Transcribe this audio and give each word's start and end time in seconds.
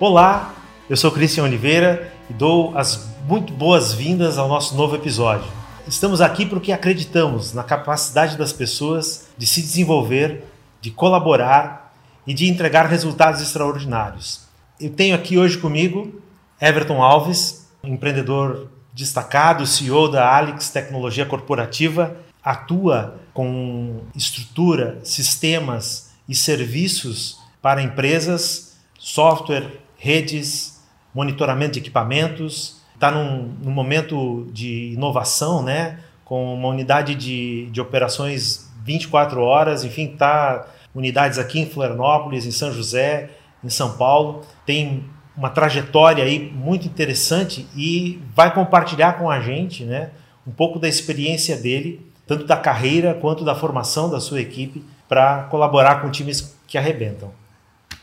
Olá, 0.00 0.54
eu 0.88 0.96
sou 0.96 1.12
Cristian 1.12 1.44
Oliveira 1.44 2.10
e 2.30 2.32
dou 2.32 2.74
as 2.74 3.06
muito 3.28 3.52
boas-vindas 3.52 4.38
ao 4.38 4.48
nosso 4.48 4.74
novo 4.74 4.96
episódio. 4.96 5.46
Estamos 5.86 6.22
aqui 6.22 6.46
porque 6.46 6.72
acreditamos 6.72 7.52
na 7.52 7.62
capacidade 7.62 8.38
das 8.38 8.50
pessoas 8.50 9.28
de 9.36 9.44
se 9.44 9.60
desenvolver, 9.60 10.44
de 10.80 10.90
colaborar 10.90 11.94
e 12.26 12.32
de 12.32 12.48
entregar 12.48 12.86
resultados 12.86 13.42
extraordinários. 13.42 14.48
Eu 14.80 14.88
tenho 14.88 15.14
aqui 15.14 15.36
hoje 15.36 15.58
comigo 15.58 16.18
Everton 16.58 17.02
Alves, 17.02 17.68
empreendedor 17.84 18.70
destacado, 18.94 19.66
CEO 19.66 20.08
da 20.08 20.34
Alex 20.34 20.70
Tecnologia 20.70 21.26
Corporativa, 21.26 22.16
atua 22.42 23.20
com 23.34 24.00
estrutura, 24.16 24.98
sistemas 25.04 26.10
e 26.26 26.34
serviços 26.34 27.38
para 27.60 27.82
empresas, 27.82 28.78
software, 28.98 29.79
redes, 30.00 30.82
monitoramento 31.14 31.74
de 31.74 31.80
equipamentos. 31.80 32.80
Está 32.94 33.10
num, 33.10 33.54
num, 33.62 33.70
momento 33.70 34.48
de 34.52 34.92
inovação, 34.94 35.62
né? 35.62 36.00
com 36.24 36.54
uma 36.54 36.68
unidade 36.68 37.16
de, 37.16 37.66
de 37.72 37.80
operações 37.80 38.70
24 38.84 39.40
horas, 39.40 39.82
enfim, 39.82 40.12
está 40.12 40.64
unidades 40.94 41.38
aqui 41.38 41.58
em 41.58 41.66
Florianópolis, 41.66 42.46
em 42.46 42.52
São 42.52 42.72
José, 42.72 43.30
em 43.64 43.68
São 43.68 43.96
Paulo. 43.96 44.42
Tem 44.64 45.04
uma 45.36 45.50
trajetória 45.50 46.22
aí 46.22 46.38
muito 46.38 46.86
interessante 46.86 47.66
e 47.76 48.22
vai 48.34 48.54
compartilhar 48.54 49.14
com 49.14 49.28
a 49.28 49.40
gente 49.40 49.84
né, 49.84 50.10
um 50.46 50.52
pouco 50.52 50.78
da 50.78 50.88
experiência 50.88 51.56
dele, 51.56 52.00
tanto 52.26 52.44
da 52.44 52.56
carreira 52.56 53.12
quanto 53.12 53.44
da 53.44 53.56
formação 53.56 54.08
da 54.08 54.20
sua 54.20 54.40
equipe, 54.40 54.84
para 55.08 55.48
colaborar 55.50 56.00
com 56.00 56.10
times 56.10 56.56
que 56.68 56.78
arrebentam. 56.78 57.32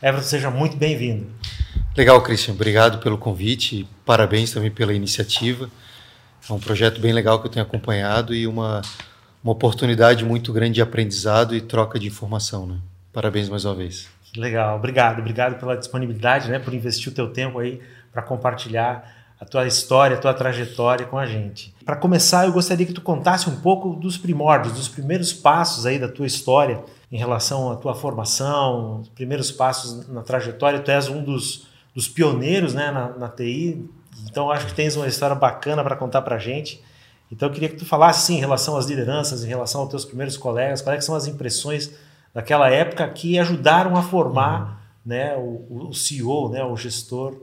Everton, 0.02 0.28
seja 0.28 0.50
muito 0.50 0.76
bem-vindo. 0.76 1.26
Legal, 1.98 2.22
Christian. 2.22 2.54
Obrigado 2.54 2.98
pelo 2.98 3.18
convite. 3.18 3.84
Parabéns 4.06 4.52
também 4.52 4.70
pela 4.70 4.94
iniciativa. 4.94 5.68
É 6.48 6.52
um 6.52 6.60
projeto 6.60 7.00
bem 7.00 7.12
legal 7.12 7.40
que 7.40 7.48
eu 7.48 7.50
tenho 7.50 7.66
acompanhado 7.66 8.32
e 8.32 8.46
uma, 8.46 8.82
uma 9.42 9.52
oportunidade 9.52 10.24
muito 10.24 10.52
grande 10.52 10.74
de 10.74 10.80
aprendizado 10.80 11.56
e 11.56 11.60
troca 11.60 11.98
de 11.98 12.06
informação. 12.06 12.68
Né? 12.68 12.76
Parabéns 13.12 13.48
mais 13.48 13.64
uma 13.64 13.74
vez. 13.74 14.08
Legal, 14.36 14.76
obrigado. 14.76 15.18
Obrigado 15.18 15.58
pela 15.58 15.76
disponibilidade, 15.76 16.48
né, 16.48 16.60
por 16.60 16.72
investir 16.72 17.10
o 17.10 17.14
teu 17.16 17.32
tempo 17.32 17.58
aí 17.58 17.82
para 18.12 18.22
compartilhar 18.22 19.34
a 19.40 19.44
tua 19.44 19.66
história, 19.66 20.16
a 20.16 20.20
tua 20.20 20.32
trajetória 20.32 21.04
com 21.04 21.18
a 21.18 21.26
gente. 21.26 21.74
Para 21.84 21.96
começar, 21.96 22.46
eu 22.46 22.52
gostaria 22.52 22.86
que 22.86 22.92
tu 22.92 23.00
contasse 23.00 23.50
um 23.50 23.56
pouco 23.56 23.96
dos 23.96 24.16
primórdios, 24.16 24.72
dos 24.72 24.86
primeiros 24.86 25.32
passos 25.32 25.84
aí 25.84 25.98
da 25.98 26.06
tua 26.06 26.28
história 26.28 26.80
em 27.10 27.18
relação 27.18 27.72
à 27.72 27.74
tua 27.74 27.96
formação, 27.96 29.00
os 29.00 29.08
primeiros 29.08 29.50
passos 29.50 30.08
na 30.08 30.22
trajetória. 30.22 30.78
Tu 30.78 30.92
és 30.92 31.08
um 31.08 31.24
dos 31.24 31.66
dos 31.98 32.06
pioneiros 32.06 32.74
né, 32.74 32.92
na, 32.92 33.08
na 33.08 33.28
TI. 33.28 33.84
Então 34.30 34.52
acho 34.52 34.66
que 34.66 34.72
tens 34.72 34.94
uma 34.94 35.08
história 35.08 35.34
bacana 35.34 35.82
para 35.82 35.96
contar 35.96 36.22
para 36.22 36.36
a 36.36 36.38
gente. 36.38 36.80
Então 37.28 37.48
eu 37.48 37.52
queria 37.52 37.68
que 37.68 37.74
tu 37.74 37.84
falasse 37.84 38.24
sim, 38.24 38.36
em 38.36 38.38
relação 38.38 38.76
às 38.76 38.86
lideranças, 38.86 39.42
em 39.42 39.48
relação 39.48 39.80
aos 39.80 39.90
teus 39.90 40.04
primeiros 40.04 40.36
colegas, 40.36 40.80
quais 40.80 41.04
são 41.04 41.16
as 41.16 41.26
impressões 41.26 41.90
daquela 42.32 42.70
época 42.70 43.08
que 43.08 43.36
ajudaram 43.36 43.96
a 43.96 44.02
formar 44.02 44.60
uhum. 44.60 44.76
né, 45.06 45.34
o, 45.36 45.88
o 45.88 45.92
CEO, 45.92 46.48
né, 46.50 46.62
o 46.62 46.76
gestor 46.76 47.36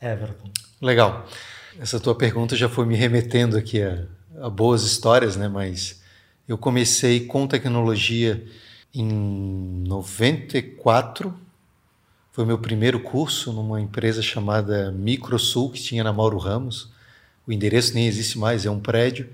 Everton. 0.00 0.52
Legal. 0.80 1.26
Essa 1.80 1.98
tua 1.98 2.14
pergunta 2.14 2.54
já 2.54 2.68
foi 2.68 2.86
me 2.86 2.94
remetendo 2.94 3.56
aqui 3.56 3.82
a, 3.82 4.04
a 4.40 4.48
boas 4.48 4.84
histórias, 4.84 5.34
né? 5.34 5.48
Mas 5.48 6.00
eu 6.46 6.56
comecei 6.56 7.26
com 7.26 7.44
tecnologia 7.44 8.44
em 8.94 9.08
94 9.88 11.34
foi 12.40 12.46
meu 12.46 12.56
primeiro 12.56 12.98
curso 13.00 13.52
numa 13.52 13.78
empresa 13.78 14.22
chamada 14.22 14.90
Microsul, 14.92 15.70
que 15.70 15.78
tinha 15.78 16.02
na 16.02 16.10
Mauro 16.10 16.38
Ramos. 16.38 16.88
O 17.46 17.52
endereço 17.52 17.92
nem 17.92 18.06
existe 18.06 18.38
mais, 18.38 18.64
é 18.64 18.70
um 18.70 18.80
prédio. 18.80 19.28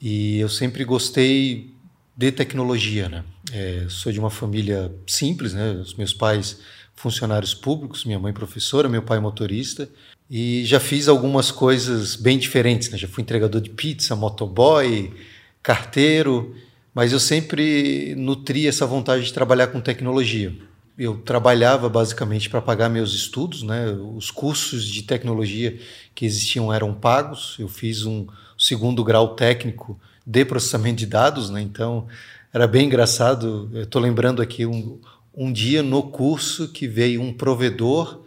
E 0.00 0.40
eu 0.40 0.48
sempre 0.48 0.84
gostei 0.84 1.72
de 2.16 2.32
tecnologia, 2.32 3.08
né? 3.08 3.22
É, 3.52 3.86
sou 3.88 4.10
de 4.10 4.18
uma 4.18 4.28
família 4.28 4.92
simples, 5.06 5.52
né? 5.52 5.70
Os 5.70 5.94
meus 5.94 6.12
pais 6.12 6.58
funcionários 6.96 7.54
públicos, 7.54 8.04
minha 8.04 8.18
mãe 8.18 8.32
professora, 8.32 8.88
meu 8.88 9.02
pai 9.02 9.20
motorista. 9.20 9.88
E 10.28 10.64
já 10.64 10.80
fiz 10.80 11.06
algumas 11.06 11.52
coisas 11.52 12.16
bem 12.16 12.38
diferentes, 12.38 12.90
né? 12.90 12.98
Já 12.98 13.06
fui 13.06 13.22
entregador 13.22 13.60
de 13.60 13.70
pizza, 13.70 14.16
motoboy, 14.16 15.14
carteiro, 15.62 16.56
mas 16.92 17.12
eu 17.12 17.20
sempre 17.20 18.16
nutri 18.16 18.66
essa 18.66 18.84
vontade 18.84 19.26
de 19.26 19.32
trabalhar 19.32 19.68
com 19.68 19.80
tecnologia 19.80 20.52
eu 20.98 21.16
trabalhava 21.16 21.88
basicamente 21.88 22.50
para 22.50 22.60
pagar 22.60 22.88
meus 22.88 23.14
estudos, 23.14 23.62
né? 23.62 23.86
Os 24.16 24.32
cursos 24.32 24.84
de 24.84 25.02
tecnologia 25.02 25.78
que 26.12 26.26
existiam 26.26 26.72
eram 26.72 26.92
pagos. 26.92 27.54
Eu 27.58 27.68
fiz 27.68 28.04
um 28.04 28.26
segundo 28.58 29.04
grau 29.04 29.36
técnico 29.36 29.98
de 30.26 30.44
processamento 30.44 30.96
de 30.96 31.06
dados, 31.06 31.50
né? 31.50 31.62
Então 31.62 32.08
era 32.52 32.66
bem 32.66 32.86
engraçado. 32.86 33.70
Estou 33.74 34.02
lembrando 34.02 34.42
aqui 34.42 34.66
um, 34.66 34.98
um 35.32 35.52
dia 35.52 35.84
no 35.84 36.02
curso 36.02 36.66
que 36.66 36.88
veio 36.88 37.22
um 37.22 37.32
provedor, 37.32 38.24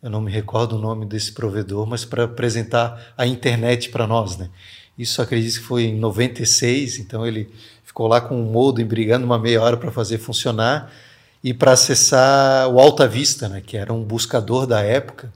eu 0.00 0.08
não 0.08 0.20
me 0.20 0.30
recordo 0.30 0.76
o 0.76 0.80
nome 0.80 1.04
desse 1.04 1.32
provedor, 1.32 1.86
mas 1.86 2.04
para 2.04 2.24
apresentar 2.24 3.14
a 3.18 3.26
internet 3.26 3.90
para 3.90 4.06
nós, 4.06 4.36
né? 4.36 4.48
Isso 4.96 5.20
acredito 5.20 5.58
que 5.58 5.64
foi 5.64 5.84
em 5.84 5.98
96, 5.98 6.98
então 6.98 7.26
ele 7.26 7.48
ficou 7.82 8.06
lá 8.06 8.20
com 8.20 8.40
o 8.40 8.52
modem 8.52 8.86
brigando 8.86 9.24
uma 9.24 9.38
meia 9.38 9.60
hora 9.60 9.76
para 9.76 9.90
fazer 9.90 10.18
funcionar 10.18 10.92
e 11.42 11.52
para 11.52 11.72
acessar 11.72 12.68
o 12.68 12.78
Alta 12.78 13.06
Vista, 13.08 13.48
né, 13.48 13.62
que 13.64 13.76
era 13.76 13.92
um 13.92 14.02
buscador 14.02 14.66
da 14.66 14.80
época, 14.80 15.32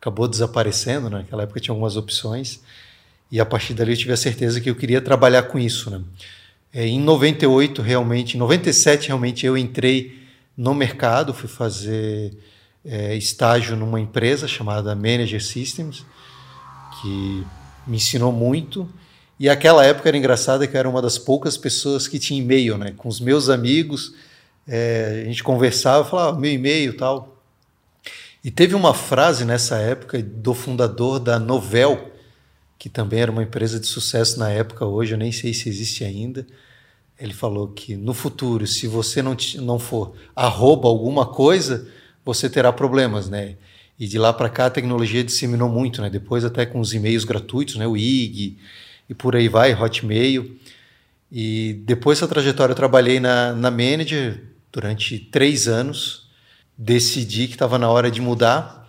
acabou 0.00 0.26
desaparecendo, 0.26 1.10
né? 1.10 1.18
naquela 1.18 1.42
época 1.42 1.60
tinha 1.60 1.72
algumas 1.72 1.96
opções, 1.96 2.60
e 3.30 3.38
a 3.38 3.44
partir 3.44 3.74
dali 3.74 3.92
eu 3.92 3.96
tive 3.96 4.12
a 4.12 4.16
certeza 4.16 4.60
que 4.60 4.68
eu 4.68 4.74
queria 4.74 5.00
trabalhar 5.00 5.42
com 5.44 5.58
isso. 5.58 5.90
Né? 5.90 6.00
É, 6.72 6.86
em 6.86 6.98
98, 6.98 7.82
realmente, 7.82 8.36
em 8.36 8.40
97, 8.40 9.08
realmente 9.08 9.44
eu 9.44 9.58
entrei 9.58 10.18
no 10.56 10.74
mercado, 10.74 11.34
fui 11.34 11.48
fazer 11.48 12.36
é, 12.84 13.14
estágio 13.14 13.76
numa 13.76 14.00
empresa 14.00 14.48
chamada 14.48 14.94
Manager 14.94 15.42
Systems, 15.42 16.04
que 17.00 17.46
me 17.86 17.96
ensinou 17.96 18.32
muito. 18.32 18.88
E 19.38 19.48
aquela 19.48 19.84
época 19.84 20.08
era 20.08 20.16
engraçada 20.16 20.66
que 20.66 20.76
eu 20.76 20.78
era 20.78 20.88
uma 20.88 21.00
das 21.00 21.18
poucas 21.18 21.56
pessoas 21.56 22.08
que 22.08 22.18
tinha 22.18 22.40
e-mail, 22.40 22.76
né? 22.76 22.92
Com 22.96 23.08
os 23.08 23.20
meus 23.20 23.48
amigos, 23.48 24.14
é, 24.72 25.22
a 25.22 25.24
gente 25.24 25.42
conversava, 25.42 26.08
falava 26.08 26.38
meu 26.38 26.52
e-mail 26.52 26.96
tal. 26.96 27.42
E 28.42 28.52
teve 28.52 28.76
uma 28.76 28.94
frase 28.94 29.44
nessa 29.44 29.76
época 29.78 30.22
do 30.22 30.54
fundador 30.54 31.18
da 31.18 31.40
Novel, 31.40 32.12
que 32.78 32.88
também 32.88 33.20
era 33.20 33.32
uma 33.32 33.42
empresa 33.42 33.80
de 33.80 33.88
sucesso 33.88 34.38
na 34.38 34.48
época, 34.48 34.86
hoje 34.86 35.12
eu 35.12 35.18
nem 35.18 35.32
sei 35.32 35.52
se 35.52 35.68
existe 35.68 36.04
ainda. 36.04 36.46
Ele 37.18 37.34
falou 37.34 37.68
que 37.68 37.96
no 37.96 38.14
futuro, 38.14 38.64
se 38.64 38.86
você 38.86 39.20
não, 39.20 39.36
não 39.56 39.78
for 39.78 40.14
arroba 40.36 40.88
alguma 40.88 41.26
coisa, 41.26 41.88
você 42.24 42.48
terá 42.48 42.72
problemas, 42.72 43.28
né? 43.28 43.56
E 43.98 44.06
de 44.06 44.18
lá 44.18 44.32
para 44.32 44.48
cá 44.48 44.66
a 44.66 44.70
tecnologia 44.70 45.24
disseminou 45.24 45.68
muito, 45.68 46.00
né? 46.00 46.08
Depois 46.08 46.44
até 46.44 46.64
com 46.64 46.78
os 46.78 46.94
e-mails 46.94 47.24
gratuitos, 47.24 47.74
né? 47.74 47.86
O 47.88 47.96
IG 47.96 48.56
e 49.08 49.14
por 49.14 49.34
aí 49.34 49.48
vai, 49.48 49.74
Hotmail. 49.74 50.56
E 51.30 51.74
depois 51.84 52.18
dessa 52.18 52.28
trajetória 52.28 52.72
eu 52.72 52.76
trabalhei 52.76 53.18
na, 53.20 53.52
na 53.52 53.70
Manager, 53.70 54.49
durante 54.72 55.18
três 55.18 55.68
anos. 55.68 56.28
Decidi 56.76 57.46
que 57.46 57.54
estava 57.54 57.78
na 57.78 57.88
hora 57.88 58.10
de 58.10 58.20
mudar. 58.20 58.88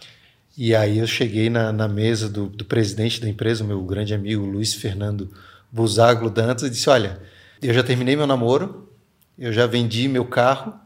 E 0.57 0.75
aí 0.75 0.99
eu 0.99 1.07
cheguei 1.07 1.49
na, 1.49 1.71
na 1.71 1.87
mesa 1.87 2.29
do, 2.29 2.47
do, 2.47 2.65
presidente 2.65 3.21
da 3.21 3.29
empresa, 3.29 3.63
meu 3.63 3.81
grande 3.83 4.13
amigo 4.13 4.45
Luiz 4.45 4.73
Fernando 4.73 5.31
Buzaglo 5.71 6.29
Dantas, 6.29 6.63
e 6.63 6.69
disse: 6.69 6.89
Olha, 6.89 7.19
eu 7.61 7.73
já 7.73 7.83
terminei 7.83 8.15
meu 8.15 8.27
namoro, 8.27 8.89
eu 9.37 9.51
já 9.51 9.65
vendi 9.65 10.07
meu 10.07 10.25
carro 10.25 10.81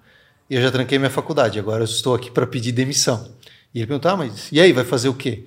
eu 0.50 0.62
já 0.62 0.72
tranquei 0.72 0.98
minha 0.98 1.10
faculdade. 1.10 1.60
Agora 1.60 1.82
eu 1.82 1.86
estou 1.86 2.14
aqui 2.14 2.30
para 2.30 2.46
pedir 2.46 2.72
demissão. 2.72 3.32
E 3.74 3.80
ele 3.80 3.88
perguntou: 3.88 4.12
ah, 4.12 4.18
mas 4.18 4.52
e 4.52 4.60
aí, 4.60 4.72
vai 4.72 4.84
fazer 4.84 5.10
o 5.10 5.14
quê? 5.14 5.46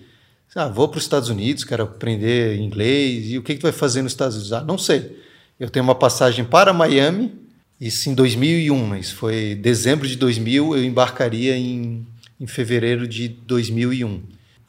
Ah, 0.55 0.67
vou 0.67 0.89
para 0.89 0.99
os 0.99 1.05
Estados 1.05 1.29
Unidos, 1.29 1.62
quero 1.62 1.85
aprender 1.85 2.59
inglês. 2.59 3.31
E 3.31 3.39
o 3.39 3.43
que, 3.43 3.55
que 3.55 3.61
tu 3.61 3.65
vai 3.65 3.73
fazer 3.73 4.03
nos 4.03 4.12
Estados 4.12 4.35
Unidos? 4.35 4.53
Ah, 4.53 4.62
não 4.62 4.77
sei. 4.77 5.23
Eu 5.61 5.71
tenho 5.71 5.85
uma 5.85 5.95
passagem 5.95 6.45
para 6.45 6.73
Miami 6.73 7.33
isso 7.81 8.11
em 8.11 8.15
2001, 8.15 8.87
mas 8.87 9.11
foi 9.11 9.55
dezembro 9.55 10.07
de 10.07 10.17
2000, 10.17 10.77
eu 10.77 10.85
embarcaria 10.85 11.57
em, 11.57 12.07
em 12.41 12.47
fevereiro 12.47 13.07
de 13.07 13.29
2001. 13.29 14.21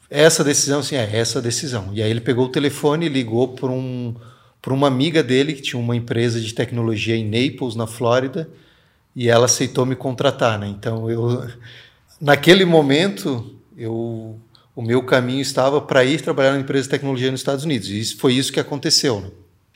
Essa 0.08 0.42
decisão, 0.44 0.82
sim, 0.82 0.96
é 0.96 1.16
essa 1.16 1.40
decisão. 1.40 1.90
E 1.92 2.02
aí 2.02 2.10
ele 2.10 2.20
pegou 2.20 2.46
o 2.46 2.50
telefone 2.50 3.06
e 3.06 3.08
ligou 3.08 3.48
para 3.48 3.70
um, 3.70 4.14
uma 4.68 4.86
amiga 4.86 5.22
dele 5.22 5.54
que 5.54 5.62
tinha 5.62 5.80
uma 5.80 5.96
empresa 5.96 6.40
de 6.40 6.52
tecnologia 6.52 7.16
em 7.16 7.24
Naples, 7.24 7.74
na 7.74 7.86
Flórida, 7.86 8.48
e 9.14 9.28
ela 9.28 9.46
aceitou 9.46 9.84
me 9.84 9.96
contratar, 9.96 10.58
né? 10.58 10.68
Então 10.68 11.10
eu 11.10 11.48
naquele 12.20 12.64
momento 12.64 13.54
eu 13.76 14.38
o 14.74 14.82
meu 14.82 15.02
caminho 15.02 15.42
estava 15.42 15.80
para 15.80 16.04
ir 16.04 16.20
trabalhar 16.22 16.52
na 16.52 16.60
empresa 16.60 16.84
de 16.84 16.90
tecnologia 16.90 17.30
nos 17.30 17.40
Estados 17.40 17.64
Unidos. 17.64 17.88
E 17.88 18.00
isso 18.00 18.16
foi 18.16 18.34
isso 18.34 18.52
que 18.52 18.60
aconteceu. 18.60 19.20
Né? 19.20 19.30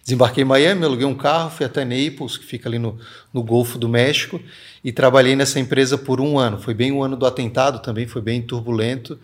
Desembarquei 0.05 0.43
em 0.43 0.47
Miami, 0.47 0.85
aluguei 0.85 1.06
um 1.06 1.15
carro, 1.15 1.49
fui 1.49 1.65
até 1.65 1.83
Naples, 1.83 2.37
que 2.37 2.45
fica 2.45 2.69
ali 2.69 2.79
no, 2.79 2.99
no 3.33 3.43
Golfo 3.43 3.79
do 3.79 3.89
México, 3.89 4.39
e 4.85 4.93
trabalhei 4.93 5.35
nessa 5.35 5.59
empresa 5.59 5.97
por 5.97 6.21
um 6.21 6.39
ano. 6.39 6.59
Foi 6.59 6.75
bem 6.75 6.93
o 6.93 7.03
ano 7.03 7.17
do 7.17 7.25
atentado 7.25 7.81
também, 7.81 8.06
foi 8.06 8.21
bem 8.21 8.43
turbulento. 8.43 9.19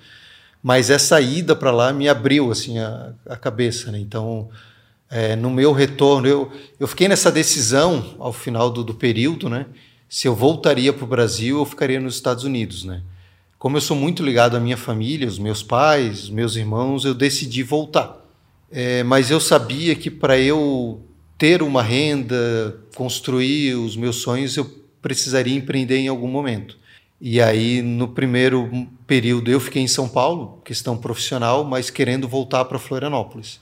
Mas 0.63 0.89
essa 0.89 1.21
ida 1.21 1.55
para 1.55 1.71
lá 1.71 1.93
me 1.93 2.09
abriu 2.09 2.51
assim 2.51 2.79
a, 2.79 3.13
a 3.27 3.37
cabeça, 3.37 3.93
né? 3.93 3.99
Então, 3.99 4.49
é, 5.11 5.37
no 5.37 5.51
meu 5.51 5.73
retorno, 5.73 6.27
eu, 6.27 6.51
eu 6.79 6.89
fiquei 6.89 7.09
nessa 7.09 7.31
decisão 7.31 8.15
ao 8.19 8.33
final 8.33 8.71
do, 8.71 8.83
do 8.83 8.95
período, 8.95 9.51
né? 9.51 9.67
Se 10.09 10.27
eu 10.27 10.35
voltaria 10.35 10.93
para 10.95 11.05
o 11.05 11.07
Brasil 11.07 11.59
ou 11.59 11.67
ficaria 11.67 12.01
nos 12.01 12.15
Estados 12.15 12.45
Unidos, 12.45 12.85
né? 12.85 13.03
Como 13.59 13.77
eu 13.77 13.81
sou 13.83 13.97
muito 13.97 14.23
ligado 14.23 14.57
à 14.57 14.61
minha 14.61 14.79
família, 14.79 15.29
os 15.29 15.39
meus 15.39 15.63
pais, 15.63 16.25
os 16.25 16.31
meus 16.31 16.57
irmãos, 16.57 17.05
eu 17.05 17.13
decidi 17.13 17.63
voltar. 17.63 18.20
É, 18.71 19.03
mas 19.03 19.31
eu 19.31 19.41
sabia 19.41 19.95
que 19.95 20.11
para 20.11 20.39
eu 20.39 21.03
ter 21.37 21.63
uma 21.63 21.83
renda, 21.83 22.79
construir 22.95 23.75
os 23.75 23.97
meus 23.97 24.17
sonhos, 24.17 24.57
eu 24.57 24.65
precisaria 25.03 25.57
empreender 25.57 25.97
em 25.97 26.09
algum 26.09 26.29
momento. 26.29 26.79
E 27.21 27.41
aí, 27.41 27.83
no 27.83 28.09
primeiro 28.09 28.89
período, 29.07 29.51
eu 29.51 29.59
fiquei 29.59 29.83
em 29.83 29.89
São 29.89 30.09
Paulo, 30.09 30.61
questão 30.65 30.97
profissional, 30.97 31.65
mas 31.65 31.91
querendo 31.91 32.29
voltar 32.29 32.65
para 32.65 32.79
Florianópolis. 32.79 33.59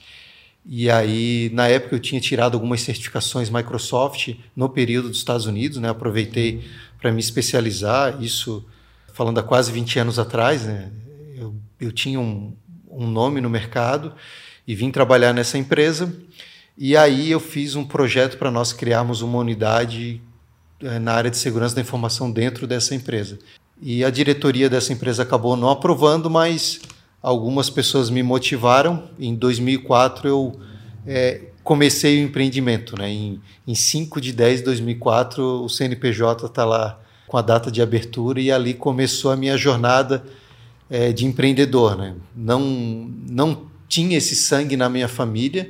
E 0.65 0.89
aí, 0.89 1.49
na 1.53 1.67
época, 1.67 1.95
eu 1.95 1.99
tinha 1.99 2.21
tirado 2.21 2.55
algumas 2.55 2.81
certificações 2.81 3.49
Microsoft 3.49 4.35
no 4.55 4.69
período 4.69 5.09
dos 5.09 5.17
Estados 5.17 5.45
Unidos, 5.45 5.77
né? 5.77 5.89
Aproveitei 5.89 6.63
para 7.01 7.11
me 7.11 7.19
especializar, 7.19 8.21
isso 8.21 8.65
falando 9.13 9.39
há 9.39 9.43
quase 9.43 9.71
20 9.71 9.99
anos 9.99 10.19
atrás, 10.19 10.65
né? 10.65 10.91
Eu, 11.35 11.55
eu 11.79 11.91
tinha 11.91 12.19
um, 12.19 12.53
um 12.89 13.07
nome 13.07 13.41
no 13.41 13.49
mercado 13.49 14.13
e 14.69 14.75
vim 14.75 14.91
trabalhar 14.91 15.33
nessa 15.33 15.57
empresa. 15.57 16.13
E 16.77 16.95
aí 16.95 17.31
eu 17.31 17.39
fiz 17.39 17.75
um 17.75 17.83
projeto 17.83 18.37
para 18.37 18.51
nós 18.51 18.71
criarmos 18.71 19.23
uma 19.23 19.39
unidade 19.39 20.21
eh, 20.79 20.99
na 20.99 21.13
área 21.13 21.31
de 21.31 21.37
segurança 21.37 21.73
da 21.73 21.81
informação 21.81 22.29
dentro 22.29 22.67
dessa 22.67 22.93
empresa. 22.93 23.39
E 23.81 24.03
a 24.03 24.11
diretoria 24.11 24.69
dessa 24.69 24.93
empresa 24.93 25.23
acabou 25.23 25.57
não 25.57 25.71
aprovando, 25.71 26.29
mas 26.29 26.81
algumas 27.19 27.67
pessoas 27.67 28.11
me 28.11 28.21
motivaram. 28.21 29.09
Em 29.19 29.33
2004 29.33 30.27
eu 30.27 30.59
é, 31.07 31.45
comecei 31.63 32.21
o 32.21 32.25
empreendimento. 32.27 32.95
Né? 32.95 33.09
Em, 33.09 33.41
em 33.67 33.73
5 33.73 34.21
de 34.21 34.31
10 34.31 34.59
de 34.59 34.65
2004 34.65 35.63
o 35.63 35.67
CNPJ 35.67 36.45
está 36.45 36.63
lá 36.63 36.99
com 37.25 37.37
a 37.37 37.41
data 37.41 37.71
de 37.71 37.81
abertura 37.81 38.39
e 38.39 38.51
ali 38.51 38.75
começou 38.75 39.31
a 39.31 39.35
minha 39.35 39.57
jornada 39.57 40.23
é, 40.91 41.11
de 41.11 41.25
empreendedor. 41.25 41.97
Né? 41.97 42.13
Não, 42.35 42.59
não 43.27 43.68
tinha 43.89 44.17
esse 44.17 44.35
sangue 44.35 44.77
na 44.77 44.87
minha 44.87 45.07
família. 45.07 45.69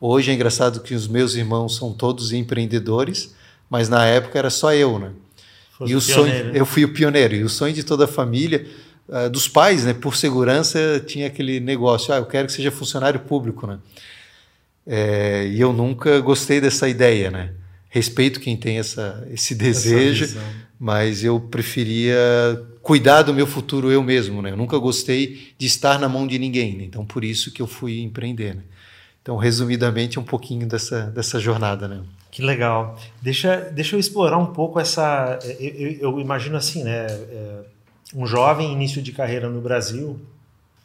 Hoje 0.00 0.30
é 0.30 0.34
engraçado 0.34 0.80
que 0.80 0.94
os 0.94 1.08
meus 1.08 1.34
irmãos 1.34 1.74
são 1.74 1.92
todos 1.92 2.32
empreendedores, 2.32 3.34
mas 3.68 3.88
na 3.88 4.04
época 4.04 4.38
era 4.38 4.50
só 4.50 4.72
eu, 4.72 4.98
né? 4.98 5.10
e 5.84 5.94
o 5.94 6.00
sonho, 6.00 6.44
né? 6.44 6.52
eu 6.54 6.64
fui 6.64 6.84
o 6.84 6.92
pioneiro. 6.92 7.34
E 7.34 7.42
o 7.42 7.48
sonho 7.48 7.74
de 7.74 7.82
toda 7.82 8.04
a 8.04 8.08
família, 8.08 8.66
uh, 9.08 9.28
dos 9.28 9.48
pais, 9.48 9.84
né? 9.84 9.92
Por 9.92 10.16
segurança 10.16 11.02
tinha 11.06 11.26
aquele 11.26 11.60
negócio, 11.60 12.14
ah, 12.14 12.18
eu 12.18 12.26
quero 12.26 12.46
que 12.46 12.52
seja 12.52 12.70
funcionário 12.70 13.20
público, 13.20 13.66
né? 13.66 13.78
É, 14.86 15.48
e 15.48 15.60
eu 15.60 15.72
nunca 15.72 16.20
gostei 16.20 16.60
dessa 16.60 16.88
ideia, 16.88 17.30
né? 17.30 17.50
Respeito 17.88 18.40
quem 18.40 18.56
tem 18.56 18.78
essa, 18.78 19.26
esse 19.32 19.54
desejo, 19.54 20.24
essa 20.24 20.40
mas 20.78 21.24
eu 21.24 21.40
preferia 21.40 22.16
cuidar 22.86 23.22
do 23.22 23.34
meu 23.34 23.48
futuro 23.48 23.90
eu 23.90 24.00
mesmo, 24.00 24.40
né? 24.40 24.52
Eu 24.52 24.56
nunca 24.56 24.78
gostei 24.78 25.52
de 25.58 25.66
estar 25.66 25.98
na 25.98 26.08
mão 26.08 26.24
de 26.24 26.38
ninguém, 26.38 26.76
né? 26.76 26.84
então 26.84 27.04
por 27.04 27.24
isso 27.24 27.50
que 27.50 27.60
eu 27.60 27.66
fui 27.66 28.00
empreender. 28.00 28.54
Né? 28.54 28.62
Então, 29.20 29.36
resumidamente, 29.36 30.20
um 30.20 30.22
pouquinho 30.22 30.68
dessa, 30.68 31.06
dessa 31.06 31.40
jornada, 31.40 31.88
né? 31.88 32.04
Que 32.30 32.42
legal. 32.42 32.96
Deixa, 33.20 33.56
deixa 33.72 33.96
eu 33.96 33.98
explorar 33.98 34.38
um 34.38 34.46
pouco 34.46 34.78
essa. 34.78 35.36
Eu, 35.58 36.12
eu, 36.12 36.20
imagino 36.20 36.56
assim, 36.56 36.84
né? 36.84 37.06
É, 37.06 37.64
um 38.14 38.24
jovem 38.24 38.72
início 38.72 39.02
de 39.02 39.10
carreira 39.10 39.50
no 39.50 39.60
Brasil, 39.60 40.20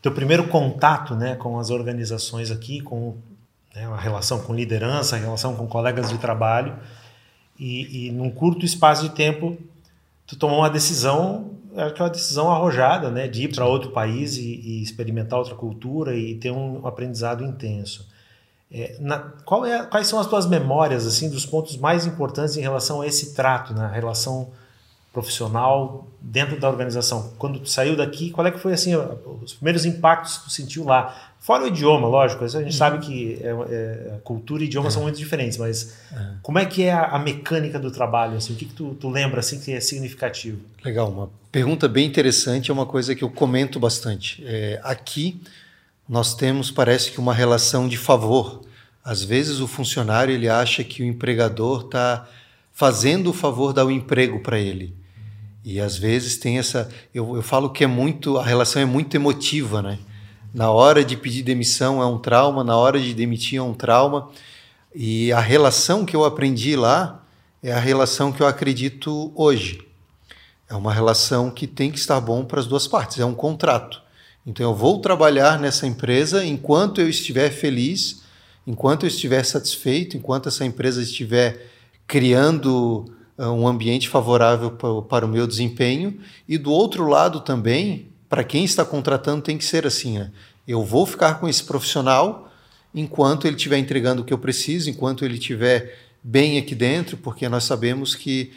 teu 0.01 0.11
primeiro 0.11 0.47
contato, 0.47 1.13
né, 1.13 1.35
com 1.35 1.59
as 1.59 1.69
organizações 1.69 2.49
aqui, 2.49 2.81
com 2.81 3.15
né, 3.75 3.85
a 3.85 3.97
relação 3.97 4.41
com 4.41 4.55
liderança, 4.55 5.17
a 5.17 5.19
relação 5.19 5.55
com 5.55 5.67
colegas 5.67 6.09
de 6.09 6.17
trabalho, 6.17 6.73
e, 7.59 8.07
e 8.07 8.11
num 8.11 8.31
curto 8.31 8.65
espaço 8.65 9.03
de 9.03 9.09
tempo 9.09 9.55
tu 10.25 10.35
tomou 10.35 10.59
uma 10.59 10.69
decisão, 10.69 11.60
aquela 11.75 12.09
decisão 12.09 12.51
arrojada, 12.51 13.09
né, 13.09 13.27
de 13.27 13.43
ir 13.43 13.55
para 13.55 13.65
outro 13.65 13.91
país 13.91 14.37
e, 14.37 14.41
e, 14.41 14.83
experimentar 14.83 15.39
outra 15.39 15.55
cultura 15.55 16.15
e 16.15 16.35
ter 16.35 16.51
um 16.51 16.85
aprendizado 16.85 17.43
intenso. 17.43 18.07
É, 18.71 18.97
na, 18.99 19.33
é, 19.65 19.83
quais 19.83 20.07
são 20.07 20.19
as 20.19 20.27
tuas 20.27 20.45
memórias 20.45 21.05
assim 21.05 21.29
dos 21.29 21.45
pontos 21.45 21.75
mais 21.77 22.05
importantes 22.05 22.55
em 22.55 22.61
relação 22.61 23.01
a 23.01 23.07
esse 23.07 23.33
trato, 23.33 23.73
na 23.73 23.89
né, 23.89 23.93
relação 23.93 24.51
profissional 25.11 26.07
dentro 26.21 26.59
da 26.59 26.69
organização? 26.69 27.33
Quando 27.37 27.59
tu 27.59 27.69
saiu 27.69 27.95
daqui, 27.95 28.29
qual 28.31 28.45
é 28.47 28.51
que 28.51 28.59
foi 28.59 28.73
assim 28.73 28.95
os 28.95 29.53
primeiros 29.53 29.85
impactos 29.85 30.37
que 30.37 30.43
tu 30.45 30.49
sentiu 30.51 30.83
lá? 30.83 31.31
Fora 31.41 31.63
o 31.63 31.67
idioma, 31.67 32.07
lógico, 32.07 32.43
a 32.43 32.47
gente 32.47 32.65
uhum. 32.65 32.71
sabe 32.71 33.03
que 33.03 33.39
é, 33.41 33.49
é, 33.49 34.19
cultura 34.23 34.61
e 34.61 34.67
idioma 34.67 34.89
é. 34.89 34.91
são 34.91 35.01
muito 35.01 35.17
diferentes, 35.17 35.57
mas 35.57 35.97
é. 36.11 36.33
como 36.43 36.59
é 36.59 36.65
que 36.65 36.83
é 36.83 36.93
a, 36.93 37.05
a, 37.05 37.19
mecânica 37.19 37.79
do 37.79 37.89
trabalho? 37.89 38.37
Assim, 38.37 38.53
o 38.53 38.55
que, 38.55 38.65
que 38.65 38.73
tu, 38.75 38.93
tu, 38.93 39.09
lembra 39.09 39.39
assim 39.39 39.59
que 39.59 39.71
é 39.71 39.79
significativo? 39.79 40.59
Legal, 40.85 41.09
uma 41.09 41.31
pergunta 41.51 41.87
bem 41.87 42.05
interessante, 42.05 42.69
é 42.69 42.73
uma 42.73 42.85
coisa 42.85 43.15
que 43.15 43.23
eu 43.23 43.29
comento 43.29 43.79
bastante. 43.79 44.43
É, 44.45 44.79
aqui 44.83 45.41
nós 46.07 46.35
temos, 46.35 46.69
parece 46.69 47.11
que, 47.11 47.19
uma 47.19 47.33
relação 47.33 47.87
de 47.87 47.97
favor. 47.97 48.61
Às 49.03 49.23
vezes 49.23 49.59
o 49.59 49.67
funcionário 49.67 50.35
ele 50.35 50.47
acha 50.47 50.83
que 50.83 51.01
o 51.01 51.05
empregador 51.05 51.85
está 51.85 52.27
fazendo 52.71 53.31
o 53.31 53.33
favor 53.33 53.73
dar 53.73 53.85
o 53.85 53.89
emprego 53.89 54.41
para 54.41 54.59
ele. 54.59 54.93
E 55.63 55.79
às 55.79 55.97
vezes 55.97 56.37
tem 56.37 56.57
essa. 56.57 56.89
Eu, 57.13 57.35
eu 57.35 57.41
falo 57.41 57.69
que 57.69 57.83
é 57.83 57.87
muito. 57.87 58.37
A 58.37 58.43
relação 58.43 58.81
é 58.81 58.85
muito 58.85 59.15
emotiva, 59.15 59.81
né? 59.81 59.99
Na 60.53 60.71
hora 60.71 61.03
de 61.05 61.15
pedir 61.15 61.43
demissão 61.43 62.01
é 62.01 62.05
um 62.05 62.17
trauma, 62.17 62.63
na 62.63 62.75
hora 62.75 62.99
de 62.99 63.13
demitir 63.13 63.59
é 63.59 63.61
um 63.61 63.73
trauma. 63.73 64.29
E 64.93 65.31
a 65.31 65.39
relação 65.39 66.03
que 66.03 66.15
eu 66.15 66.25
aprendi 66.25 66.75
lá 66.75 67.23
é 67.63 67.71
a 67.71 67.79
relação 67.79 68.31
que 68.31 68.41
eu 68.41 68.47
acredito 68.47 69.31
hoje. 69.35 69.81
É 70.69 70.75
uma 70.75 70.93
relação 70.93 71.49
que 71.51 71.67
tem 71.67 71.91
que 71.91 71.99
estar 71.99 72.19
bom 72.19 72.43
para 72.43 72.59
as 72.59 72.67
duas 72.67 72.87
partes, 72.87 73.19
é 73.19 73.25
um 73.25 73.33
contrato. 73.33 74.01
Então 74.45 74.69
eu 74.69 74.75
vou 74.75 74.99
trabalhar 74.99 75.59
nessa 75.59 75.85
empresa 75.85 76.43
enquanto 76.43 76.99
eu 76.99 77.07
estiver 77.07 77.49
feliz, 77.51 78.23
enquanto 78.65 79.03
eu 79.03 79.07
estiver 79.07 79.43
satisfeito, 79.43 80.17
enquanto 80.17 80.49
essa 80.49 80.65
empresa 80.65 81.01
estiver 81.01 81.67
criando 82.07 83.05
um 83.49 83.67
ambiente 83.67 84.07
favorável 84.09 84.71
para, 84.71 85.01
para 85.01 85.25
o 85.25 85.29
meu 85.29 85.47
desempenho. 85.47 86.19
E 86.47 86.57
do 86.57 86.71
outro 86.71 87.07
lado 87.07 87.39
também, 87.41 88.07
para 88.29 88.43
quem 88.43 88.63
está 88.63 88.85
contratando 88.85 89.41
tem 89.41 89.57
que 89.57 89.65
ser 89.65 89.85
assim, 89.85 90.19
né? 90.19 90.31
Eu 90.67 90.83
vou 90.83 91.05
ficar 91.05 91.39
com 91.39 91.49
esse 91.49 91.63
profissional 91.63 92.51
enquanto 92.93 93.47
ele 93.47 93.55
estiver 93.55 93.77
entregando 93.77 94.21
o 94.21 94.25
que 94.25 94.33
eu 94.33 94.37
preciso, 94.37 94.89
enquanto 94.89 95.25
ele 95.25 95.35
estiver 95.35 95.97
bem 96.23 96.57
aqui 96.57 96.75
dentro, 96.75 97.17
porque 97.17 97.49
nós 97.49 97.63
sabemos 97.63 98.13
que 98.15 98.51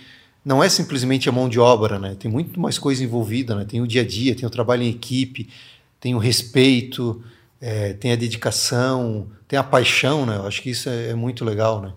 não 0.45 0.63
é 0.63 0.69
simplesmente 0.69 1.29
a 1.29 1.33
mão 1.33 1.49
de 1.49 1.59
obra, 1.59 1.99
né? 1.99 2.15
Tem 2.19 2.31
muito 2.31 2.61
mais 2.61 2.79
coisa 2.79 3.03
envolvida, 3.03 3.55
né? 3.55 3.65
Tem 3.65 3.81
o 3.81 3.87
dia 3.87 4.03
a 4.03 4.07
dia, 4.07 4.35
tem 4.35 4.47
o 4.47 4.51
trabalho 4.51 4.83
em 4.83 4.91
equipe, 4.91 5.49
tem 5.99 6.15
o 6.15 6.19
respeito, 6.19 7.25
é, 7.61 7.95
tem 7.95 8.13
a 8.13 8.17
dedicação, 8.17 9.27
tem 9.49 9.59
a 9.59 9.63
paixão, 9.63 10.27
né? 10.27 10.37
Eu 10.37 10.47
acho 10.47 10.61
que 10.61 10.71
isso 10.71 10.89
é, 10.89 11.11
é 11.11 11.15
muito 11.15 11.45
legal, 11.45 11.81
né? 11.81 11.93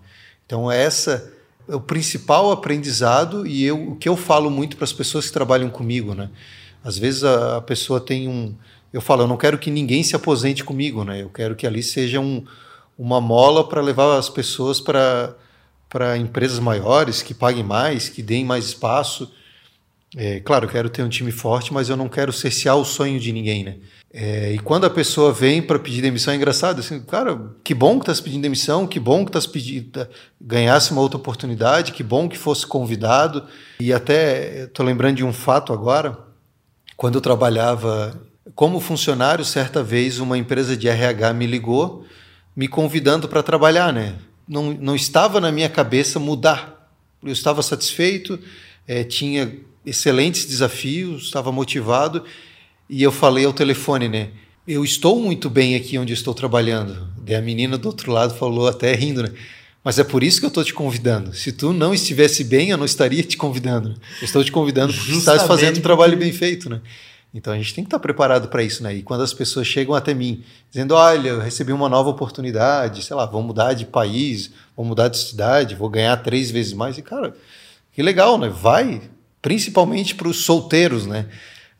Então 0.46 0.72
essa 0.72 1.30
é 1.68 1.76
o 1.76 1.80
principal 1.80 2.50
aprendizado 2.50 3.46
e 3.46 3.64
eu, 3.64 3.90
o 3.90 3.96
que 3.96 4.08
eu 4.08 4.16
falo 4.16 4.50
muito 4.50 4.76
para 4.76 4.84
as 4.84 4.92
pessoas 4.92 5.26
que 5.26 5.32
trabalham 5.32 5.68
comigo, 5.68 6.14
né? 6.14 6.30
Às 6.82 6.96
vezes 6.96 7.24
a, 7.24 7.58
a, 7.58 7.60
pessoa 7.60 8.00
tem 8.00 8.28
um. 8.28 8.54
Eu 8.92 9.00
falo, 9.00 9.22
eu 9.22 9.26
não 9.26 9.36
quero 9.36 9.58
que 9.58 9.70
ninguém 9.70 10.02
se 10.02 10.16
aposente 10.16 10.64
comigo, 10.64 11.04
né? 11.04 11.22
Eu 11.22 11.28
quero 11.28 11.54
que 11.54 11.66
ali 11.66 11.82
seja 11.82 12.20
um, 12.20 12.42
uma 12.98 13.20
mola 13.20 13.68
para 13.68 13.82
levar 13.82 14.16
as 14.16 14.30
pessoas 14.30 14.80
para 14.80 16.16
empresas 16.16 16.58
maiores 16.58 17.22
que 17.22 17.34
paguem 17.34 17.62
mais, 17.62 18.08
que 18.08 18.22
deem 18.22 18.44
mais 18.44 18.66
espaço. 18.66 19.30
É, 20.16 20.40
claro, 20.40 20.64
eu 20.64 20.70
quero 20.70 20.88
ter 20.88 21.02
um 21.02 21.08
time 21.08 21.30
forte, 21.30 21.72
mas 21.72 21.88
eu 21.88 21.96
não 21.96 22.08
quero 22.08 22.32
cercear 22.32 22.76
o 22.76 22.84
sonho 22.84 23.20
de 23.20 23.32
ninguém, 23.32 23.62
né? 23.62 23.76
É, 24.10 24.52
e 24.52 24.58
quando 24.58 24.86
a 24.86 24.90
pessoa 24.90 25.32
vem 25.32 25.60
para 25.60 25.78
pedir 25.78 26.00
demissão, 26.00 26.32
é 26.32 26.36
engraçado. 26.36 26.80
Assim, 26.80 27.00
cara, 27.00 27.38
que 27.62 27.74
bom 27.74 27.98
que 27.98 28.04
estás 28.04 28.20
pedindo 28.20 28.42
demissão, 28.42 28.86
que 28.86 28.98
bom 28.98 29.24
que 29.24 29.28
estás 29.28 29.46
pedindo 29.46 30.08
ganhasse 30.40 30.92
uma 30.92 31.02
outra 31.02 31.18
oportunidade, 31.18 31.92
que 31.92 32.02
bom 32.02 32.28
que 32.28 32.38
fosse 32.38 32.66
convidado. 32.66 33.44
E 33.78 33.92
até 33.92 34.64
estou 34.64 34.84
lembrando 34.84 35.16
de 35.16 35.24
um 35.24 35.32
fato 35.32 35.72
agora 35.74 36.18
quando 36.96 37.16
eu 37.16 37.20
trabalhava 37.20 38.20
como 38.54 38.80
funcionário, 38.80 39.44
certa 39.44 39.84
vez 39.84 40.18
uma 40.18 40.36
empresa 40.36 40.76
de 40.76 40.88
RH 40.88 41.32
me 41.34 41.46
ligou, 41.46 42.04
me 42.56 42.66
convidando 42.66 43.28
para 43.28 43.42
trabalhar, 43.42 43.92
né? 43.92 44.16
Não, 44.48 44.72
não 44.72 44.96
estava 44.96 45.40
na 45.40 45.52
minha 45.52 45.68
cabeça 45.68 46.18
mudar. 46.18 46.90
Eu 47.22 47.32
estava 47.32 47.62
satisfeito, 47.62 48.38
é, 48.86 49.04
tinha 49.04 49.60
excelentes 49.88 50.44
desafios, 50.44 51.24
estava 51.24 51.50
motivado 51.50 52.24
e 52.88 53.02
eu 53.02 53.10
falei 53.10 53.44
ao 53.44 53.52
telefone, 53.52 54.08
né? 54.08 54.30
Eu 54.66 54.84
estou 54.84 55.20
muito 55.20 55.48
bem 55.48 55.74
aqui 55.74 55.98
onde 55.98 56.12
estou 56.12 56.34
trabalhando. 56.34 57.08
A 57.34 57.40
menina 57.40 57.78
do 57.78 57.86
outro 57.86 58.12
lado 58.12 58.34
falou 58.34 58.68
até 58.68 58.94
rindo, 58.94 59.22
né? 59.22 59.32
Mas 59.82 59.98
é 59.98 60.04
por 60.04 60.22
isso 60.22 60.40
que 60.40 60.44
eu 60.44 60.48
estou 60.48 60.64
te 60.64 60.74
convidando. 60.74 61.32
Se 61.34 61.52
tu 61.52 61.72
não 61.72 61.94
estivesse 61.94 62.44
bem, 62.44 62.70
eu 62.70 62.76
não 62.76 62.84
estaria 62.84 63.22
te 63.22 63.36
convidando. 63.36 63.94
Eu 64.20 64.24
estou 64.24 64.44
te 64.44 64.52
convidando 64.52 64.92
porque 64.92 65.12
Justamente 65.12 65.38
estás 65.38 65.48
fazendo 65.48 65.78
um 65.78 65.82
trabalho 65.82 66.16
bem 66.16 66.32
feito, 66.32 66.68
né? 66.68 66.82
Então 67.32 67.52
a 67.52 67.56
gente 67.56 67.74
tem 67.74 67.84
que 67.84 67.88
estar 67.88 67.98
preparado 67.98 68.48
para 68.48 68.62
isso, 68.62 68.82
né? 68.82 68.94
E 68.94 69.02
quando 69.02 69.22
as 69.22 69.32
pessoas 69.32 69.66
chegam 69.66 69.94
até 69.94 70.12
mim 70.12 70.42
dizendo, 70.70 70.94
olha, 70.94 71.30
eu 71.30 71.40
recebi 71.40 71.72
uma 71.72 71.88
nova 71.88 72.10
oportunidade, 72.10 73.02
sei 73.02 73.14
lá, 73.14 73.26
vou 73.26 73.42
mudar 73.42 73.74
de 73.74 73.84
país, 73.84 74.50
vou 74.76 74.84
mudar 74.84 75.08
de 75.08 75.18
cidade, 75.18 75.74
vou 75.74 75.88
ganhar 75.88 76.16
três 76.18 76.50
vezes 76.50 76.72
mais, 76.72 76.96
e 76.98 77.02
cara, 77.02 77.34
que 77.92 78.02
legal, 78.02 78.38
né? 78.38 78.48
Vai, 78.48 79.02
principalmente 79.40 80.14
para 80.14 80.28
os 80.28 80.44
solteiros, 80.44 81.06
né? 81.06 81.26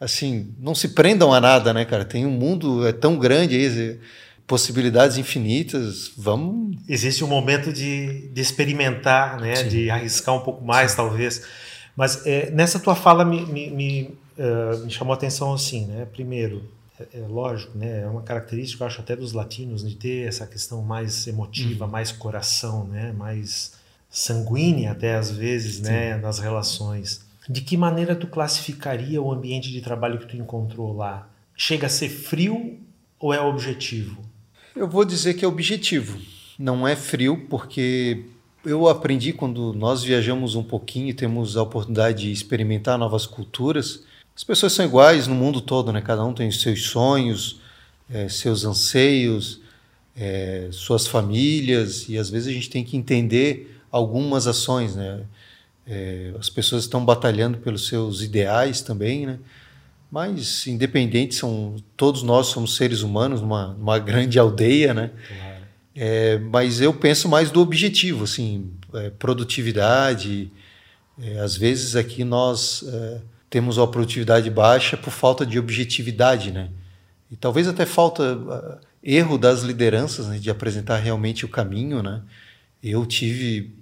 Assim, 0.00 0.54
não 0.60 0.74
se 0.74 0.88
prendam 0.88 1.34
a 1.34 1.40
nada, 1.40 1.72
né, 1.72 1.84
cara? 1.84 2.04
Tem 2.04 2.24
um 2.24 2.30
mundo 2.30 2.86
é 2.86 2.92
tão 2.92 3.18
grande 3.18 3.56
aí, 3.56 3.98
possibilidades 4.46 5.18
infinitas. 5.18 6.12
Vamos. 6.16 6.76
Existe 6.88 7.24
um 7.24 7.28
momento 7.28 7.72
de, 7.72 8.28
de 8.28 8.40
experimentar, 8.40 9.40
né? 9.40 9.56
Sim. 9.56 9.68
De 9.68 9.90
arriscar 9.90 10.34
um 10.34 10.40
pouco 10.40 10.64
mais, 10.64 10.92
Sim. 10.92 10.96
talvez. 10.96 11.42
Mas 11.96 12.24
é, 12.26 12.50
nessa 12.50 12.78
tua 12.78 12.94
fala 12.94 13.24
me, 13.24 13.44
me, 13.46 13.70
me 13.70 14.18
uh, 14.38 14.84
me 14.84 14.90
chamou 14.90 15.12
a 15.12 15.16
atenção 15.16 15.52
assim, 15.52 15.84
né? 15.86 16.06
Primeiro, 16.12 16.62
é, 16.98 17.18
é, 17.18 17.26
lógico, 17.26 17.76
né? 17.76 18.02
É 18.02 18.06
uma 18.06 18.22
característica, 18.22 18.82
eu 18.82 18.86
acho, 18.86 19.00
até 19.00 19.16
dos 19.16 19.32
latinos, 19.32 19.86
de 19.86 19.94
ter 19.96 20.26
essa 20.26 20.46
questão 20.46 20.80
mais 20.82 21.26
emotiva, 21.26 21.84
uhum. 21.84 21.90
mais 21.90 22.12
coração, 22.12 22.84
né? 22.84 23.12
Mais 23.12 23.72
sanguínea 24.10 24.92
até 24.92 25.16
às 25.16 25.30
vezes, 25.30 25.80
né? 25.80 26.16
Nas 26.16 26.38
relações. 26.38 27.27
De 27.48 27.60
que 27.60 27.76
maneira 27.76 28.14
tu 28.14 28.26
classificaria 28.26 29.20
o 29.22 29.32
ambiente 29.32 29.70
de 29.70 29.80
trabalho 29.80 30.18
que 30.18 30.26
tu 30.26 30.36
encontrou 30.36 30.94
lá? 30.94 31.28
Chega 31.56 31.86
a 31.86 31.90
ser 31.90 32.08
frio 32.08 32.78
ou 33.18 33.32
é 33.32 33.40
objetivo? 33.40 34.22
Eu 34.76 34.88
vou 34.88 35.04
dizer 35.04 35.34
que 35.34 35.44
é 35.44 35.48
objetivo. 35.48 36.20
Não 36.58 36.86
é 36.86 36.94
frio 36.94 37.46
porque 37.48 38.24
eu 38.64 38.88
aprendi 38.88 39.32
quando 39.32 39.72
nós 39.72 40.02
viajamos 40.02 40.54
um 40.54 40.62
pouquinho 40.62 41.08
e 41.08 41.14
temos 41.14 41.56
a 41.56 41.62
oportunidade 41.62 42.24
de 42.24 42.32
experimentar 42.32 42.98
novas 42.98 43.26
culturas 43.26 44.04
as 44.38 44.44
pessoas 44.44 44.72
são 44.72 44.84
iguais 44.84 45.26
no 45.26 45.34
mundo 45.34 45.60
todo, 45.60 45.92
né? 45.92 46.00
Cada 46.00 46.24
um 46.24 46.32
tem 46.32 46.48
seus 46.52 46.84
sonhos, 46.84 47.58
é, 48.08 48.28
seus 48.28 48.64
anseios, 48.64 49.60
é, 50.14 50.68
suas 50.70 51.08
famílias, 51.08 52.08
e 52.08 52.16
às 52.16 52.30
vezes 52.30 52.46
a 52.46 52.52
gente 52.52 52.70
tem 52.70 52.84
que 52.84 52.96
entender 52.96 53.80
algumas 53.90 54.46
ações, 54.46 54.94
né? 54.94 55.24
É, 55.88 56.32
as 56.38 56.50
pessoas 56.50 56.84
estão 56.84 57.02
batalhando 57.02 57.58
pelos 57.58 57.88
seus 57.88 58.20
ideais 58.22 58.82
também, 58.82 59.26
né? 59.26 59.38
Mas 60.10 60.66
independente, 60.66 61.34
são 61.34 61.76
todos 61.96 62.22
nós 62.22 62.48
somos 62.48 62.76
seres 62.76 63.02
humanos 63.02 63.40
numa, 63.40 63.68
numa 63.68 63.98
grande 63.98 64.38
aldeia, 64.38 64.92
né? 64.92 65.10
Claro. 65.26 65.64
É, 65.96 66.38
mas 66.38 66.80
eu 66.80 66.92
penso 66.92 67.28
mais 67.28 67.50
do 67.50 67.60
objetivo, 67.60 68.24
assim, 68.24 68.70
é, 68.94 69.10
produtividade. 69.10 70.50
É, 71.20 71.40
às 71.40 71.56
vezes 71.56 71.96
aqui 71.96 72.22
nós 72.22 72.84
temos 73.50 73.78
uma 73.78 73.88
produtividade 73.88 74.48
baixa 74.50 74.96
por 74.96 75.10
falta 75.10 75.44
de 75.44 75.58
objetividade, 75.58 76.52
né? 76.52 76.68
E 77.30 77.36
talvez 77.36 77.66
até 77.66 77.84
falta 77.84 78.80
erro 79.02 79.38
das 79.38 79.62
lideranças 79.62 80.26
né, 80.28 80.38
de 80.38 80.50
apresentar 80.50 80.98
realmente 80.98 81.44
o 81.44 81.48
caminho, 81.48 82.02
né? 82.02 82.22
Eu 82.82 83.04
tive 83.06 83.77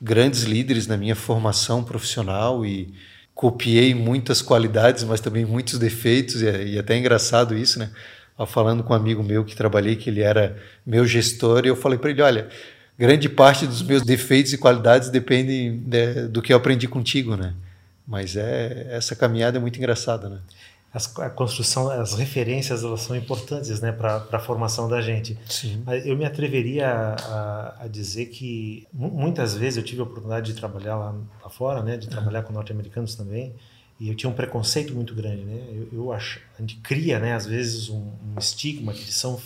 grandes 0.00 0.42
líderes 0.42 0.86
na 0.86 0.96
minha 0.96 1.14
formação 1.14 1.84
profissional 1.84 2.64
e 2.64 2.92
copiei 3.34 3.94
muitas 3.94 4.42
qualidades, 4.42 5.04
mas 5.04 5.20
também 5.20 5.44
muitos 5.44 5.78
defeitos 5.78 6.42
e, 6.42 6.48
é, 6.48 6.64
e 6.64 6.76
é 6.76 6.80
até 6.80 6.96
engraçado 6.96 7.56
isso, 7.56 7.78
né? 7.78 7.90
falando 8.46 8.82
com 8.82 8.92
um 8.92 8.96
amigo 8.96 9.22
meu 9.22 9.44
que 9.44 9.54
trabalhei, 9.54 9.96
que 9.96 10.08
ele 10.08 10.22
era 10.22 10.56
meu 10.86 11.06
gestor, 11.06 11.64
e 11.64 11.68
eu 11.68 11.76
falei 11.76 11.98
para 11.98 12.10
ele, 12.10 12.22
olha, 12.22 12.48
grande 12.98 13.28
parte 13.28 13.66
dos 13.66 13.82
meus 13.82 14.02
defeitos 14.02 14.52
e 14.52 14.58
qualidades 14.58 15.10
dependem 15.10 15.78
de, 15.78 16.28
do 16.28 16.40
que 16.40 16.52
eu 16.52 16.56
aprendi 16.56 16.88
contigo, 16.88 17.36
né? 17.36 17.54
Mas 18.06 18.36
é 18.36 18.88
essa 18.90 19.14
caminhada 19.14 19.58
é 19.58 19.60
muito 19.60 19.76
engraçada, 19.76 20.28
né? 20.28 20.38
As, 20.92 21.16
a 21.18 21.30
construção, 21.30 21.88
as 21.88 22.14
referências, 22.14 22.82
elas 22.82 23.02
são 23.02 23.14
importantes, 23.14 23.80
né, 23.80 23.92
para 23.92 24.26
a 24.32 24.38
formação 24.40 24.88
da 24.88 25.00
gente. 25.00 25.38
Sim. 25.48 25.84
Eu 26.04 26.16
me 26.16 26.24
atreveria 26.24 26.88
a, 26.88 27.84
a, 27.84 27.88
dizer 27.88 28.26
que 28.26 28.88
muitas 28.92 29.54
vezes 29.54 29.76
eu 29.76 29.84
tive 29.84 30.00
a 30.00 30.04
oportunidade 30.04 30.52
de 30.52 30.58
trabalhar 30.58 30.96
lá, 30.96 31.14
lá 31.42 31.48
fora, 31.48 31.82
né, 31.82 31.96
de 31.96 32.08
trabalhar 32.08 32.42
com 32.42 32.52
norte-americanos 32.52 33.14
também, 33.14 33.54
e 34.00 34.08
eu 34.08 34.14
tinha 34.16 34.28
um 34.28 34.32
preconceito 34.32 34.94
muito 34.94 35.14
grande, 35.14 35.44
né? 35.44 35.62
Eu, 35.70 35.88
eu 35.92 36.12
acho, 36.12 36.40
a 36.58 36.60
gente 36.60 36.76
cria, 36.76 37.18
né, 37.18 37.34
às 37.34 37.46
vezes 37.46 37.90
um, 37.90 38.10
um 38.34 38.38
estigma 38.38 38.92
que 38.92 39.12
são 39.12 39.38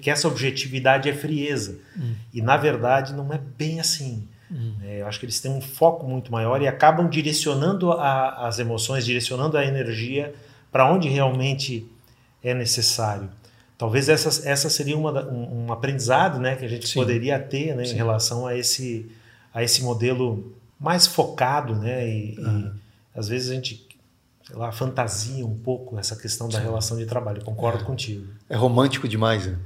que 0.00 0.10
essa 0.10 0.28
objetividade 0.28 1.08
é 1.08 1.12
frieza. 1.12 1.78
Hum. 1.96 2.14
E 2.32 2.40
na 2.40 2.56
verdade 2.56 3.12
não 3.12 3.32
é 3.32 3.38
bem 3.38 3.80
assim. 3.80 4.28
Hum. 4.50 4.74
É, 4.82 5.00
eu 5.00 5.06
acho 5.06 5.18
que 5.18 5.26
eles 5.26 5.40
têm 5.40 5.50
um 5.50 5.60
foco 5.60 6.06
muito 6.06 6.30
maior 6.30 6.62
e 6.62 6.68
acabam 6.68 7.08
direcionando 7.08 7.90
a, 7.90 8.46
as 8.46 8.58
emoções, 8.58 9.04
direcionando 9.04 9.56
a 9.56 9.64
energia 9.64 10.32
para 10.76 10.92
onde 10.92 11.08
realmente 11.08 11.90
é 12.44 12.52
necessário. 12.52 13.30
Talvez 13.78 14.10
essa, 14.10 14.46
essa 14.46 14.68
seria 14.68 14.94
uma, 14.94 15.24
um, 15.26 15.64
um 15.64 15.72
aprendizado 15.72 16.38
né, 16.38 16.54
que 16.54 16.66
a 16.66 16.68
gente 16.68 16.86
Sim. 16.86 17.00
poderia 17.00 17.38
ter 17.38 17.74
né, 17.74 17.82
em 17.82 17.94
relação 17.94 18.46
a 18.46 18.54
esse, 18.54 19.10
a 19.54 19.62
esse 19.62 19.82
modelo 19.82 20.54
mais 20.78 21.06
focado, 21.06 21.74
né? 21.74 22.06
E, 22.06 22.38
uhum. 22.38 22.74
e 23.14 23.18
às 23.18 23.26
vezes 23.26 23.50
a 23.50 23.54
gente 23.54 23.88
sei 24.44 24.54
lá, 24.54 24.70
fantasia 24.70 25.46
um 25.46 25.56
pouco 25.56 25.98
essa 25.98 26.14
questão 26.14 26.46
da 26.46 26.58
Sim. 26.58 26.64
relação 26.64 26.98
de 26.98 27.06
trabalho. 27.06 27.38
Eu 27.38 27.44
concordo 27.46 27.82
é. 27.82 27.86
contigo. 27.86 28.26
É 28.46 28.54
romântico 28.54 29.08
demais, 29.08 29.46
né? 29.46 29.56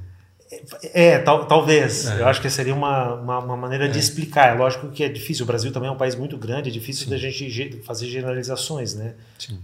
É, 0.93 1.19
tal, 1.19 1.45
talvez. 1.45 2.07
É. 2.07 2.21
Eu 2.21 2.27
acho 2.27 2.41
que 2.41 2.49
seria 2.49 2.75
uma, 2.75 3.13
uma, 3.15 3.39
uma 3.39 3.57
maneira 3.57 3.85
é. 3.85 3.87
de 3.87 3.99
explicar. 3.99 4.53
É 4.53 4.57
lógico 4.57 4.89
que 4.89 5.03
é 5.03 5.09
difícil. 5.09 5.43
O 5.43 5.47
Brasil 5.47 5.71
também 5.71 5.89
é 5.89 5.91
um 5.91 5.97
país 5.97 6.15
muito 6.15 6.37
grande, 6.37 6.69
é 6.69 6.71
difícil 6.71 7.05
Sim. 7.05 7.11
da 7.11 7.17
gente 7.17 7.81
fazer 7.83 8.07
generalizações, 8.07 8.93
né? 8.93 9.15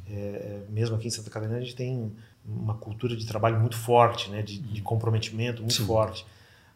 É, 0.10 0.14
é, 0.14 0.60
mesmo 0.70 0.96
aqui 0.96 1.08
em 1.08 1.12
Santa 1.12 1.30
Catarina 1.30 1.58
a 1.58 1.62
gente 1.62 1.76
tem 1.76 2.12
uma 2.46 2.76
cultura 2.76 3.16
de 3.16 3.26
trabalho 3.26 3.60
muito 3.60 3.76
forte, 3.76 4.30
né? 4.30 4.42
De, 4.42 4.60
de 4.60 4.82
comprometimento 4.82 5.62
muito 5.62 5.76
Sim. 5.76 5.86
forte. 5.86 6.26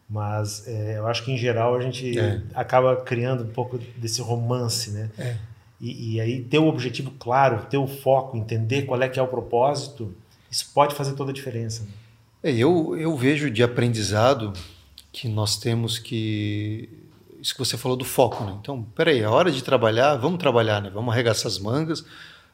Mas 0.08 0.68
é, 0.68 0.98
eu 0.98 1.06
acho 1.06 1.24
que 1.24 1.32
em 1.32 1.38
geral 1.38 1.74
a 1.74 1.80
gente 1.80 2.18
é. 2.18 2.42
acaba 2.54 2.96
criando 2.96 3.44
um 3.44 3.48
pouco 3.48 3.78
desse 3.96 4.20
romance, 4.20 4.90
né? 4.90 5.10
E, 5.80 6.14
e, 6.14 6.20
aí 6.20 6.44
ter 6.44 6.58
o 6.58 6.68
objetivo 6.68 7.10
claro, 7.18 7.66
ter 7.68 7.78
o 7.78 7.88
foco, 7.88 8.36
entender 8.36 8.82
qual 8.82 9.02
é 9.02 9.08
que 9.08 9.18
é 9.18 9.22
o 9.22 9.26
propósito, 9.26 10.14
isso 10.48 10.70
pode 10.72 10.94
fazer 10.94 11.14
toda 11.14 11.32
a 11.32 11.34
diferença. 11.34 11.82
Né? 11.82 11.88
É, 12.42 12.50
eu, 12.50 12.96
eu 12.98 13.16
vejo 13.16 13.50
de 13.50 13.62
aprendizado 13.62 14.52
que 15.12 15.28
nós 15.28 15.56
temos 15.56 15.98
que. 15.98 16.88
Isso 17.40 17.54
que 17.54 17.58
você 17.58 17.76
falou 17.76 17.96
do 17.96 18.04
foco, 18.04 18.44
né? 18.44 18.56
Então, 18.60 18.82
peraí, 18.94 19.20
é 19.20 19.28
hora 19.28 19.50
de 19.50 19.62
trabalhar, 19.62 20.16
vamos 20.16 20.38
trabalhar, 20.38 20.80
né? 20.80 20.90
Vamos 20.90 21.12
arregaçar 21.12 21.46
as 21.46 21.58
mangas, 21.58 22.04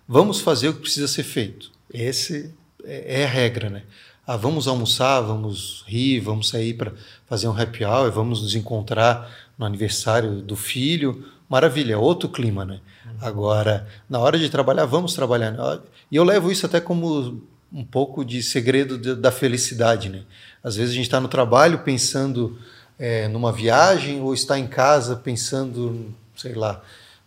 vamos 0.07 0.40
fazer 0.40 0.68
o 0.68 0.75
que 0.75 0.80
precisa 0.80 1.07
ser 1.07 1.23
feito. 1.23 1.71
Esse 1.92 2.54
é, 2.85 3.21
é 3.21 3.25
a 3.25 3.28
regra, 3.28 3.71
né? 3.71 3.83
Ah, 4.26 4.37
vamos 4.37 4.68
almoçar, 4.68 5.21
vamos 5.21 5.85
rir, 5.87 6.21
vamos 6.21 6.49
sair 6.50 6.75
para 6.75 6.92
fazer 7.26 7.49
um 7.49 7.59
happy 7.59 7.85
hour, 7.85 8.11
vamos 8.11 8.42
nos 8.42 8.54
encontrar 8.54 9.30
no 9.57 9.64
aniversário 9.64 10.42
do 10.42 10.57
filho. 10.57 11.25
Maravilha, 11.49 11.95
é 11.95 11.97
outro 11.97 12.28
clima, 12.28 12.64
né? 12.64 12.80
Uhum. 13.07 13.12
Agora, 13.23 13.88
na 14.09 14.18
hora 14.18 14.38
de 14.38 14.50
trabalhar, 14.50 14.85
vamos 14.85 15.14
trabalhar. 15.14 15.50
Né? 15.50 15.80
E 16.11 16.16
eu 16.16 16.25
levo 16.25 16.52
isso 16.52 16.66
até 16.66 16.78
como 16.78 17.42
um 17.73 17.85
pouco 17.85 18.25
de 18.25 18.43
segredo 18.43 18.97
de, 18.97 19.15
da 19.15 19.31
felicidade, 19.31 20.09
né? 20.09 20.23
Às 20.63 20.77
vezes 20.77 20.93
a 20.93 20.95
gente 20.95 21.05
está 21.05 21.21
no 21.21 21.29
trabalho 21.29 21.81
pensando 21.81 22.59
é, 22.99 23.29
numa 23.29 23.53
viagem 23.53 24.21
ou 24.21 24.35
está 24.35 24.59
em 24.59 24.67
casa 24.67 25.17
pensando, 25.17 26.15
sei 26.37 26.55
lá, 26.55 26.83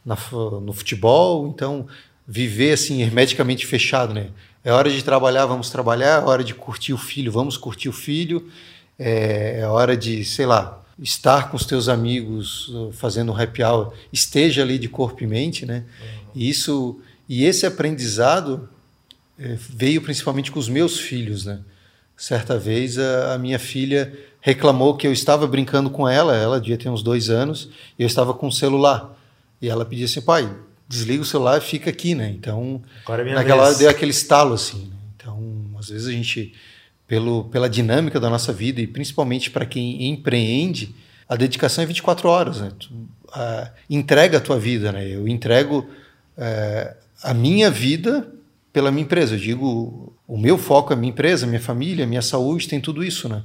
na, 0.06 0.18
no 0.62 0.74
futebol. 0.74 1.48
Então, 1.48 1.88
viver 2.28 2.74
assim 2.74 3.02
hermeticamente 3.02 3.66
fechado, 3.66 4.14
né? 4.14 4.30
É 4.64 4.72
hora 4.72 4.90
de 4.90 5.04
trabalhar, 5.04 5.46
vamos 5.46 5.70
trabalhar. 5.70 6.22
É 6.22 6.26
hora 6.26 6.44
de 6.44 6.54
curtir 6.54 6.94
o 6.94 6.98
filho, 6.98 7.32
vamos 7.32 7.58
curtir 7.58 7.90
o 7.90 7.94
filho. 7.94 8.50
É, 8.98 9.60
é 9.62 9.68
hora 9.68 9.98
de, 9.98 10.24
sei 10.26 10.46
lá, 10.46 10.82
estar 11.00 11.50
com 11.50 11.58
os 11.58 11.66
teus 11.66 11.90
amigos 11.90 12.68
uh, 12.70 12.92
fazendo 12.92 13.32
um 13.32 13.36
happy 13.36 13.64
hour. 13.64 13.94
Esteja 14.14 14.62
ali 14.62 14.78
de 14.78 14.88
corpo 14.88 15.24
e 15.24 15.28
mente, 15.28 15.66
né? 15.66 15.84
Uhum. 16.00 16.32
E 16.36 16.50
isso 16.50 17.00
e 17.28 17.46
esse 17.46 17.66
aprendizado 17.66 18.70
veio 19.56 20.02
principalmente 20.02 20.52
com 20.52 20.60
os 20.60 20.70
meus 20.70 21.00
filhos, 21.00 21.46
né? 21.46 21.60
Certa 22.16 22.58
vez 22.58 23.00
a, 23.00 23.34
a, 23.34 23.38
minha 23.38 23.58
filha 23.58 24.14
reclamou 24.40 24.96
que 24.96 25.08
eu 25.08 25.12
estava 25.12 25.48
brincando 25.48 25.90
com 25.90 26.08
ela, 26.08 26.36
ela 26.36 26.60
devia 26.60 26.78
ter 26.78 26.90
uns 26.90 27.02
dois 27.02 27.30
anos, 27.30 27.70
e 27.98 28.04
eu 28.04 28.08
estava 28.08 28.34
com 28.34 28.48
o 28.48 28.52
celular. 28.52 29.18
E 29.60 29.68
ela 29.68 29.86
pedia 29.86 30.06
assim, 30.06 30.22
pai, 30.22 30.50
desliga 30.88 31.24
o 31.24 31.26
celular 31.26 31.58
e 31.58 31.62
fica 31.62 31.90
aqui, 31.90 32.14
né? 32.14 32.30
Então, 32.30 32.82
é 33.08 33.34
naquela 33.34 33.64
hora 33.64 33.76
deu 33.76 33.90
aquele 33.90 34.12
estalo, 34.12 34.54
assim. 34.54 34.86
Né? 34.86 34.96
Então, 35.16 35.66
às 35.80 35.90
vezes 35.90 36.08
a 36.08 36.12
gente, 36.12 36.54
pelo, 37.08 37.46
pela 37.46 37.70
dinâmica 37.70 38.20
da 38.20 38.30
nossa 38.30 38.54
vida, 38.54 38.80
e 38.82 38.86
principalmente 38.86 39.50
para 39.50 39.66
quem 39.66 40.08
empreende, 40.08 40.94
a 41.28 41.36
dedicação 41.36 41.84
é 41.84 41.88
24 41.88 42.30
horas, 42.30 42.62
né? 42.62 42.72
Tu, 42.78 42.90
a, 43.34 43.72
entrega 43.90 44.38
a 44.38 44.42
tua 44.42 44.60
vida, 44.60 44.92
né? 44.92 45.08
Eu 45.08 45.28
entrego 45.28 45.90
é, 46.38 46.96
a 47.24 47.34
minha 47.34 47.72
vida 47.72 48.28
pela 48.72 48.92
minha 48.92 49.04
empresa. 49.04 49.36
Eu 49.36 49.40
digo, 49.40 50.14
o 50.28 50.38
meu 50.38 50.58
foco 50.58 50.94
é 50.94 50.96
minha 50.96 51.12
empresa, 51.12 51.46
minha 51.46 51.60
família, 51.60 52.08
minha 52.08 52.22
saúde, 52.22 52.68
tem 52.68 52.80
tudo 52.80 53.04
isso, 53.04 53.28
né? 53.28 53.44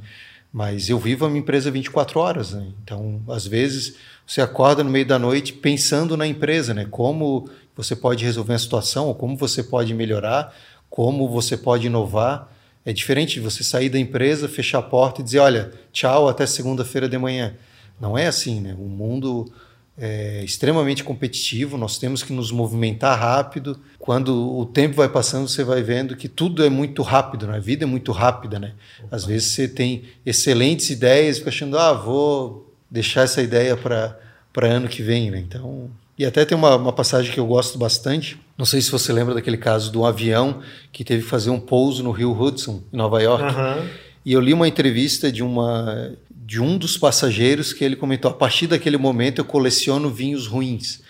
Mas 0.53 0.89
eu 0.89 0.99
vivo 0.99 1.27
a 1.27 1.29
minha 1.29 1.41
empresa 1.41 1.71
24 1.71 2.19
horas, 2.19 2.53
né? 2.53 2.69
Então, 2.83 3.21
às 3.29 3.47
vezes, 3.47 3.97
você 4.27 4.41
acorda 4.41 4.83
no 4.83 4.91
meio 4.91 5.05
da 5.05 5.19
noite 5.19 5.53
pensando 5.53 6.17
na 6.17 6.27
empresa, 6.27 6.73
né? 6.73 6.87
Como 6.91 7.49
você 7.77 7.95
pode 7.95 8.25
resolver 8.25 8.55
a 8.55 8.59
situação, 8.59 9.09
ou 9.09 9.15
como 9.15 9.37
você 9.37 9.63
pode 9.63 9.93
melhorar, 9.93 10.55
como 10.89 11.29
você 11.29 11.57
pode 11.57 11.87
inovar. 11.87 12.51
É 12.85 12.93
diferente 12.93 13.35
de 13.35 13.41
você 13.41 13.65
sair 13.65 13.89
da 13.89 13.99
empresa, 13.99 14.49
fechar 14.49 14.79
a 14.79 14.83
porta 14.83 15.21
e 15.21 15.25
dizer, 15.25 15.41
olha, 15.41 15.73
tchau, 15.93 16.29
até 16.29 16.47
segunda-feira 16.47 17.09
de 17.09 17.19
manhã. 17.19 17.55
Não 18.01 18.17
é 18.17 18.27
assim, 18.27 18.61
né? 18.61 18.75
O 18.79 18.89
mundo 18.89 19.53
é 19.99 20.43
extremamente 20.45 21.03
competitivo, 21.03 21.79
nós 21.79 21.99
temos 21.99 22.23
que 22.23 22.33
nos 22.33 22.53
movimentar 22.53 23.19
rápido. 23.19 23.81
Quando 23.99 24.59
o 24.59 24.67
tempo 24.67 24.97
vai 24.97 25.09
passando, 25.09 25.49
você 25.49 25.65
vai 25.65 25.83
vendo 25.83 26.15
que 26.15 26.29
tudo 26.29 26.65
é 26.65 26.69
muito 26.69 27.03
rápido, 27.03 27.47
né? 27.47 27.57
a 27.57 27.61
vida 27.61 27.85
é 27.85 27.87
muito 27.87 28.13
rápida. 28.13 28.59
Né? 28.59 28.75
Às 29.11 29.25
vezes 29.25 29.53
você 29.53 29.67
tem 29.67 30.05
excelentes 30.25 30.91
ideias 30.91 31.39
fica 31.39 31.49
achando, 31.49 31.79
ah, 31.79 31.93
vou 31.93 32.75
deixar 32.91 33.23
essa 33.23 33.41
ideia 33.43 33.77
para 33.77 34.19
ano 34.67 34.87
que 34.87 35.03
vem. 35.03 35.31
Né? 35.31 35.39
Então, 35.39 35.91
e 36.19 36.27
até 36.27 36.45
tem 36.45 36.57
uma, 36.57 36.77
uma, 36.77 36.93
passagem 36.93 37.33
que 37.33 37.41
eu 37.41 37.47
gosto 37.47 37.79
bastante. 37.79 38.39
Não 38.57 38.67
sei 38.67 38.83
se 38.83 38.91
você 38.91 39.13
lembra 39.13 39.35
daquele 39.35 39.57
caso 39.57 39.91
do 39.91 40.05
avião 40.05 40.61
que 40.93 41.05
teve 41.05 41.23
que 41.23 41.29
fazer 41.29 41.51
um 41.51 41.61
pouso 41.61 42.03
no 42.03 42.11
Rio 42.11 42.39
Hudson, 42.39 42.83
em 42.93 42.97
Nova 42.97 43.23
York. 43.23 43.45
Uhum. 43.45 43.89
E 44.27 44.33
eu 44.33 44.41
li 44.41 44.53
uma 44.53 44.67
entrevista 44.67 45.31
de 45.31 45.43
uma 45.43 46.13
de 46.47 46.61
um 46.61 46.79
dos 46.79 46.97
passageiros 46.97 47.73
que 47.73 47.85
ele 47.85 47.97
comentou: 47.97 48.31
a 48.31 48.35
partir 48.35 48.69
daquele 48.69 48.97
momento 48.97 49.41
eu 49.41 49.45
coleciono 49.45 50.09
vinhos 50.09 50.47
ruins, 50.47 51.03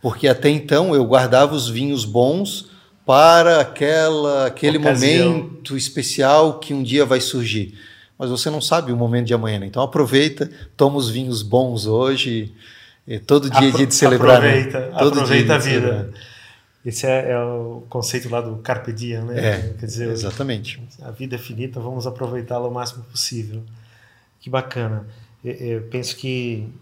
porque 0.00 0.28
até 0.28 0.48
então 0.48 0.94
eu 0.94 1.04
guardava 1.04 1.54
os 1.54 1.68
vinhos 1.68 2.04
bons 2.04 2.70
para 3.04 3.60
aquela 3.60 4.46
aquele 4.46 4.78
Ocasião. 4.78 5.32
momento 5.32 5.76
especial 5.76 6.60
que 6.60 6.72
um 6.72 6.84
dia 6.84 7.04
vai 7.04 7.20
surgir. 7.20 7.74
Mas 8.16 8.30
você 8.30 8.48
não 8.48 8.60
sabe 8.60 8.92
o 8.92 8.96
momento 8.96 9.26
de 9.26 9.34
amanhã, 9.34 9.58
né? 9.58 9.66
então 9.66 9.82
aproveita, 9.82 10.48
toma 10.76 10.96
os 10.96 11.10
vinhos 11.10 11.42
bons 11.42 11.86
hoje. 11.86 12.54
todo 13.26 13.50
dia 13.50 13.68
é 13.68 13.72
dia 13.72 13.86
de 13.86 13.94
celebrar. 13.94 14.40
Né? 14.40 14.48
Aproveita, 14.48 14.80
né? 14.80 14.98
todo 14.98 15.12
aproveita 15.18 15.54
a 15.54 15.58
vida. 15.58 16.12
Esse 16.84 17.04
é, 17.04 17.32
é, 17.32 17.38
o 17.38 17.82
conceito 17.88 18.30
lá 18.30 18.40
do 18.40 18.56
Carpe 18.58 18.92
Diem, 18.92 19.22
né? 19.22 19.38
É, 19.38 19.74
Quer 19.78 19.86
dizer, 19.86 20.08
exatamente. 20.08 20.80
A 21.02 21.10
vida 21.10 21.34
é 21.34 21.38
finita, 21.38 21.80
vamos 21.80 22.06
aproveitá-la 22.06 22.68
o 22.68 22.72
máximo 22.72 23.04
possível. 23.04 23.62
Que 24.46 24.50
bacana. 24.50 25.04
Eu, 25.44 25.54
eu, 25.54 25.82
penso 25.88 26.14
que 26.16 26.72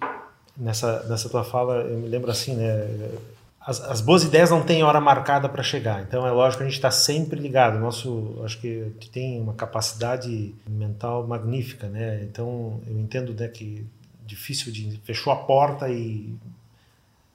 nessa, 0.54 1.02
nessa 1.04 1.30
tua 1.30 1.42
fala, 1.42 1.76
eu 1.76 1.98
me 1.98 2.06
lembro 2.08 2.30
assim, 2.30 2.54
né? 2.54 3.10
As, 3.58 3.80
as 3.80 4.02
boas 4.02 4.22
ideias 4.22 4.50
não 4.50 4.60
têm 4.60 4.82
hora 4.82 5.00
marcada 5.00 5.48
para 5.48 5.62
chegar. 5.62 6.02
Então 6.02 6.26
é 6.26 6.30
lógico 6.30 6.58
que 6.58 6.64
a 6.64 6.66
gente 6.66 6.76
está 6.76 6.90
sempre 6.90 7.40
ligado. 7.40 7.78
Nosso, 7.78 8.38
acho 8.44 8.60
que 8.60 9.08
tem 9.10 9.40
uma 9.40 9.54
capacidade 9.54 10.54
mental 10.68 11.26
magnífica, 11.26 11.88
né? 11.88 12.22
Então 12.24 12.82
eu 12.86 12.98
entendo 12.98 13.32
né, 13.32 13.48
que 13.48 13.86
difícil 14.26 14.70
de 14.70 15.00
fechou 15.04 15.32
a 15.32 15.36
porta 15.36 15.88
e 15.88 16.36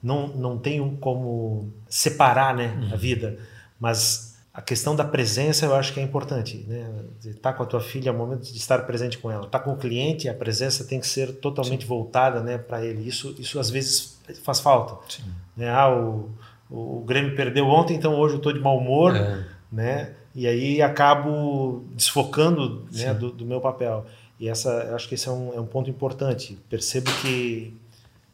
não 0.00 0.28
não 0.28 0.56
tem 0.56 0.96
como 0.98 1.72
separar, 1.88 2.54
né, 2.54 2.68
uhum. 2.80 2.94
a 2.94 2.96
vida. 2.96 3.36
Mas 3.80 4.29
a 4.52 4.60
questão 4.60 4.96
da 4.96 5.04
presença 5.04 5.64
eu 5.64 5.74
acho 5.74 5.94
que 5.94 6.00
é 6.00 6.02
importante. 6.02 6.64
Né? 6.66 6.90
Estar 7.24 7.52
tá 7.52 7.52
com 7.52 7.62
a 7.62 7.66
tua 7.66 7.80
filha 7.80 8.08
é 8.08 8.12
o 8.12 8.16
momento 8.16 8.42
de 8.42 8.56
estar 8.56 8.78
presente 8.84 9.16
com 9.16 9.30
ela. 9.30 9.46
Estar 9.46 9.58
tá 9.58 9.64
com 9.64 9.72
o 9.72 9.76
cliente, 9.76 10.28
a 10.28 10.34
presença 10.34 10.84
tem 10.84 10.98
que 10.98 11.06
ser 11.06 11.34
totalmente 11.34 11.82
Sim. 11.82 11.88
voltada 11.88 12.40
né, 12.40 12.58
para 12.58 12.84
ele. 12.84 13.06
Isso, 13.06 13.34
isso 13.38 13.60
às 13.60 13.70
vezes 13.70 14.18
faz 14.42 14.58
falta. 14.58 14.98
Sim. 15.08 15.22
Né? 15.56 15.70
Ah, 15.70 15.88
o, 15.88 16.30
o 16.68 17.04
Grêmio 17.06 17.36
perdeu 17.36 17.66
ontem, 17.66 17.96
então 17.96 18.14
hoje 18.14 18.34
eu 18.34 18.38
estou 18.38 18.52
de 18.52 18.58
mau 18.58 18.76
humor. 18.76 19.14
É. 19.14 19.44
Né? 19.70 20.14
E 20.34 20.46
aí 20.46 20.82
acabo 20.82 21.84
desfocando 21.94 22.86
né, 22.92 23.14
do, 23.14 23.30
do, 23.30 23.46
meu 23.46 23.60
papel. 23.60 24.04
E 24.38 24.48
essa, 24.48 24.68
eu 24.88 24.96
acho 24.96 25.08
que 25.08 25.14
esse 25.14 25.28
é 25.28 25.32
um, 25.32 25.54
é 25.54 25.60
um 25.60 25.66
ponto 25.66 25.88
importante. 25.88 26.58
Percebo 26.68 27.10
que 27.22 27.76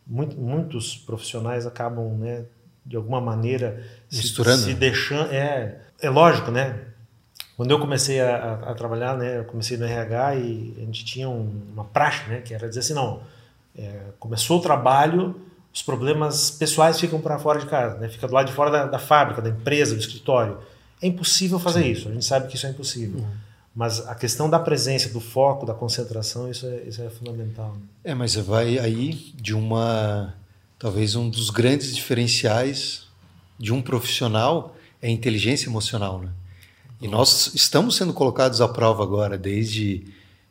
muito, 0.06 0.36
muitos 0.36 0.96
profissionais 0.96 1.66
acabam, 1.66 2.16
né, 2.16 2.44
de 2.84 2.96
alguma 2.96 3.20
maneira, 3.20 3.84
Misturando. 4.10 4.58
se, 4.58 4.64
se 4.64 4.74
deixando. 4.74 5.32
É, 5.32 5.80
é 6.00 6.10
lógico, 6.10 6.50
né? 6.50 6.86
Quando 7.56 7.70
eu 7.70 7.78
comecei 7.78 8.20
a, 8.20 8.54
a, 8.66 8.74
trabalhar, 8.74 9.16
né, 9.16 9.38
eu 9.38 9.44
comecei 9.44 9.78
no 9.78 9.86
RH 9.86 10.36
e 10.36 10.74
a 10.76 10.80
gente 10.80 11.04
tinha 11.06 11.26
um, 11.26 11.50
uma 11.72 11.84
praxe, 11.84 12.28
né, 12.28 12.42
que 12.42 12.52
era 12.52 12.68
dizer 12.68 12.80
assim, 12.80 12.92
não, 12.92 13.22
é, 13.76 13.98
começou 14.20 14.58
o 14.58 14.62
trabalho, 14.62 15.40
os 15.72 15.80
problemas 15.80 16.50
pessoais 16.50 17.00
ficam 17.00 17.18
para 17.18 17.38
fora 17.38 17.58
de 17.58 17.64
casa, 17.64 17.96
né, 17.96 18.10
fica 18.10 18.28
do 18.28 18.34
lado 18.34 18.46
de 18.46 18.52
fora 18.52 18.70
da, 18.70 18.84
da 18.84 18.98
fábrica, 18.98 19.40
da 19.40 19.48
empresa, 19.48 19.94
do 19.94 20.00
escritório. 20.00 20.58
É 21.00 21.06
impossível 21.06 21.58
fazer 21.58 21.82
Sim. 21.82 21.90
isso, 21.90 22.08
a 22.10 22.12
gente 22.12 22.26
sabe 22.26 22.46
que 22.46 22.56
isso 22.56 22.66
é 22.66 22.70
impossível. 22.70 23.20
Uhum. 23.20 23.46
Mas 23.74 24.06
a 24.06 24.14
questão 24.14 24.50
da 24.50 24.58
presença, 24.58 25.08
do 25.08 25.20
foco, 25.20 25.64
da 25.64 25.74
concentração, 25.74 26.50
isso 26.50 26.66
é, 26.66 26.82
isso 26.86 27.02
é 27.02 27.08
fundamental. 27.08 27.72
Né? 27.72 27.82
É, 28.04 28.14
mas 28.14 28.34
vai 28.34 28.78
aí 28.78 29.12
de 29.34 29.54
uma, 29.54 30.34
talvez 30.78 31.14
um 31.14 31.28
dos 31.28 31.48
grandes 31.48 31.94
diferenciais 31.94 33.06
de 33.58 33.72
um 33.72 33.80
profissional 33.80 34.75
é 35.00 35.10
inteligência 35.10 35.68
emocional, 35.68 36.20
né? 36.20 36.30
E 37.00 37.06
nós 37.08 37.54
estamos 37.54 37.96
sendo 37.96 38.12
colocados 38.12 38.60
à 38.60 38.68
prova 38.68 39.02
agora, 39.02 39.36
desde 39.36 40.04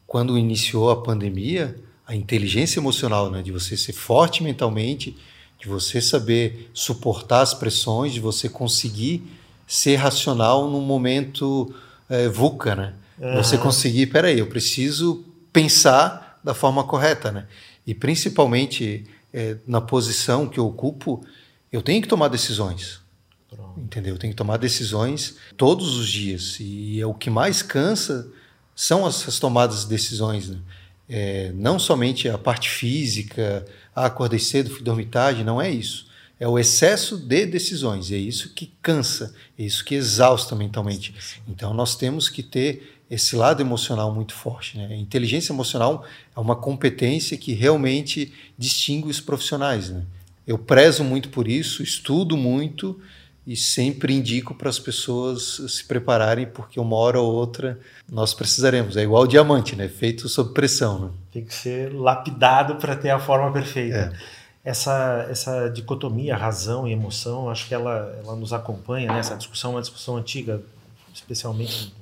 quando 0.05 0.38
iniciou 0.38 0.91
a 0.91 1.01
pandemia, 1.01 1.75
a 2.05 2.15
inteligência 2.15 2.79
emocional, 2.79 3.31
né? 3.31 3.41
De 3.41 3.51
você 3.51 3.75
ser 3.75 3.93
forte 3.93 4.43
mentalmente, 4.43 5.17
de 5.60 5.67
você 5.67 5.99
saber 5.99 6.69
suportar 6.73 7.41
as 7.41 7.53
pressões, 7.53 8.13
de 8.13 8.19
você 8.19 8.47
conseguir 8.47 9.23
ser 9.67 9.95
racional 9.95 10.69
num 10.69 10.81
momento 10.81 11.73
é, 12.08 12.27
VUCA, 12.27 12.75
né? 12.75 12.93
Uhum. 13.17 13.36
Você 13.38 13.58
conseguir, 13.58 14.08
peraí, 14.08 14.39
eu 14.39 14.47
preciso 14.47 15.25
pensar 15.51 16.39
da 16.43 16.53
forma 16.53 16.84
correta, 16.84 17.31
né? 17.31 17.47
E 17.88 17.93
principalmente 17.95 19.05
é, 19.34 19.58
na 19.65 19.81
posição 19.81 20.47
que 20.47 20.60
eu 20.60 20.67
ocupo, 20.67 21.25
eu 21.71 21.81
tenho 21.81 22.01
que 22.01 22.08
tomar 22.08 22.27
decisões. 22.27 22.99
Pronto. 23.56 23.80
Entendeu? 23.80 24.18
Tem 24.18 24.30
que 24.30 24.36
tomar 24.36 24.58
decisões 24.58 25.38
todos 25.56 25.96
os 25.98 26.10
dias. 26.10 26.58
E 26.60 27.00
é 27.00 27.06
o 27.06 27.13
que 27.13 27.30
mais 27.30 27.62
cansa 27.62 28.28
são 28.76 29.08
essas 29.08 29.39
tomadas 29.39 29.82
de 29.84 29.89
decisões. 29.89 30.50
Né? 30.50 30.58
É, 31.08 31.52
não 31.56 31.80
somente 31.80 32.28
a 32.28 32.38
parte 32.38 32.70
física, 32.70 33.65
ah, 33.96 34.06
acordei 34.06 34.39
cedo, 34.39 34.70
fui 34.70 34.82
dormir 34.84 35.06
tarde, 35.06 35.44
não 35.44 35.62
é 35.62 35.70
isso. 35.70 36.08
É 36.38 36.48
o 36.48 36.60
excesso 36.60 37.18
de 37.18 37.46
decisões, 37.46 38.12
é 38.12 38.18
isso 38.18 38.54
que 38.54 38.74
cansa, 38.82 39.34
é 39.58 39.63
isso 39.63 39.86
que 39.86 39.96
exausta 39.96 40.54
mentalmente. 40.54 41.15
Então 41.48 41.74
nós 41.74 41.96
temos 41.96 42.28
que 42.28 42.44
ter 42.44 43.00
esse 43.10 43.38
lado 43.38 43.62
emocional 43.62 44.13
muito 44.13 44.34
forte. 44.34 44.78
Né? 44.78 44.88
A 44.88 44.96
inteligência 44.96 45.54
emocional 45.54 46.06
é 46.36 46.39
uma 46.39 46.56
competência 46.56 47.38
que 47.38 47.54
realmente 47.54 48.34
distingue 48.58 49.10
os 49.10 49.22
profissionais. 49.22 49.89
Né? 49.89 50.04
Eu 50.46 50.58
prezo 50.58 51.04
muito 51.04 51.30
por 51.30 51.48
isso, 51.48 51.82
estudo 51.82 52.36
muito 52.36 53.00
e 53.45 53.55
sempre 53.55 54.13
indico 54.13 54.55
para 54.55 54.69
as 54.69 54.79
pessoas 54.79 55.62
se 55.69 55.84
prepararem, 55.86 56.47
porque 56.47 56.79
uma 56.79 56.95
hora 56.95 57.19
ou 57.19 57.31
outra 57.31 57.79
nós 58.12 58.34
precisaremos. 58.34 58.97
É 58.97 59.03
igual 59.03 59.23
o 59.23 59.27
diamante, 59.27 59.75
né? 59.75 59.88
Feito 59.88 60.27
sob 60.27 60.51
pressão. 60.53 60.99
Né? 60.99 61.10
Tem 61.31 61.45
que 61.45 61.53
ser 61.53 61.93
lapidado 61.93 62.75
para 62.77 62.95
ter 62.95 63.12
a 63.12 63.19
forma 63.19 63.51
perfeita. 63.51 64.13
É. 64.13 64.45
Essa, 64.71 65.27
essa 65.29 65.69
dicotomia, 65.69 66.36
razão 66.36 66.88
e 66.88 66.91
emoção, 66.91 67.47
acho 67.49 67.67
que 67.67 67.75
ela, 67.75 68.19
ela 68.23 68.36
nos 68.36 68.51
acompanha, 68.51 69.12
né? 69.12 69.19
Essa 69.19 69.36
discussão 69.36 69.71
é 69.71 69.75
uma 69.75 69.81
discussão 69.81 70.17
antiga, 70.17 70.60
especialmente 71.13 71.93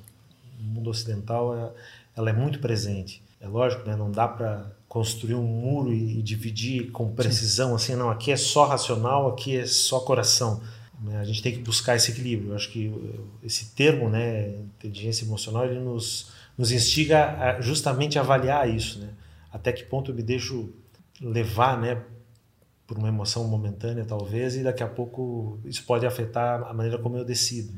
no 0.58 0.76
mundo 0.76 0.90
ocidental, 0.90 1.76
ela 2.16 2.30
é 2.30 2.34
muito 2.34 2.60
presente. 2.60 3.22
É 3.42 3.48
lógico, 3.50 3.86
né? 3.86 3.98
Não 3.98 4.10
dá 4.10 4.30
para 4.30 4.66
construir 4.88 5.36
um 5.36 5.44
muro 5.44 5.92
e, 5.92 6.20
e 6.20 6.22
dividir 6.22 6.90
com 6.92 7.14
precisão, 7.14 7.70
Sim. 7.70 7.76
assim, 7.76 7.96
não, 7.98 8.10
aqui 8.10 8.32
é 8.32 8.38
só 8.38 8.66
racional, 8.66 9.28
aqui 9.28 9.58
é 9.58 9.66
só 9.66 10.00
coração 10.00 10.62
né? 11.04 11.20
A 11.20 11.24
gente 11.24 11.42
tem 11.42 11.52
que 11.52 11.60
buscar 11.60 11.96
esse 11.96 12.12
equilíbrio. 12.12 12.52
Eu 12.52 12.56
acho 12.56 12.72
que 12.72 12.92
esse 13.44 13.72
termo, 13.76 14.10
né, 14.10 14.50
inteligência 14.78 15.26
emocional, 15.26 15.66
ele 15.66 15.80
nos, 15.80 16.32
nos 16.58 16.72
instiga 16.72 17.26
a 17.38 17.62
justamente 17.62 18.18
a 18.18 18.22
avaliar 18.22 18.70
isso, 18.70 19.00
né? 19.00 19.10
Até 19.52 19.72
que 19.72 19.84
ponto 19.84 20.12
eu 20.12 20.16
me 20.16 20.24
deixo 20.24 20.70
levar, 21.22 21.80
né, 21.80 22.02
por 22.88 22.98
uma 22.98 23.08
emoção 23.08 23.48
momentânea 23.48 24.04
talvez 24.04 24.56
e 24.56 24.64
daqui 24.64 24.84
a 24.84 24.88
pouco 24.88 25.60
isso 25.66 25.84
pode 25.84 26.06
afetar 26.06 26.64
a 26.64 26.74
maneira 26.74 26.98
como 26.98 27.18
eu 27.18 27.26
decido. 27.26 27.72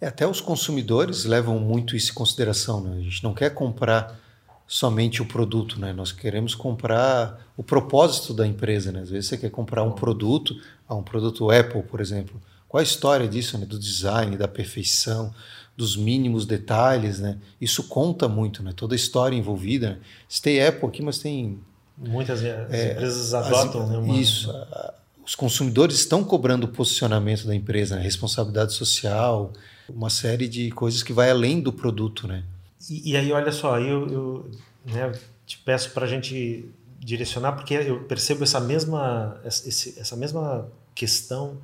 É, 0.00 0.06
até 0.06 0.26
os 0.26 0.40
consumidores 0.40 1.24
levam 1.24 1.58
muito 1.58 1.96
isso 1.96 2.10
em 2.10 2.14
consideração. 2.14 2.80
Né? 2.80 2.96
A 2.98 3.00
gente 3.00 3.22
não 3.22 3.32
quer 3.32 3.50
comprar 3.50 4.20
somente 4.66 5.20
o 5.20 5.26
produto, 5.26 5.78
né? 5.78 5.92
Nós 5.92 6.12
queremos 6.12 6.54
comprar 6.54 7.46
o 7.56 7.62
propósito 7.62 8.32
da 8.32 8.46
empresa, 8.46 8.90
né? 8.90 9.00
Às 9.00 9.10
vezes 9.10 9.28
você 9.28 9.36
quer 9.36 9.50
comprar 9.50 9.82
um 9.82 9.92
produto, 9.92 10.56
ah, 10.88 10.94
um 10.94 11.02
produto 11.02 11.50
Apple, 11.50 11.82
por 11.82 12.00
exemplo. 12.00 12.40
Qual 12.72 12.80
a 12.80 12.82
história 12.82 13.28
disso, 13.28 13.58
né? 13.58 13.66
do 13.66 13.78
design, 13.78 14.34
da 14.34 14.48
perfeição, 14.48 15.34
dos 15.76 15.94
mínimos 15.94 16.46
detalhes, 16.46 17.20
né? 17.20 17.36
Isso 17.60 17.82
conta 17.82 18.26
muito, 18.28 18.62
né? 18.62 18.72
Toda 18.74 18.94
a 18.94 18.96
história 18.96 19.36
envolvida. 19.36 19.90
Né? 19.90 19.98
Tem 20.40 20.66
Apple 20.66 20.88
aqui, 20.88 21.02
mas 21.02 21.18
tem 21.18 21.60
muitas 21.98 22.42
é, 22.42 22.92
empresas 22.92 23.34
adotam, 23.34 23.82
as, 23.82 23.90
né? 23.90 23.98
Uma... 23.98 24.16
Isso. 24.16 24.50
Os 25.22 25.34
consumidores 25.34 25.96
estão 25.96 26.24
cobrando 26.24 26.64
o 26.64 26.68
posicionamento 26.68 27.46
da 27.46 27.54
empresa, 27.54 27.96
né? 27.96 28.02
responsabilidade 28.02 28.72
social, 28.72 29.52
uma 29.86 30.08
série 30.08 30.48
de 30.48 30.70
coisas 30.70 31.02
que 31.02 31.12
vai 31.12 31.30
além 31.30 31.60
do 31.60 31.74
produto, 31.74 32.26
né? 32.26 32.42
E, 32.88 33.10
e 33.10 33.16
aí, 33.18 33.30
olha 33.32 33.52
só, 33.52 33.78
eu, 33.78 34.08
eu 34.08 34.50
né, 34.86 35.12
te 35.44 35.58
peço 35.58 35.90
para 35.90 36.06
a 36.06 36.08
gente 36.08 36.70
direcionar, 36.98 37.52
porque 37.52 37.74
eu 37.74 38.04
percebo 38.04 38.44
essa 38.44 38.60
mesma, 38.60 39.38
essa 39.44 40.16
mesma 40.16 40.72
questão 40.94 41.60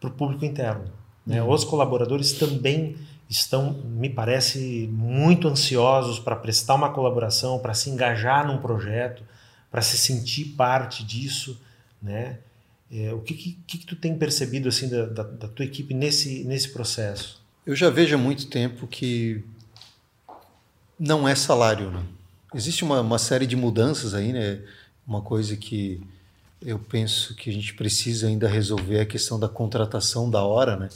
para 0.00 0.08
o 0.08 0.12
público 0.12 0.44
interno. 0.44 0.84
Né? 1.26 1.42
Uhum. 1.42 1.50
Os 1.50 1.62
colaboradores 1.62 2.32
também 2.32 2.96
estão, 3.28 3.72
me 3.84 4.08
parece, 4.10 4.88
muito 4.92 5.46
ansiosos 5.46 6.18
para 6.18 6.34
prestar 6.34 6.74
uma 6.74 6.90
colaboração, 6.90 7.60
para 7.60 7.74
se 7.74 7.90
engajar 7.90 8.44
num 8.46 8.58
projeto, 8.58 9.22
para 9.70 9.82
se 9.82 9.96
sentir 9.96 10.46
parte 10.56 11.04
disso, 11.04 11.60
né? 12.02 12.38
É, 12.92 13.12
o 13.14 13.20
que, 13.20 13.34
que, 13.34 13.52
que, 13.78 13.86
tu 13.86 13.94
tem 13.94 14.18
percebido 14.18 14.68
assim 14.68 14.88
da, 14.88 15.06
da, 15.06 15.22
da, 15.22 15.46
tua 15.46 15.64
equipe 15.64 15.94
nesse, 15.94 16.42
nesse 16.42 16.70
processo? 16.70 17.40
Eu 17.64 17.76
já 17.76 17.88
vejo 17.88 18.16
há 18.16 18.18
muito 18.18 18.48
tempo 18.48 18.88
que 18.88 19.44
não 20.98 21.28
é 21.28 21.36
salário, 21.36 21.88
né? 21.92 22.02
Existe 22.52 22.82
uma, 22.82 23.00
uma 23.00 23.18
série 23.18 23.46
de 23.46 23.54
mudanças 23.54 24.12
aí, 24.12 24.32
né? 24.32 24.60
Uma 25.06 25.22
coisa 25.22 25.56
que 25.56 26.02
eu 26.62 26.78
penso 26.78 27.34
que 27.34 27.50
a 27.50 27.52
gente 27.52 27.74
precisa 27.74 28.26
ainda 28.26 28.48
resolver 28.48 29.00
a 29.00 29.06
questão 29.06 29.38
da 29.38 29.48
contratação 29.48 30.30
da 30.30 30.42
hora, 30.42 30.76
né? 30.76 30.88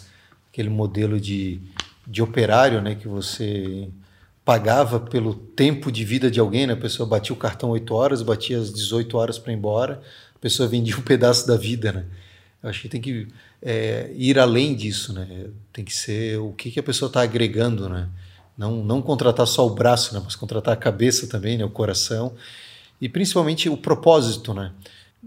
Aquele 0.53 0.69
modelo 0.69 1.21
de, 1.21 1.61
de 2.07 2.23
operário, 2.23 2.81
né? 2.83 2.95
Que 2.95 3.09
você 3.09 3.89
pagava 4.45 5.01
pelo 5.01 5.35
tempo 5.35 5.91
de 5.91 6.05
vida 6.05 6.31
de 6.31 6.39
alguém, 6.39 6.67
né? 6.67 6.75
A 6.75 6.77
pessoa 6.77 7.09
batia 7.09 7.35
o 7.35 7.39
cartão 7.39 7.71
8 7.71 7.95
horas, 7.95 8.23
batia 8.23 8.59
as 8.59 8.73
18 8.73 9.17
horas 9.17 9.39
para 9.39 9.53
ir 9.53 9.57
embora 9.57 10.03
pessoa 10.45 10.69
vendia 10.69 10.95
um 10.99 11.01
pedaço 11.01 11.47
da 11.47 11.57
vida, 11.57 11.91
né? 11.91 12.05
Eu 12.63 12.69
acho 12.71 12.83
que 12.83 12.89
tem 12.89 13.01
que 13.01 13.29
é, 13.63 14.11
ir 14.15 14.39
além 14.39 14.75
disso, 14.75 15.13
né? 15.13 15.47
Tem 15.73 15.85
que 15.85 15.95
ser 15.95 16.39
o 16.39 16.53
que, 16.53 16.71
que 16.71 16.81
a 16.81 16.83
pessoa 16.83 17.09
está 17.09 17.23
agregando, 17.23 17.89
né? 17.89 18.09
Não, 18.57 18.85
não 18.85 19.03
contratar 19.03 19.47
só 19.47 19.67
o 19.67 19.71
braço, 19.71 20.15
né? 20.15 20.21
Mas 20.23 20.37
contratar 20.37 20.75
a 20.75 20.77
cabeça 20.77 21.27
também, 21.27 21.57
né? 21.57 21.65
O 21.65 21.71
coração 21.71 22.35
e 23.01 23.09
principalmente 23.09 23.69
o 23.69 23.77
propósito, 23.77 24.55
né? 24.55 24.73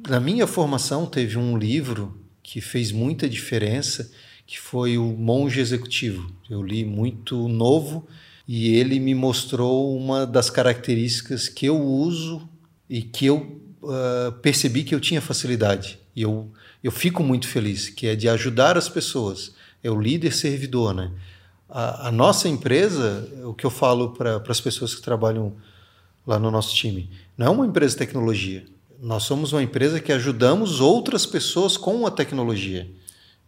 Na 0.05 0.19
minha 0.19 0.45
formação 0.45 1.05
teve 1.05 1.37
um 1.37 1.57
livro 1.57 2.19
que 2.43 2.61
fez 2.61 2.91
muita 2.91 3.27
diferença, 3.27 4.11
que 4.45 4.59
foi 4.59 4.97
o 4.97 5.05
Monge 5.05 5.59
Executivo. 5.59 6.31
Eu 6.49 6.61
li 6.61 6.85
muito 6.85 7.47
novo 7.47 8.07
e 8.47 8.75
ele 8.75 8.99
me 8.99 9.15
mostrou 9.15 9.97
uma 9.97 10.25
das 10.25 10.49
características 10.49 11.49
que 11.49 11.65
eu 11.65 11.81
uso 11.81 12.47
e 12.89 13.01
que 13.01 13.25
eu 13.25 13.61
uh, 13.81 14.31
percebi 14.41 14.83
que 14.83 14.95
eu 14.95 14.99
tinha 14.99 15.21
facilidade 15.21 15.99
e 16.17 16.23
eu, 16.23 16.51
eu 16.83 16.91
fico 16.91 17.21
muito 17.21 17.47
feliz, 17.47 17.89
que 17.89 18.07
é 18.07 18.15
de 18.15 18.27
ajudar 18.27 18.75
as 18.75 18.89
pessoas. 18.89 19.53
É 19.83 19.91
o 19.91 20.01
líder 20.01 20.33
servidor, 20.33 20.91
né? 20.91 21.11
A, 21.69 22.07
a 22.07 22.11
nossa 22.11 22.49
empresa, 22.49 23.29
o 23.43 23.53
que 23.53 23.63
eu 23.63 23.69
falo 23.69 24.09
para 24.13 24.41
as 24.47 24.59
pessoas 24.59 24.95
que 24.95 25.01
trabalham 25.03 25.55
lá 26.25 26.39
no 26.39 26.49
nosso 26.49 26.73
time, 26.73 27.07
não 27.37 27.45
é 27.45 27.49
uma 27.51 27.67
empresa 27.67 27.93
de 27.93 27.99
tecnologia. 27.99 28.65
Nós 28.99 29.23
somos 29.23 29.53
uma 29.53 29.61
empresa 29.61 29.99
que 29.99 30.11
ajudamos 30.11 30.79
outras 30.79 31.25
pessoas 31.25 31.77
com 31.77 32.07
a 32.07 32.11
tecnologia. 32.11 32.89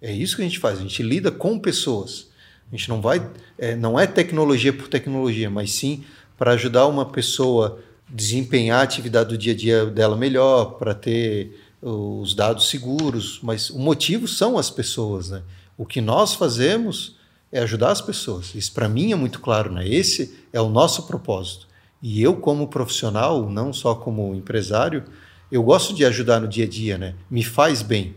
É 0.01 0.11
isso 0.11 0.35
que 0.35 0.41
a 0.41 0.45
gente 0.45 0.59
faz. 0.59 0.79
A 0.79 0.81
gente 0.81 1.01
lida 1.01 1.31
com 1.31 1.57
pessoas. 1.57 2.29
A 2.71 2.75
gente 2.75 2.87
não 2.87 3.01
vai, 3.01 3.27
é, 3.57 3.75
não 3.75 3.99
é 3.99 4.05
tecnologia 4.05 4.71
por 4.71 4.87
tecnologia, 4.87 5.49
mas 5.49 5.71
sim 5.71 6.03
para 6.37 6.51
ajudar 6.51 6.87
uma 6.87 7.05
pessoa 7.05 7.79
desempenhar 8.07 8.79
a 8.79 8.83
atividade 8.83 9.29
do 9.29 9.37
dia 9.37 9.53
a 9.53 9.55
dia 9.55 9.85
dela 9.85 10.15
melhor, 10.15 10.77
para 10.77 10.93
ter 10.93 11.59
os 11.81 12.33
dados 12.33 12.69
seguros, 12.69 13.39
mas 13.41 13.69
o 13.69 13.79
motivo 13.79 14.27
são 14.27 14.57
as 14.57 14.69
pessoas, 14.69 15.29
né? 15.29 15.41
O 15.77 15.85
que 15.85 16.01
nós 16.01 16.33
fazemos 16.33 17.15
é 17.51 17.59
ajudar 17.59 17.91
as 17.91 18.01
pessoas. 18.01 18.53
Isso 18.53 18.73
para 18.73 18.89
mim 18.89 19.11
é 19.11 19.15
muito 19.15 19.39
claro, 19.39 19.71
né? 19.71 19.87
Esse 19.87 20.37
é 20.51 20.59
o 20.61 20.69
nosso 20.69 21.07
propósito. 21.07 21.67
E 22.01 22.21
eu 22.21 22.35
como 22.35 22.67
profissional, 22.67 23.49
não 23.49 23.73
só 23.73 23.95
como 23.95 24.35
empresário, 24.35 25.03
eu 25.51 25.63
gosto 25.63 25.93
de 25.93 26.05
ajudar 26.05 26.39
no 26.39 26.47
dia 26.47 26.65
a 26.65 26.67
dia, 26.67 26.97
né? 26.97 27.15
Me 27.29 27.43
faz 27.43 27.81
bem. 27.81 28.15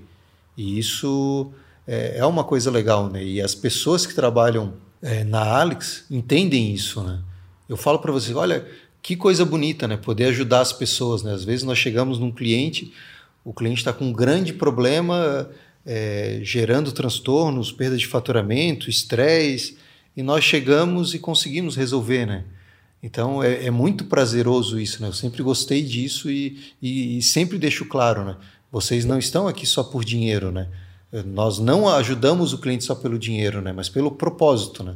E 0.56 0.78
isso 0.78 1.50
é, 1.86 2.18
é 2.18 2.26
uma 2.26 2.44
coisa 2.44 2.70
legal, 2.70 3.08
né? 3.08 3.24
E 3.24 3.40
as 3.40 3.54
pessoas 3.54 4.06
que 4.06 4.14
trabalham 4.14 4.74
é, 5.00 5.24
na 5.24 5.60
Alex 5.60 6.04
entendem 6.10 6.72
isso, 6.72 7.02
né? 7.02 7.20
Eu 7.68 7.76
falo 7.76 7.98
para 7.98 8.12
vocês, 8.12 8.36
olha, 8.36 8.66
que 9.02 9.16
coisa 9.16 9.44
bonita, 9.44 9.88
né? 9.88 9.96
Poder 9.96 10.26
ajudar 10.26 10.60
as 10.60 10.72
pessoas, 10.72 11.22
né? 11.22 11.32
Às 11.32 11.44
vezes 11.44 11.64
nós 11.64 11.78
chegamos 11.78 12.18
num 12.18 12.30
cliente, 12.30 12.92
o 13.44 13.52
cliente 13.52 13.78
está 13.78 13.92
com 13.92 14.04
um 14.04 14.12
grande 14.12 14.52
problema, 14.52 15.48
é, 15.84 16.38
gerando 16.42 16.92
transtornos, 16.92 17.72
perda 17.72 17.96
de 17.96 18.06
faturamento, 18.06 18.88
estresse, 18.88 19.76
e 20.16 20.22
nós 20.22 20.44
chegamos 20.44 21.14
e 21.14 21.18
conseguimos 21.18 21.74
resolver, 21.74 22.26
né? 22.26 22.44
Então 23.02 23.42
é, 23.42 23.66
é, 23.66 23.70
muito 23.70 24.04
prazeroso 24.04 24.78
isso, 24.78 25.02
né? 25.02 25.08
Eu 25.08 25.12
sempre 25.12 25.42
gostei 25.42 25.82
disso 25.82 26.30
e, 26.30 26.58
e, 26.80 27.18
e, 27.18 27.22
sempre 27.22 27.58
deixo 27.58 27.84
claro, 27.84 28.24
né? 28.24 28.36
Vocês 28.70 29.04
não 29.04 29.18
estão 29.18 29.48
aqui 29.48 29.66
só 29.66 29.82
por 29.82 30.04
dinheiro, 30.04 30.52
né? 30.52 30.68
Nós 31.26 31.58
não 31.58 31.88
ajudamos 31.88 32.52
o 32.52 32.58
cliente 32.58 32.84
só 32.84 32.94
pelo 32.94 33.18
dinheiro, 33.18 33.60
né? 33.60 33.72
Mas 33.72 33.88
pelo 33.88 34.12
propósito, 34.12 34.82
né? 34.82 34.94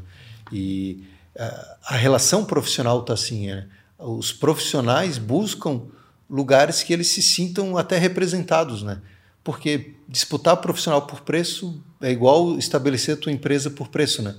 E 0.53 1.03
a, 1.37 1.77
a 1.89 1.97
relação 1.97 2.45
profissional 2.45 3.01
está 3.01 3.13
assim, 3.13 3.49
né? 3.49 3.67
os 3.99 4.33
profissionais 4.33 5.19
buscam 5.19 5.83
lugares 6.29 6.83
que 6.83 6.93
eles 6.93 7.09
se 7.09 7.23
sintam 7.23 7.77
até 7.77 7.99
representados, 7.99 8.83
né? 8.83 9.01
Porque 9.43 9.95
disputar 10.09 10.57
profissional 10.57 11.03
por 11.03 11.21
preço 11.21 11.81
é 12.01 12.11
igual 12.11 12.59
estabelecer 12.59 13.15
a 13.15 13.17
tua 13.17 13.33
empresa 13.33 13.71
por 13.71 13.89
preço, 13.89 14.23
né? 14.23 14.35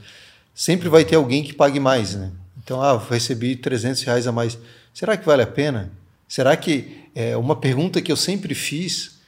Sempre 0.54 0.90
vai 0.90 1.06
ter 1.06 1.16
alguém 1.16 1.44
que 1.44 1.54
pague 1.54 1.80
mais, 1.80 2.14
né? 2.16 2.32
Então, 2.68 2.82
ah, 2.82 3.02
recebi 3.10 3.56
300 3.56 4.04
reais 4.04 4.28
a 4.28 4.32
mais. 4.34 4.60
Será 4.94 5.16
que 5.16 5.26
vale 5.26 5.42
a 5.42 5.48
pena? 5.48 5.90
Será 6.28 6.58
que 6.58 7.06
é 7.16 7.38
uma 7.38 7.56
pergunta 7.56 8.02
que 8.02 8.12
eu 8.12 8.18
sempre 8.18 8.54
fiz 8.54 9.22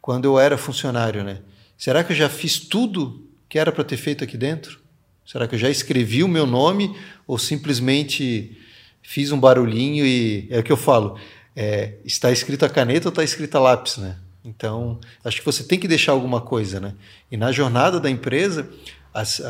quando 0.00 0.24
eu 0.24 0.38
era 0.38 0.56
funcionário, 0.56 1.22
né? 1.22 1.40
Será 1.76 2.02
que 2.02 2.12
eu 2.12 2.16
já 2.16 2.30
fiz 2.30 2.58
tudo 2.58 3.22
que 3.50 3.58
era 3.58 3.70
para 3.70 3.84
ter 3.84 3.98
feito 3.98 4.24
aqui 4.24 4.38
dentro? 4.38 4.80
Será 5.26 5.46
que 5.46 5.54
eu 5.54 5.58
já 5.58 5.68
escrevi 5.68 6.24
o 6.24 6.28
meu 6.28 6.46
nome 6.46 6.96
ou 7.26 7.36
simplesmente 7.36 8.56
fiz 9.02 9.30
um 9.30 9.38
barulhinho 9.38 10.06
e 10.06 10.48
é 10.48 10.58
o 10.58 10.62
que 10.62 10.72
eu 10.72 10.76
falo. 10.78 11.18
É, 11.54 11.98
está 12.02 12.32
escrito 12.32 12.64
a 12.64 12.68
caneta 12.70 13.08
ou 13.08 13.10
está 13.10 13.22
escrito 13.22 13.56
a 13.56 13.60
lápis, 13.60 13.98
né? 13.98 14.16
Então, 14.42 14.98
acho 15.22 15.40
que 15.40 15.44
você 15.44 15.62
tem 15.62 15.78
que 15.78 15.86
deixar 15.86 16.12
alguma 16.12 16.40
coisa, 16.40 16.80
né? 16.80 16.94
E 17.30 17.36
na 17.36 17.52
jornada 17.52 18.00
da 18.00 18.08
empresa, 18.08 18.70
as, 19.12 19.42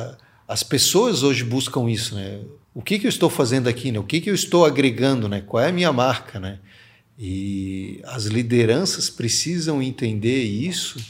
as 0.48 0.64
pessoas 0.64 1.22
hoje 1.22 1.44
buscam 1.44 1.88
isso, 1.88 2.16
né? 2.16 2.40
O 2.76 2.82
que, 2.82 2.98
que 2.98 3.06
eu 3.06 3.08
estou 3.08 3.30
fazendo 3.30 3.68
aqui, 3.68 3.90
né? 3.90 3.98
O 3.98 4.04
que, 4.04 4.20
que 4.20 4.28
eu 4.28 4.34
estou 4.34 4.64
agregando, 4.66 5.28
né? 5.28 5.40
Qual 5.40 5.62
é 5.62 5.70
a 5.70 5.72
minha 5.72 5.92
marca, 5.92 6.38
né? 6.38 6.58
E 7.18 8.00
as 8.04 8.26
lideranças 8.26 9.08
precisam 9.08 9.82
entender 9.82 10.42
isso. 10.42 11.02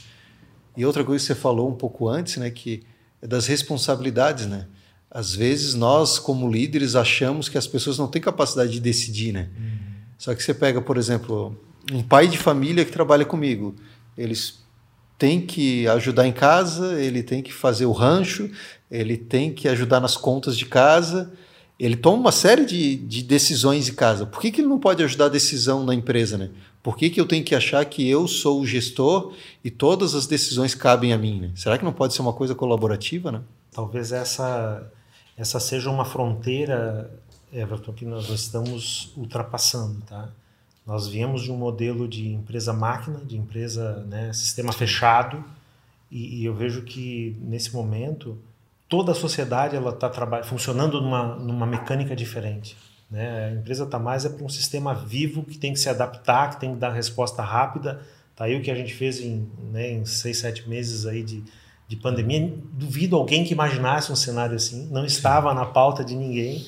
E 0.75 0.85
outra 0.85 1.03
coisa 1.03 1.21
que 1.21 1.27
você 1.27 1.35
falou 1.35 1.69
um 1.69 1.75
pouco 1.75 2.07
antes, 2.07 2.37
né? 2.37 2.49
Que 2.49 2.83
é 3.21 3.27
das 3.27 3.47
responsabilidades, 3.47 4.45
né? 4.45 4.67
às 5.09 5.33
vezes 5.33 5.73
nós, 5.73 6.19
como 6.19 6.49
líderes, 6.49 6.95
achamos 6.95 7.47
que 7.47 7.57
as 7.57 7.65
pessoas 7.65 7.97
não 7.97 8.07
têm 8.07 8.21
capacidade 8.21 8.71
de 8.71 8.79
decidir, 8.79 9.31
né? 9.31 9.49
Uhum. 9.57 9.77
Só 10.17 10.35
que 10.35 10.43
você 10.43 10.53
pega, 10.53 10.81
por 10.81 10.97
exemplo, 10.97 11.57
um 11.91 12.03
pai 12.03 12.27
de 12.27 12.37
família 12.37 12.83
que 12.83 12.91
trabalha 12.91 13.25
comigo, 13.25 13.75
eles 14.17 14.59
têm 15.17 15.41
que 15.41 15.87
ajudar 15.87 16.27
em 16.27 16.31
casa, 16.31 17.01
ele 17.01 17.23
tem 17.23 17.41
que 17.41 17.53
fazer 17.53 17.85
o 17.85 17.91
rancho, 17.91 18.49
ele 18.91 19.17
tem 19.17 19.53
que 19.53 19.67
ajudar 19.67 19.99
nas 19.99 20.17
contas 20.17 20.57
de 20.57 20.65
casa, 20.65 21.31
ele 21.79 21.95
toma 21.95 22.17
uma 22.17 22.31
série 22.31 22.65
de, 22.65 22.95
de 22.95 23.21
decisões 23.23 23.87
em 23.87 23.93
casa. 23.93 24.25
Por 24.25 24.41
que, 24.41 24.51
que 24.51 24.61
ele 24.61 24.67
não 24.67 24.79
pode 24.79 25.03
ajudar 25.03 25.25
a 25.25 25.29
decisão 25.29 25.83
na 25.83 25.93
empresa, 25.93 26.37
né? 26.37 26.49
Por 26.81 26.95
que, 26.95 27.09
que 27.09 27.19
eu 27.19 27.27
tenho 27.27 27.43
que 27.43 27.53
achar 27.53 27.83
que 27.85 28.07
eu 28.07 28.27
sou 28.27 28.61
o 28.61 28.65
gestor 28.65 29.33
e 29.63 29.69
todas 29.69 30.15
as 30.15 30.25
decisões 30.25 30.73
cabem 30.73 31.11
a 31.13 31.17
mim? 31.17 31.41
Né? 31.41 31.51
Será 31.55 31.77
que 31.77 31.83
não 31.83 31.91
pode 31.91 32.13
ser 32.13 32.21
uma 32.21 32.33
coisa 32.33 32.55
colaborativa, 32.55 33.31
né? 33.31 33.41
Talvez 33.71 34.11
essa 34.11 34.89
essa 35.37 35.59
seja 35.59 35.91
uma 35.91 36.03
fronteira, 36.03 37.11
Everton, 37.53 37.93
que 37.93 38.05
nós 38.05 38.27
estamos 38.29 39.13
ultrapassando, 39.15 40.01
tá? 40.01 40.29
Nós 40.85 41.07
viemos 41.07 41.43
de 41.43 41.51
um 41.51 41.57
modelo 41.57 42.07
de 42.07 42.29
empresa 42.29 42.73
máquina, 42.73 43.19
de 43.19 43.37
empresa, 43.37 44.03
né, 44.07 44.33
sistema 44.33 44.71
fechado, 44.71 45.43
e, 46.09 46.41
e 46.41 46.45
eu 46.45 46.55
vejo 46.55 46.81
que 46.83 47.37
nesse 47.41 47.73
momento 47.75 48.37
toda 48.89 49.11
a 49.11 49.15
sociedade 49.15 49.75
ela 49.75 49.91
está 49.91 50.09
funcionando 50.43 51.01
numa, 51.01 51.35
numa 51.35 51.65
mecânica 51.65 52.15
diferente. 52.15 52.75
Né? 53.09 53.45
A 53.45 53.51
empresa 53.51 53.83
está 53.83 53.99
mais 53.99 54.25
é 54.25 54.29
para 54.29 54.43
um 54.43 54.49
sistema 54.49 54.93
vivo 54.93 55.43
que 55.43 55.57
tem 55.57 55.73
que 55.73 55.79
se 55.79 55.89
adaptar, 55.89 56.51
que 56.51 56.59
tem 56.59 56.73
que 56.73 56.79
dar 56.79 56.91
resposta 56.91 57.41
rápida. 57.41 58.01
Tá 58.35 58.45
aí 58.45 58.55
o 58.55 58.61
que 58.61 58.69
a 58.69 58.75
gente 58.75 58.93
fez 58.93 59.19
em, 59.19 59.49
né, 59.71 59.91
em 59.91 60.05
seis, 60.05 60.39
sete 60.39 60.67
meses 60.69 61.05
aí 61.05 61.23
de, 61.23 61.43
de 61.87 61.95
pandemia. 61.95 62.53
Duvido 62.73 63.15
alguém 63.15 63.43
que 63.43 63.53
imaginasse 63.53 64.11
um 64.11 64.15
cenário 64.15 64.55
assim, 64.55 64.87
não 64.91 65.05
estava 65.05 65.53
na 65.53 65.65
pauta 65.65 66.03
de 66.03 66.15
ninguém. 66.15 66.65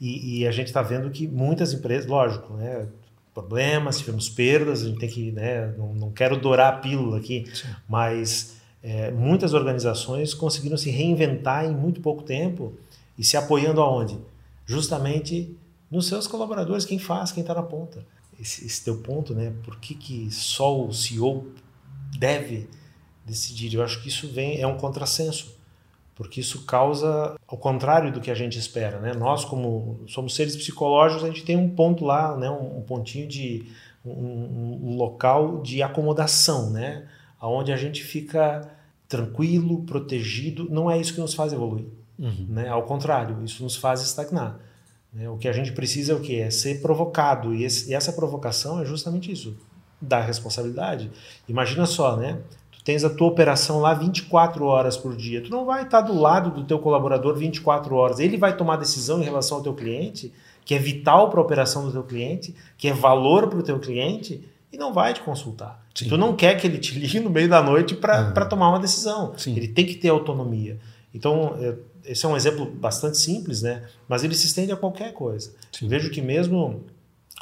E, 0.00 0.40
e 0.40 0.48
a 0.48 0.50
gente 0.50 0.66
está 0.66 0.82
vendo 0.82 1.10
que 1.10 1.28
muitas 1.28 1.72
empresas, 1.72 2.06
lógico, 2.06 2.54
né, 2.54 2.88
problemas, 3.32 3.98
tivemos 3.98 4.28
perdas, 4.28 4.82
a 4.82 4.88
gente 4.88 4.98
tem 4.98 5.08
que, 5.08 5.30
né, 5.30 5.72
não, 5.78 5.94
não 5.94 6.10
quero 6.10 6.36
dourar 6.36 6.72
a 6.72 6.76
pílula 6.78 7.18
aqui, 7.18 7.44
Sim. 7.54 7.68
mas 7.88 8.56
é, 8.82 9.10
muitas 9.10 9.54
organizações 9.54 10.34
conseguiram 10.34 10.76
se 10.76 10.90
reinventar 10.90 11.64
em 11.64 11.74
muito 11.74 12.00
pouco 12.00 12.22
tempo 12.22 12.74
e 13.16 13.24
se 13.24 13.36
apoiando 13.36 13.80
aonde? 13.80 14.18
Justamente 14.66 15.56
nos 15.90 16.06
seus 16.06 16.26
colaboradores, 16.26 16.84
quem 16.84 16.98
faz, 16.98 17.32
quem 17.32 17.42
está 17.42 17.54
na 17.54 17.62
ponta. 17.62 18.04
Esse, 18.40 18.66
esse 18.66 18.82
teu 18.82 18.98
ponto, 18.98 19.34
né? 19.34 19.52
Por 19.62 19.78
que, 19.78 19.94
que 19.94 20.30
só 20.30 20.84
o 20.84 20.92
CEO 20.92 21.46
deve 22.18 22.68
decidir. 23.24 23.74
Eu 23.74 23.82
acho 23.82 24.02
que 24.02 24.08
isso 24.08 24.28
vem 24.28 24.60
é 24.60 24.66
um 24.66 24.76
contrassenso, 24.76 25.56
porque 26.14 26.40
isso 26.40 26.64
causa 26.64 27.36
ao 27.46 27.56
contrário 27.56 28.12
do 28.12 28.20
que 28.20 28.30
a 28.30 28.34
gente 28.34 28.58
espera, 28.58 28.98
né? 29.00 29.12
Nós 29.14 29.44
como 29.44 30.00
somos 30.06 30.34
seres 30.34 30.56
psicológicos, 30.56 31.24
a 31.24 31.28
gente 31.28 31.44
tem 31.44 31.56
um 31.56 31.68
ponto 31.68 32.04
lá, 32.04 32.36
né? 32.36 32.50
Um, 32.50 32.78
um 32.78 32.82
pontinho 32.82 33.26
de 33.26 33.66
um, 34.04 34.10
um, 34.10 34.96
local 34.96 35.62
de 35.62 35.82
acomodação, 35.82 36.70
né? 36.70 37.08
Aonde 37.40 37.72
a 37.72 37.76
gente 37.76 38.02
fica 38.02 38.71
tranquilo, 39.12 39.82
protegido. 39.82 40.66
Não 40.70 40.90
é 40.90 40.98
isso 40.98 41.12
que 41.12 41.20
nos 41.20 41.34
faz 41.34 41.52
evoluir, 41.52 41.84
uhum. 42.18 42.46
né? 42.48 42.68
Ao 42.70 42.82
contrário, 42.84 43.44
isso 43.44 43.62
nos 43.62 43.76
faz 43.76 44.00
estagnar. 44.00 44.58
Né? 45.12 45.28
O 45.28 45.36
que 45.36 45.46
a 45.46 45.52
gente 45.52 45.72
precisa 45.72 46.14
é 46.14 46.16
o 46.16 46.20
que 46.20 46.40
é 46.40 46.50
ser 46.50 46.80
provocado 46.80 47.54
e, 47.54 47.62
esse, 47.62 47.90
e 47.90 47.94
essa 47.94 48.14
provocação 48.14 48.80
é 48.80 48.86
justamente 48.86 49.30
isso, 49.30 49.54
dar 50.00 50.22
responsabilidade. 50.22 51.10
Imagina 51.46 51.84
só, 51.84 52.16
né? 52.16 52.38
tens 52.82 53.04
a 53.04 53.10
tua 53.10 53.28
operação 53.28 53.80
lá 53.80 53.92
24 53.92 54.64
horas 54.64 54.96
por 54.96 55.14
dia. 55.14 55.42
Tu 55.42 55.50
não 55.50 55.66
vai 55.66 55.82
estar 55.82 56.00
do 56.00 56.18
lado 56.18 56.50
do 56.50 56.64
teu 56.64 56.78
colaborador 56.78 57.36
24 57.36 57.94
horas. 57.94 58.18
Ele 58.18 58.38
vai 58.38 58.56
tomar 58.56 58.76
decisão 58.76 59.20
em 59.20 59.24
relação 59.24 59.58
ao 59.58 59.62
teu 59.62 59.74
cliente, 59.74 60.32
que 60.64 60.74
é 60.74 60.78
vital 60.78 61.28
para 61.28 61.38
a 61.38 61.42
operação 61.42 61.84
do 61.84 61.92
teu 61.92 62.02
cliente, 62.02 62.54
que 62.78 62.88
é 62.88 62.94
valor 62.94 63.48
para 63.48 63.58
o 63.58 63.62
teu 63.62 63.78
cliente, 63.78 64.42
e 64.72 64.76
não 64.76 64.92
vai 64.92 65.12
te 65.12 65.20
consultar. 65.20 65.84
Sim. 65.94 66.08
Tu 66.08 66.16
não 66.16 66.34
quer 66.34 66.58
que 66.58 66.66
ele 66.66 66.78
te 66.78 66.98
ligue 66.98 67.20
no 67.20 67.28
meio 67.28 67.48
da 67.48 67.62
noite 67.62 67.94
para 67.94 68.32
uhum. 68.34 68.48
tomar 68.48 68.70
uma 68.70 68.80
decisão. 68.80 69.34
Sim. 69.36 69.54
Ele 69.56 69.68
tem 69.68 69.84
que 69.84 69.94
ter 69.94 70.08
autonomia. 70.08 70.78
Então, 71.14 71.56
é, 71.60 71.74
esse 72.04 72.24
é 72.24 72.28
um 72.28 72.36
exemplo 72.36 72.64
bastante 72.64 73.18
simples, 73.18 73.60
né? 73.62 73.86
mas 74.08 74.24
ele 74.24 74.34
se 74.34 74.46
estende 74.46 74.72
a 74.72 74.76
qualquer 74.76 75.12
coisa. 75.12 75.52
Vejo 75.82 76.10
que 76.10 76.22
mesmo 76.22 76.84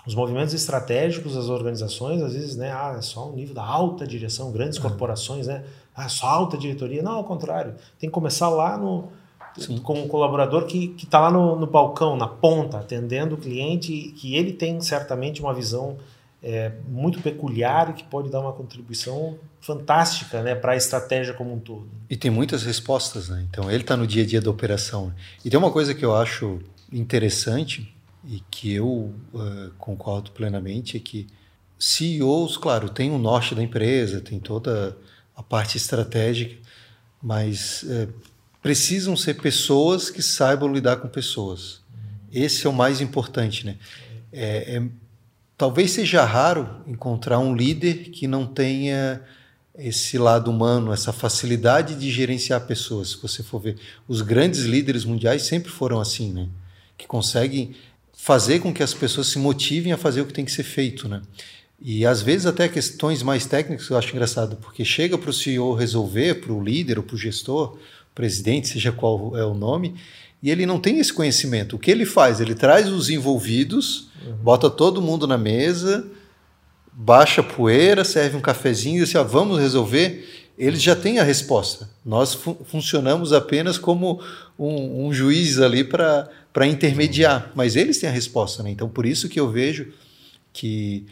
os 0.06 0.14
movimentos 0.14 0.54
estratégicos 0.54 1.34
das 1.34 1.48
organizações, 1.48 2.20
às 2.22 2.32
vezes, 2.32 2.56
né, 2.56 2.72
ah, 2.72 2.96
é 2.98 3.02
só 3.02 3.28
um 3.28 3.34
nível 3.34 3.54
da 3.54 3.64
alta 3.64 4.06
direção, 4.06 4.50
grandes 4.50 4.78
uhum. 4.78 4.88
corporações, 4.88 5.46
né? 5.46 5.64
Ah, 5.94 6.08
só 6.08 6.26
alta 6.26 6.56
diretoria. 6.56 7.02
Não, 7.02 7.12
ao 7.12 7.24
contrário. 7.24 7.74
Tem 7.98 8.08
que 8.08 8.14
começar 8.14 8.48
lá 8.48 8.78
no, 8.78 9.08
Sim. 9.56 9.78
com 9.78 9.94
um 9.94 10.08
colaborador 10.08 10.64
que 10.64 10.94
está 10.96 11.20
lá 11.20 11.30
no, 11.30 11.56
no, 11.56 11.66
balcão, 11.66 12.16
na 12.16 12.26
ponta, 12.26 12.78
atendendo 12.78 13.34
o 13.34 13.38
cliente, 13.38 14.14
que 14.16 14.34
ele 14.34 14.52
tem 14.52 14.80
certamente 14.80 15.40
uma 15.40 15.52
visão 15.52 15.98
é, 16.42 16.72
muito 16.88 17.20
peculiar 17.20 17.90
e 17.90 17.92
que 17.92 18.05
pode 18.05 18.31
dar 18.31 18.40
uma 18.40 18.53
contribuição 18.53 19.38
fantástica 19.61 20.42
né, 20.42 20.55
para 20.55 20.72
a 20.72 20.76
estratégia 20.76 21.35
como 21.35 21.53
um 21.55 21.59
todo. 21.59 21.88
E 22.09 22.16
tem 22.16 22.31
muitas 22.31 22.62
respostas, 22.62 23.29
né? 23.29 23.46
Então 23.48 23.70
ele 23.70 23.83
está 23.83 23.96
no 23.96 24.07
dia 24.07 24.22
a 24.22 24.26
dia 24.26 24.40
da 24.40 24.50
operação. 24.50 25.12
E 25.44 25.50
tem 25.50 25.59
uma 25.59 25.70
coisa 25.70 25.94
que 25.94 26.05
eu 26.05 26.14
acho 26.14 26.61
interessante 26.92 27.94
e 28.24 28.42
que 28.50 28.72
eu 28.72 29.14
uh, 29.35 29.70
concordo 29.79 30.31
plenamente 30.31 30.96
é 30.96 31.00
que 31.00 31.26
CEOs, 31.79 32.57
claro, 32.57 32.88
tem 32.88 33.11
o 33.11 33.18
norte 33.18 33.55
da 33.55 33.62
empresa, 33.62 34.20
tem 34.20 34.38
toda 34.38 34.96
a 35.35 35.42
parte 35.42 35.79
estratégica, 35.79 36.57
mas 37.22 37.85
precisam 38.62 39.16
ser 39.16 39.35
pessoas 39.35 40.11
que 40.11 40.22
saibam 40.22 40.72
lidar 40.72 40.96
com 40.96 41.09
pessoas. 41.09 41.81
Esse 42.33 42.66
é 42.66 42.70
o 42.70 42.72
mais 42.72 43.00
importante, 43.00 43.66
né? 43.66 43.76
É, 44.33 44.76
é, 44.76 44.83
talvez 45.60 45.90
seja 45.90 46.24
raro 46.24 46.80
encontrar 46.86 47.38
um 47.38 47.54
líder 47.54 48.08
que 48.08 48.26
não 48.26 48.46
tenha 48.46 49.20
esse 49.78 50.16
lado 50.16 50.50
humano, 50.50 50.90
essa 50.90 51.12
facilidade 51.12 51.96
de 51.96 52.10
gerenciar 52.10 52.62
pessoas. 52.62 53.10
Se 53.10 53.18
você 53.20 53.42
for 53.42 53.60
ver, 53.60 53.76
os 54.08 54.22
grandes 54.22 54.60
líderes 54.60 55.04
mundiais 55.04 55.42
sempre 55.42 55.70
foram 55.70 56.00
assim, 56.00 56.32
né? 56.32 56.48
Que 56.96 57.06
conseguem 57.06 57.76
fazer 58.14 58.60
com 58.60 58.72
que 58.72 58.82
as 58.82 58.94
pessoas 58.94 59.26
se 59.26 59.38
motivem 59.38 59.92
a 59.92 59.98
fazer 59.98 60.22
o 60.22 60.26
que 60.26 60.32
tem 60.32 60.46
que 60.46 60.50
ser 60.50 60.62
feito, 60.62 61.06
né? 61.06 61.20
E 61.78 62.06
às 62.06 62.22
vezes 62.22 62.46
até 62.46 62.66
questões 62.66 63.22
mais 63.22 63.44
técnicas 63.44 63.86
eu 63.90 63.98
acho 63.98 64.12
engraçado, 64.12 64.56
porque 64.56 64.82
chega 64.82 65.18
para 65.18 65.28
o 65.28 65.34
CEO 65.34 65.74
resolver, 65.74 66.36
para 66.40 66.54
o 66.54 66.64
líder 66.64 66.96
ou 66.96 67.04
para 67.04 67.16
o 67.16 67.18
gestor, 67.18 67.76
presidente, 68.14 68.68
seja 68.68 68.92
qual 68.92 69.36
é 69.36 69.44
o 69.44 69.52
nome, 69.52 69.94
e 70.42 70.50
ele 70.50 70.64
não 70.64 70.81
tem 70.81 70.98
esse 70.98 71.12
conhecimento. 71.12 71.76
O 71.76 71.79
que 71.79 71.90
ele 71.90 72.07
faz? 72.07 72.40
Ele 72.40 72.55
traz 72.55 72.88
os 72.88 73.11
envolvidos, 73.11 74.09
uhum. 74.24 74.37
bota 74.37 74.70
todo 74.70 75.03
mundo 75.03 75.26
na 75.26 75.37
mesa, 75.37 76.07
baixa 76.92 77.40
a 77.40 77.44
poeira, 77.44 78.05
serve 78.05 78.37
um 78.37 78.40
cafezinho 78.40 78.96
e 78.96 79.00
diz 79.00 79.11
assim, 79.11 79.18
ó, 79.18 79.24
vamos 79.24 79.59
resolver. 79.59 80.48
Eles 80.59 80.83
já 80.83 80.94
têm 80.94 81.18
a 81.18 81.22
resposta. 81.22 81.88
Nós 82.05 82.35
fu 82.35 82.57
funcionamos 82.66 83.33
apenas 83.33 83.79
como 83.79 84.20
um, 84.59 85.07
um 85.07 85.12
juiz 85.12 85.59
ali 85.59 85.85
para 85.85 86.29
para 86.53 86.66
intermediar, 86.66 87.53
mas 87.55 87.76
eles 87.76 87.98
têm 87.98 88.09
a 88.09 88.12
resposta, 88.12 88.62
né? 88.62 88.70
Então, 88.70 88.88
por 88.88 89.07
isso 89.07 89.29
que 89.29 89.38
eu 89.38 89.48
vejo 89.48 89.92
que 90.53 91.07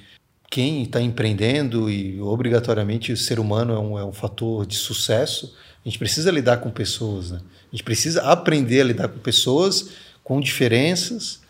quem 0.50 0.82
está 0.82 1.00
empreendendo 1.00 1.90
e 1.90 2.20
obrigatoriamente 2.20 3.12
o 3.12 3.16
ser 3.16 3.38
humano 3.38 3.74
é 3.74 3.78
um, 3.78 3.98
é 3.98 4.04
um 4.04 4.12
fator 4.12 4.66
de 4.66 4.76
sucesso, 4.76 5.54
a 5.84 5.88
gente 5.88 5.98
precisa 5.98 6.30
lidar 6.30 6.58
com 6.58 6.70
pessoas, 6.70 7.30
né? 7.30 7.40
A 7.68 7.70
gente 7.70 7.84
precisa 7.84 8.22
aprender 8.22 8.80
a 8.80 8.84
lidar 8.84 9.08
com 9.08 9.18
pessoas, 9.18 9.90
com 10.24 10.40
diferenças, 10.40 11.40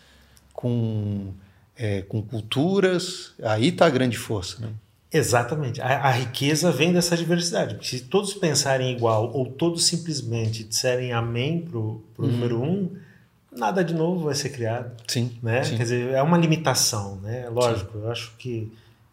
com, 0.53 1.33
é, 1.77 2.01
com 2.01 2.21
culturas. 2.21 3.31
Aí 3.41 3.69
está 3.69 3.85
a 3.85 3.89
grande 3.89 4.17
força, 4.17 4.59
né? 4.59 4.69
Exatamente. 5.11 5.81
A, 5.81 6.07
a, 6.07 6.11
riqueza 6.11 6.71
vem 6.71 6.93
dessa 6.93 7.17
diversidade. 7.17 7.75
Porque 7.75 7.87
se 7.87 8.01
todos 8.01 8.33
pensarem 8.33 8.95
igual 8.95 9.31
ou 9.33 9.45
todos 9.45 9.85
simplesmente 9.85 10.63
disserem 10.63 11.13
amém 11.13 11.61
para 11.61 11.79
o 11.79 12.03
uhum. 12.17 12.27
número 12.27 12.61
um, 12.61 12.95
nada 13.51 13.83
de 13.83 13.93
novo 13.93 14.25
vai 14.25 14.35
ser 14.35 14.49
criado. 14.49 14.91
Sim, 15.07 15.31
né? 15.41 15.63
Sim. 15.63 15.77
Quer 15.77 15.83
dizer, 15.83 16.09
é 16.11 16.21
uma 16.21 16.37
limitação, 16.37 17.15
né? 17.21 17.49
Lógico, 17.49 17.93
sim. 17.93 18.03
eu 18.03 18.11
acho 18.11 18.31
que 18.37 18.71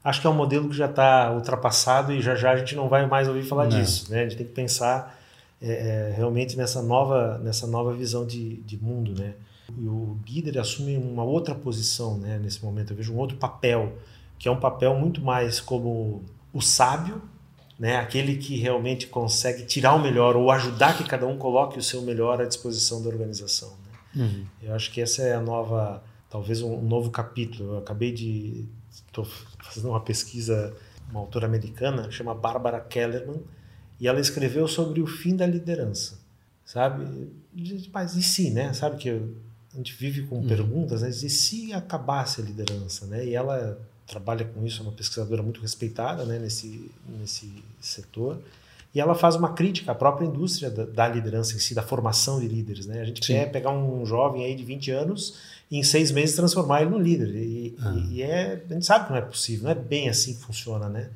acho 0.09 0.21
que 0.21 0.27
é 0.27 0.31
um 0.31 0.35
modelo 0.35 0.69
que 0.69 0.77
já 0.77 0.87
está 0.87 1.33
ultrapassado 1.33 2.13
e 2.13 2.23
já 2.23 2.35
já 2.35 2.53
a 2.53 2.57
gente 2.57 2.75
não 2.75 2.89
vai 2.89 3.07
mais 3.07 3.29
ouvir 3.29 3.43
falar 3.43 3.65
não. 3.65 3.71
disso, 3.71 4.11
né? 4.11 4.21
A 4.21 4.23
gente 4.25 4.37
tem 4.37 4.47
que 4.47 4.53
pensar 4.53 5.19
é, 5.61 5.71
é, 5.71 6.15
realmente 6.15 6.57
nessa 6.57 6.83
nova 6.83 7.39
nessa 7.39 7.67
nova 7.67 7.93
visão 7.93 8.27
de, 8.27 8.57
de 8.59 8.77
mundo, 8.83 9.15
né? 9.19 9.35
E 9.77 9.87
o 9.87 10.17
líder 10.27 10.59
assume 10.59 10.97
uma 10.97 11.25
outra 11.25 11.55
posição, 11.55 12.17
né? 12.19 12.39
Nesse 12.39 12.65
momento 12.65 12.93
eu 12.93 12.97
vejo 12.97 13.13
um 13.13 13.19
outro 13.19 13.37
papel 13.37 13.93
que 14.39 14.49
é 14.49 14.51
um 14.51 14.61
papel 14.61 14.95
muito 14.95 15.21
mais 15.21 15.61
como 15.61 16.23
o 16.53 16.61
sábio, 16.61 17.21
né? 17.79 17.97
Aquele 17.97 18.37
que 18.37 18.57
realmente 18.57 19.07
consegue 19.07 19.65
tirar 19.65 19.95
o 19.95 19.99
melhor 19.99 20.37
ou 20.37 20.51
ajudar 20.51 20.97
que 20.97 21.05
cada 21.05 21.27
um 21.27 21.37
coloque 21.37 21.79
o 21.79 21.83
seu 21.83 22.03
melhor 22.03 22.41
à 22.41 22.45
disposição 22.45 23.03
da 23.03 23.09
organização. 23.09 23.73
Uhum. 24.15 24.45
Eu 24.63 24.75
acho 24.75 24.91
que 24.91 25.01
essa 25.01 25.23
é 25.23 25.35
a 25.35 25.41
nova, 25.41 26.03
talvez 26.31 26.63
um, 26.63 26.81
novo 26.81 27.11
capítulo. 27.11 27.75
Eu 27.75 27.79
acabei 27.79 28.13
de. 28.13 28.67
Estou 29.07 29.25
fazendo 29.63 29.89
uma 29.89 30.01
pesquisa, 30.01 30.75
uma 31.11 31.21
autora 31.21 31.47
americana, 31.47 32.11
chama 32.11 32.35
Barbara 32.35 32.81
Kellerman, 32.81 33.43
e 34.01 34.07
ela 34.07 34.21
escreveu 34.21 34.67
sobre 34.69 35.01
o 35.01 35.07
fim 35.07 35.35
da 35.35 35.47
liderança. 35.47 36.19
Sabe? 36.65 37.31
Mas 37.93 38.17
e 38.17 38.23
se, 38.23 38.51
né? 38.51 38.73
Sabe 38.73 38.97
que 38.97 39.11
a 39.11 39.77
gente 39.77 39.95
vive 39.95 40.27
com 40.27 40.37
uhum. 40.37 40.49
perguntas, 40.49 41.03
né? 41.03 41.11
E 41.11 41.31
se 41.31 41.73
acabasse 41.73 42.41
a 42.41 42.45
liderança, 42.45 43.07
né? 43.07 43.25
E 43.25 43.35
ela 43.35 43.79
trabalha 44.07 44.45
com 44.45 44.65
isso, 44.65 44.81
é 44.81 44.83
uma 44.83 44.93
pesquisadora 44.93 45.43
muito 45.43 45.61
respeitada 45.61 46.25
né? 46.25 46.39
nesse, 46.39 46.91
nesse 47.19 47.63
setor. 47.81 48.41
E 48.97 49.01
ela 49.01 49.15
faz 49.15 49.37
uma 49.37 49.53
crítica 49.53 49.93
à 49.93 49.95
própria 49.95 50.25
indústria 50.25 50.71
da, 50.71 50.87
da 50.87 51.07
liderança 51.07 51.55
em 51.55 51.59
si, 51.59 51.75
da 51.75 51.83
formação 51.83 52.41
de 52.41 52.49
líderes. 52.49 52.87
Né? 52.87 52.99
A 53.03 53.05
gente 53.05 53.23
Sim. 53.23 53.35
quer 53.35 53.53
pegar 53.53 53.71
um 53.71 54.07
jovem 54.07 54.43
aí 54.43 54.55
de 54.55 54.65
20 54.65 54.91
anos 54.91 55.37
e 55.71 55.77
em 55.77 55.83
seis 55.83 56.11
meses 56.11 56.35
transformar 56.35 56.81
ele 56.81 56.93
num 56.93 56.99
líder. 56.99 57.29
E, 57.37 57.77
ah. 57.79 57.95
e, 58.11 58.23
é, 58.23 58.65
a 58.71 58.73
gente 58.73 58.87
sabe 58.87 59.05
que 59.05 59.11
não 59.11 59.19
é 59.19 59.21
possível, 59.21 59.65
não 59.65 59.71
é 59.71 59.75
bem 59.75 60.09
assim 60.09 60.33
que 60.33 60.41
funciona. 60.41 60.89
Né? 60.89 61.11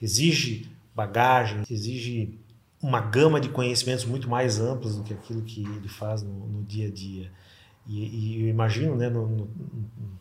Exige 0.00 0.66
bagagem, 0.94 1.62
exige 1.70 2.38
uma 2.82 3.02
gama 3.02 3.38
de 3.38 3.50
conhecimentos 3.50 4.06
muito 4.06 4.30
mais 4.30 4.58
amplos 4.58 4.96
do 4.96 5.02
que 5.02 5.12
aquilo 5.12 5.42
que 5.42 5.60
ele 5.60 5.88
faz 5.88 6.22
no, 6.22 6.32
no 6.32 6.62
dia 6.62 6.88
a 6.88 6.90
dia. 6.90 7.30
E, 7.86 7.98
e, 7.98 8.42
eu 8.44 8.48
imagino, 8.48 8.96
né, 8.96 9.10
no, 9.10 9.28
no, 9.28 9.48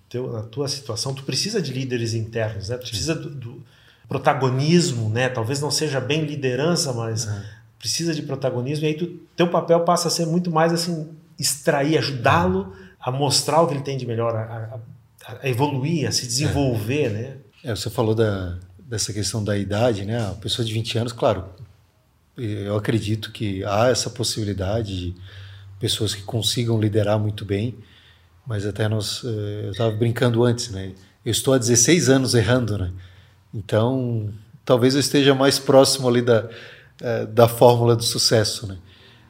teu, 0.10 0.34
na 0.34 0.44
tua 0.44 0.68
situação, 0.68 1.14
tu 1.14 1.24
precisa 1.24 1.62
de 1.62 1.72
líderes 1.72 2.14
internos, 2.14 2.68
né? 2.68 2.78
Tu 2.78 2.90
precisa 2.90 3.16
do, 3.16 3.30
do 3.30 3.64
protagonismo, 4.08 5.10
né? 5.10 5.30
Talvez 5.30 5.62
não 5.62 5.72
seja 5.72 6.00
bem 6.00 6.26
liderança, 6.26 6.94
mas 6.94 7.26
uhum. 7.26 7.42
precisa 7.80 8.14
de 8.14 8.22
protagonismo. 8.22 8.86
E 8.86 8.88
aí 8.90 8.94
tu, 8.94 9.08
teu 9.36 9.50
papel 9.50 9.82
passa 9.82 10.08
a 10.08 10.12
ser 10.12 10.26
muito 10.26 10.52
mais 10.52 10.74
assim 10.74 11.10
extrair, 11.38 11.98
ajudá-lo 11.98 12.74
a 13.00 13.12
mostrar 13.12 13.62
o 13.62 13.68
que 13.68 13.74
ele 13.74 13.84
tem 13.84 13.98
de 13.98 14.06
melhor, 14.06 14.36
a, 14.36 14.80
a, 15.28 15.38
a 15.44 15.50
evoluir, 15.50 16.08
a 16.08 16.12
se 16.12 16.26
desenvolver, 16.26 17.06
é. 17.06 17.10
né? 17.10 17.38
É, 17.64 17.76
você 17.76 17.90
falou 17.90 18.16
da, 18.16 18.58
dessa 18.80 19.12
questão 19.12 19.44
da 19.44 19.58
idade, 19.58 20.06
né? 20.06 20.20
A 20.20 20.34
pessoa 20.34 20.66
de 20.66 20.74
20 20.74 20.98
anos, 21.00 21.14
claro, 21.14 21.46
eu 22.38 22.76
acredito 22.76 23.32
que 23.32 23.64
há 23.64 23.88
essa 23.88 24.10
possibilidade 24.10 24.96
de 24.96 25.16
pessoas 25.80 26.14
que 26.14 26.22
consigam 26.24 26.80
liderar 26.80 27.18
muito 27.20 27.46
bem, 27.46 27.76
mas 28.46 28.66
até 28.66 28.88
nós, 28.88 29.24
eh, 29.24 29.66
eu 29.66 29.72
estava 29.72 29.92
brincando 29.96 30.44
antes, 30.44 30.70
né? 30.70 30.94
Eu 31.26 31.32
estou 31.32 31.54
há 31.54 31.58
16 31.58 32.10
anos 32.10 32.36
errando, 32.36 32.78
né? 32.78 32.92
Então, 33.56 34.34
talvez 34.66 34.96
eu 34.96 35.00
esteja 35.00 35.34
mais 35.34 35.58
próximo 35.58 36.10
ali 36.10 36.22
da, 36.22 36.50
é, 37.02 37.26
da 37.26 37.48
fórmula 37.48 37.96
do 37.96 38.04
sucesso, 38.04 38.68
né? 38.68 38.78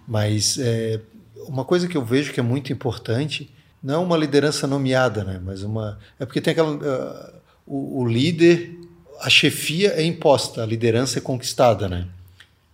Mas 0.08 0.58
é, 0.58 1.00
uma 1.48 1.64
coisa 1.64 1.88
que 1.88 1.96
eu 1.96 2.04
vejo 2.04 2.34
que 2.34 2.40
é 2.40 2.44
muito 2.44 2.74
importante 2.74 3.52
não 3.84 3.94
é 3.94 3.98
uma 4.00 4.18
liderança 4.18 4.66
nomeada, 4.66 5.24
né? 5.24 5.40
Mas 5.44 5.62
uma 5.62 6.00
é 6.20 6.26
porque 6.26 6.42
tem 6.42 6.52
aquela 6.54 6.72
uh, 6.72 7.34
o, 7.68 8.02
o, 8.02 8.08
líder, 8.08 8.76
a 9.22 9.30
chefia 9.30 9.90
é 9.90 10.04
imposta, 10.04 10.64
a 10.64 10.66
liderança 10.66 11.20
é 11.20 11.22
conquistada, 11.22 11.88
né? 11.88 12.08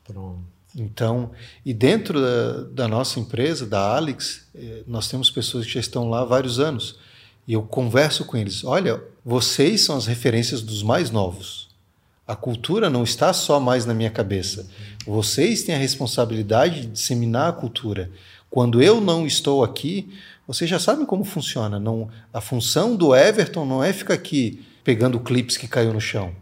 Pronto. 0.05 0.39
Então, 0.73 1.31
e 1.65 1.73
dentro 1.73 2.21
da, 2.21 2.63
da 2.71 2.87
nossa 2.87 3.19
empresa, 3.19 3.65
da 3.65 3.93
Alex, 3.93 4.47
nós 4.87 5.09
temos 5.09 5.29
pessoas 5.29 5.65
que 5.65 5.73
já 5.73 5.81
estão 5.81 6.09
lá 6.09 6.21
há 6.21 6.25
vários 6.25 6.61
anos. 6.61 6.97
E 7.47 7.53
eu 7.53 7.61
converso 7.63 8.25
com 8.25 8.37
eles: 8.37 8.63
olha, 8.63 9.01
vocês 9.23 9.81
são 9.85 9.97
as 9.97 10.05
referências 10.05 10.61
dos 10.61 10.83
mais 10.83 11.11
novos. 11.11 11.69
A 12.27 12.35
cultura 12.35 12.89
não 12.89 13.03
está 13.03 13.33
só 13.33 13.59
mais 13.59 13.85
na 13.85 13.93
minha 13.93 14.09
cabeça. 14.09 14.69
Vocês 15.05 15.63
têm 15.63 15.75
a 15.75 15.79
responsabilidade 15.79 16.81
de 16.81 16.87
disseminar 16.87 17.49
a 17.49 17.53
cultura. 17.53 18.09
Quando 18.49 18.81
eu 18.81 19.01
não 19.01 19.25
estou 19.25 19.63
aqui, 19.63 20.13
vocês 20.47 20.69
já 20.69 20.79
sabem 20.79 21.05
como 21.05 21.23
funciona. 21.23 21.79
Não, 21.79 22.09
a 22.33 22.39
função 22.39 22.95
do 22.95 23.15
Everton 23.15 23.65
não 23.65 23.83
é 23.83 23.91
ficar 23.91 24.13
aqui 24.13 24.63
pegando 24.83 25.19
clips 25.19 25.57
que 25.57 25.67
caiu 25.67 25.93
no 25.93 26.01
chão. 26.01 26.33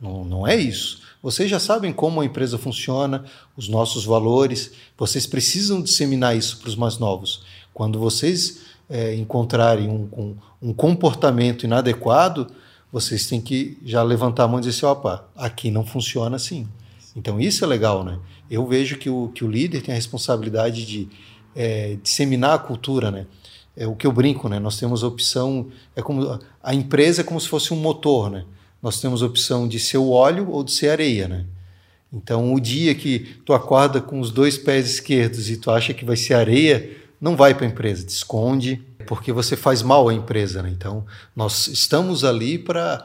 Não, 0.00 0.24
não 0.24 0.46
é 0.46 0.56
isso. 0.56 1.02
Vocês 1.22 1.50
já 1.50 1.58
sabem 1.58 1.92
como 1.92 2.20
a 2.20 2.24
empresa 2.24 2.58
funciona, 2.58 3.24
os 3.56 3.68
nossos 3.68 4.04
valores. 4.04 4.72
Vocês 4.96 5.26
precisam 5.26 5.82
disseminar 5.82 6.36
isso 6.36 6.58
para 6.58 6.68
os 6.68 6.76
mais 6.76 6.98
novos. 6.98 7.44
Quando 7.74 7.98
vocês 7.98 8.60
é, 8.88 9.14
encontrarem 9.14 9.88
um, 9.88 10.08
um, 10.16 10.36
um, 10.68 10.72
comportamento 10.72 11.64
inadequado, 11.64 12.46
vocês 12.92 13.26
têm 13.26 13.40
que 13.40 13.78
já 13.84 14.02
levantar 14.02 14.44
a 14.44 14.48
mão 14.48 14.58
e 14.58 14.62
dizer 14.62 14.76
assim: 14.76 14.86
opa, 14.86 15.28
aqui 15.36 15.70
não 15.70 15.84
funciona 15.84 16.36
assim. 16.36 16.66
Então 17.14 17.40
isso 17.40 17.64
é 17.64 17.66
legal, 17.66 18.04
né? 18.04 18.18
Eu 18.50 18.66
vejo 18.66 18.98
que 18.98 19.10
o, 19.10 19.28
que 19.34 19.44
o 19.44 19.50
líder 19.50 19.82
tem 19.82 19.92
a 19.92 19.96
responsabilidade 19.96 20.84
de 20.84 21.08
é, 21.54 21.96
disseminar 22.02 22.54
a 22.54 22.58
cultura, 22.58 23.10
né? 23.10 23.26
É 23.76 23.86
o 23.86 23.94
que 23.94 24.06
eu 24.06 24.12
brinco, 24.12 24.48
né? 24.48 24.58
Nós 24.58 24.78
temos 24.78 25.02
a 25.02 25.06
opção, 25.06 25.68
é 25.94 26.02
como 26.02 26.38
a 26.62 26.74
empresa 26.74 27.22
é 27.22 27.24
como 27.24 27.40
se 27.40 27.48
fosse 27.48 27.74
um 27.74 27.76
motor, 27.76 28.30
né? 28.30 28.44
nós 28.86 29.00
temos 29.00 29.22
a 29.22 29.26
opção 29.26 29.66
de 29.66 29.80
ser 29.80 29.98
o 29.98 30.10
óleo 30.10 30.48
ou 30.50 30.62
de 30.62 30.72
ser 30.72 30.90
areia, 30.90 31.26
né? 31.26 31.44
Então, 32.12 32.54
o 32.54 32.60
dia 32.60 32.94
que 32.94 33.18
tu 33.44 33.52
acorda 33.52 34.00
com 34.00 34.20
os 34.20 34.30
dois 34.30 34.56
pés 34.56 34.88
esquerdos 34.88 35.50
e 35.50 35.56
tu 35.56 35.72
acha 35.72 35.92
que 35.92 36.04
vai 36.04 36.16
ser 36.16 36.34
areia, 36.34 36.96
não 37.20 37.36
vai 37.36 37.54
para 37.54 37.66
a 37.66 37.68
empresa, 37.68 38.04
te 38.04 38.10
esconde, 38.10 38.82
porque 39.06 39.32
você 39.32 39.56
faz 39.56 39.82
mal 39.82 40.08
à 40.08 40.14
empresa, 40.14 40.62
né? 40.62 40.70
Então, 40.70 41.04
nós 41.34 41.68
estamos 41.68 42.24
ali 42.24 42.58
para 42.58 43.04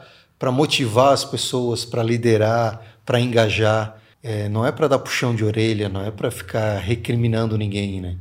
motivar 0.52 1.12
as 1.12 1.24
pessoas, 1.24 1.84
para 1.84 2.02
liderar, 2.02 2.98
para 3.04 3.20
engajar. 3.20 3.98
É, 4.22 4.48
não 4.48 4.64
é 4.64 4.70
para 4.70 4.88
dar 4.88 4.98
puxão 4.98 5.34
de 5.34 5.44
orelha, 5.44 5.88
não 5.88 6.04
é 6.04 6.10
para 6.10 6.30
ficar 6.30 6.78
recriminando 6.78 7.56
ninguém, 7.58 8.00
né? 8.00 8.16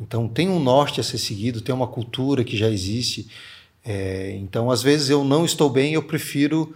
Então 0.00 0.26
tem 0.26 0.48
um 0.48 0.58
norte 0.58 1.00
a 1.00 1.04
ser 1.04 1.18
seguido, 1.18 1.60
tem 1.60 1.74
uma 1.74 1.86
cultura 1.86 2.42
que 2.42 2.56
já 2.56 2.70
existe. 2.70 3.28
É, 3.84 4.32
então 4.36 4.70
às 4.70 4.82
vezes 4.82 5.10
eu 5.10 5.24
não 5.24 5.44
estou 5.44 5.68
bem, 5.68 5.94
eu 5.94 6.02
prefiro 6.02 6.74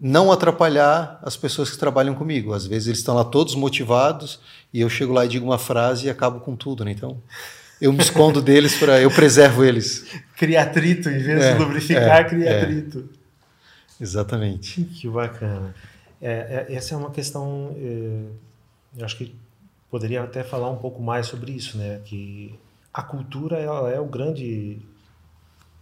não 0.00 0.32
atrapalhar 0.32 1.18
as 1.22 1.36
pessoas 1.36 1.70
que 1.70 1.78
trabalham 1.78 2.14
comigo. 2.14 2.52
Às 2.54 2.66
vezes 2.66 2.88
eles 2.88 2.98
estão 3.00 3.14
lá 3.14 3.24
todos 3.24 3.54
motivados 3.54 4.40
e 4.72 4.80
eu 4.80 4.88
chego 4.88 5.12
lá 5.12 5.24
e 5.24 5.28
digo 5.28 5.44
uma 5.44 5.58
frase 5.58 6.06
e 6.06 6.10
acabo 6.10 6.40
com 6.40 6.56
tudo, 6.56 6.84
né? 6.84 6.92
Então 6.92 7.20
eu 7.80 7.92
me 7.92 8.00
escondo 8.00 8.40
deles 8.40 8.76
para 8.78 9.00
eu 9.00 9.10
preservo 9.10 9.64
eles. 9.64 10.06
Cria 10.36 10.62
atrito 10.62 11.08
em 11.08 11.18
vez 11.18 11.42
é, 11.42 11.52
de 11.52 11.58
lubrificar, 11.58 12.20
é, 12.20 12.24
cria 12.24 12.48
é. 12.48 12.62
atrito. 12.62 13.08
Exatamente. 14.00 14.82
Que 14.84 15.08
bacana. 15.08 15.74
É, 16.20 16.66
é, 16.68 16.74
essa 16.74 16.94
é 16.94 16.96
uma 16.96 17.10
questão. 17.10 17.74
É, 17.78 18.98
eu 18.98 19.04
acho 19.04 19.16
que 19.16 19.34
poderia 19.90 20.22
até 20.22 20.42
falar 20.42 20.70
um 20.70 20.76
pouco 20.76 21.02
mais 21.02 21.26
sobre 21.26 21.52
isso, 21.52 21.76
né? 21.78 22.00
Que 22.04 22.58
a 22.92 23.02
cultura 23.02 23.58
ela 23.58 23.90
é 23.90 23.98
o 23.98 24.06
grande 24.06 24.80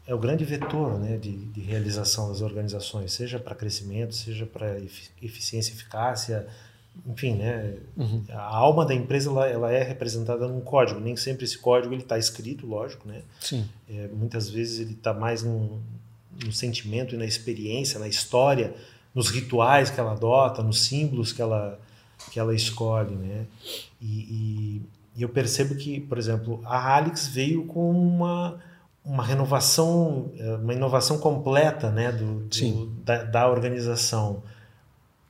é 0.07 0.15
o 0.15 0.19
grande 0.19 0.45
vetor 0.45 0.99
né, 0.99 1.17
de, 1.17 1.31
de 1.31 1.61
realização 1.61 2.29
das 2.29 2.41
organizações, 2.41 3.13
seja 3.13 3.39
para 3.39 3.55
crescimento, 3.55 4.15
seja 4.15 4.45
para 4.45 4.79
eficiência, 5.21 5.73
eficácia, 5.73 6.49
enfim, 7.07 7.35
né? 7.35 7.77
Uhum. 7.97 8.25
A 8.31 8.57
alma 8.57 8.85
da 8.85 8.95
empresa 8.95 9.31
ela, 9.31 9.49
ela, 9.49 9.73
é 9.73 9.83
representada 9.83 10.47
num 10.47 10.61
código. 10.61 11.01
Nem 11.01 11.17
sempre 11.17 11.45
esse 11.45 11.59
código 11.59 11.93
ele 11.95 12.03
está 12.03 12.19
escrito, 12.19 12.67
lógico, 12.67 13.09
né? 13.09 13.23
Sim. 13.41 13.69
É, 13.89 14.09
muitas 14.09 14.49
vezes 14.49 14.81
ele 14.81 14.93
está 14.93 15.13
mais 15.13 15.43
no, 15.43 15.81
no 16.45 16.53
sentimento 16.53 17.15
e 17.15 17.19
na 17.19 17.25
experiência, 17.25 17.99
na 17.99 18.09
história, 18.09 18.75
nos 19.15 19.31
rituais 19.31 19.91
que 19.91 19.99
ela 19.99 20.13
adota, 20.13 20.63
nos 20.63 20.83
símbolos 20.85 21.33
que 21.33 21.43
ela 21.43 21.79
que 22.31 22.39
ela 22.39 22.55
escolhe, 22.55 23.17
né? 23.17 23.47
E, 24.01 24.07
e, 24.07 24.83
e 25.17 25.23
eu 25.23 25.29
percebo 25.29 25.75
que, 25.75 25.99
por 25.99 26.19
exemplo, 26.19 26.63
a 26.65 26.97
Alex 26.97 27.27
veio 27.27 27.67
com 27.67 27.91
uma 27.91 28.61
uma 29.05 29.25
renovação, 29.25 30.31
eh, 30.39 30.57
uma 30.63 30.73
inovação 30.73 31.19
completa 31.19 31.91
né, 31.91 32.13
do, 32.13 32.47
do 32.47 32.87
da, 33.05 33.25
da, 33.25 33.49
organização. 33.51 34.43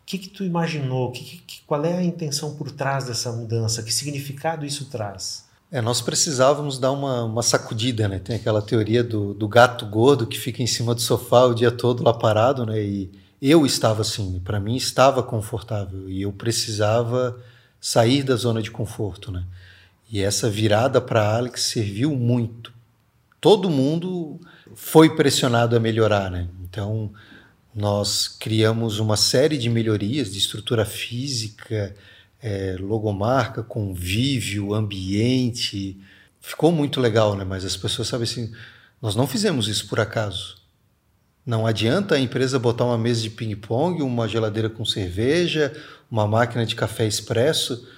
Que, 0.04 0.18
que 0.18 0.28
tu 0.28 0.44
imaginou? 0.44 1.10
Que, 1.12 1.38
que, 1.46 1.62
qual 1.66 1.84
é 1.84 1.96
a 1.96 2.02
intenção 2.02 2.54
por 2.54 2.70
trás 2.70 3.04
dessa 3.04 3.32
mudança? 3.32 3.82
Que 3.82 3.92
significado 3.92 4.66
isso 4.66 4.86
traz? 4.86 5.44
É, 5.70 5.80
nós 5.80 6.02
precisávamos 6.02 6.78
dar 6.78 6.92
uma, 6.92 7.24
uma 7.24 7.42
sacudida, 7.42 8.06
né? 8.06 8.18
Tem 8.18 8.36
aquela 8.36 8.60
teoria 8.60 9.02
do, 9.02 9.32
do 9.32 9.48
gato 9.48 9.86
gordo 9.86 10.26
que 10.26 10.38
fica 10.38 10.62
em 10.62 10.66
cima 10.66 10.94
do 10.94 11.00
sofá 11.00 11.44
o 11.44 11.54
dia 11.54 11.70
todo 11.70 12.02
lá 12.04 12.12
parado, 12.12 12.66
né? 12.66 12.82
E 12.82 13.10
eu 13.40 13.64
estava 13.64 14.02
assim, 14.02 14.40
para 14.44 14.60
mim 14.60 14.76
estava 14.76 15.22
confortável 15.22 16.08
e 16.08 16.22
eu 16.22 16.32
precisava 16.32 17.36
sair 17.80 18.22
da 18.22 18.36
zona 18.36 18.62
de 18.62 18.70
conforto, 18.70 19.32
né? 19.32 19.44
E 20.10 20.20
essa 20.20 20.48
virada 20.48 21.00
para 21.00 21.36
Alex 21.36 21.62
serviu 21.62 22.14
muito, 22.14 22.72
todo 23.40 23.70
mundo 23.70 24.38
foi 24.74 25.16
pressionado 25.16 25.74
a 25.74 25.80
melhorar, 25.80 26.30
né? 26.30 26.48
Então, 26.62 27.10
nós 27.74 28.28
criamos 28.28 28.98
uma 28.98 29.16
série 29.16 29.56
de 29.56 29.68
melhorias 29.68 30.32
de 30.32 30.38
estrutura 30.38 30.84
física, 30.84 31.94
é, 32.40 32.76
logomarca, 32.78 33.62
convívio, 33.62 34.74
ambiente. 34.74 35.98
Ficou 36.40 36.70
muito 36.70 37.00
legal, 37.00 37.34
né? 37.36 37.44
Mas 37.44 37.64
as 37.64 37.76
pessoas 37.76 38.08
sabem 38.08 38.24
assim, 38.24 38.52
nós 39.00 39.16
não 39.16 39.26
fizemos 39.26 39.68
isso 39.68 39.88
por 39.88 40.00
acaso. 40.00 40.56
Não 41.44 41.66
adianta 41.66 42.14
a 42.14 42.20
empresa 42.20 42.58
botar 42.58 42.84
uma 42.84 42.98
mesa 42.98 43.22
de 43.22 43.30
ping-pong, 43.30 44.02
uma 44.02 44.28
geladeira 44.28 44.68
com 44.68 44.84
cerveja, 44.84 45.72
uma 46.10 46.26
máquina 46.26 46.64
de 46.66 46.74
café 46.74 47.06
expresso 47.06 47.88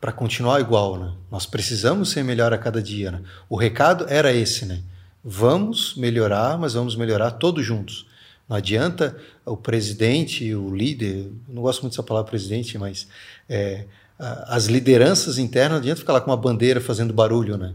para 0.00 0.12
continuar 0.12 0.60
igual, 0.60 0.98
né? 0.98 1.12
Nós 1.30 1.46
precisamos 1.46 2.10
ser 2.10 2.22
melhor 2.24 2.52
a 2.52 2.58
cada 2.58 2.82
dia, 2.82 3.10
né? 3.10 3.22
O 3.48 3.56
recado 3.56 4.06
era 4.08 4.32
esse, 4.32 4.66
né? 4.66 4.82
Vamos 5.22 5.94
melhorar, 5.94 6.58
mas 6.58 6.74
vamos 6.74 6.96
melhorar 6.96 7.32
todos 7.32 7.64
juntos. 7.64 8.06
Não 8.48 8.56
adianta 8.56 9.16
o 9.44 9.56
presidente, 9.56 10.54
o 10.54 10.74
líder, 10.74 11.30
não 11.48 11.62
gosto 11.62 11.82
muito 11.82 11.92
dessa 11.92 12.02
palavra 12.02 12.28
presidente, 12.28 12.76
mas 12.76 13.08
é, 13.48 13.84
as 14.18 14.66
lideranças 14.66 15.38
internas, 15.38 15.72
não 15.72 15.78
adianta 15.78 16.00
ficar 16.00 16.12
lá 16.12 16.20
com 16.20 16.30
uma 16.30 16.36
bandeira 16.36 16.80
fazendo 16.80 17.12
barulho, 17.12 17.56
né? 17.56 17.72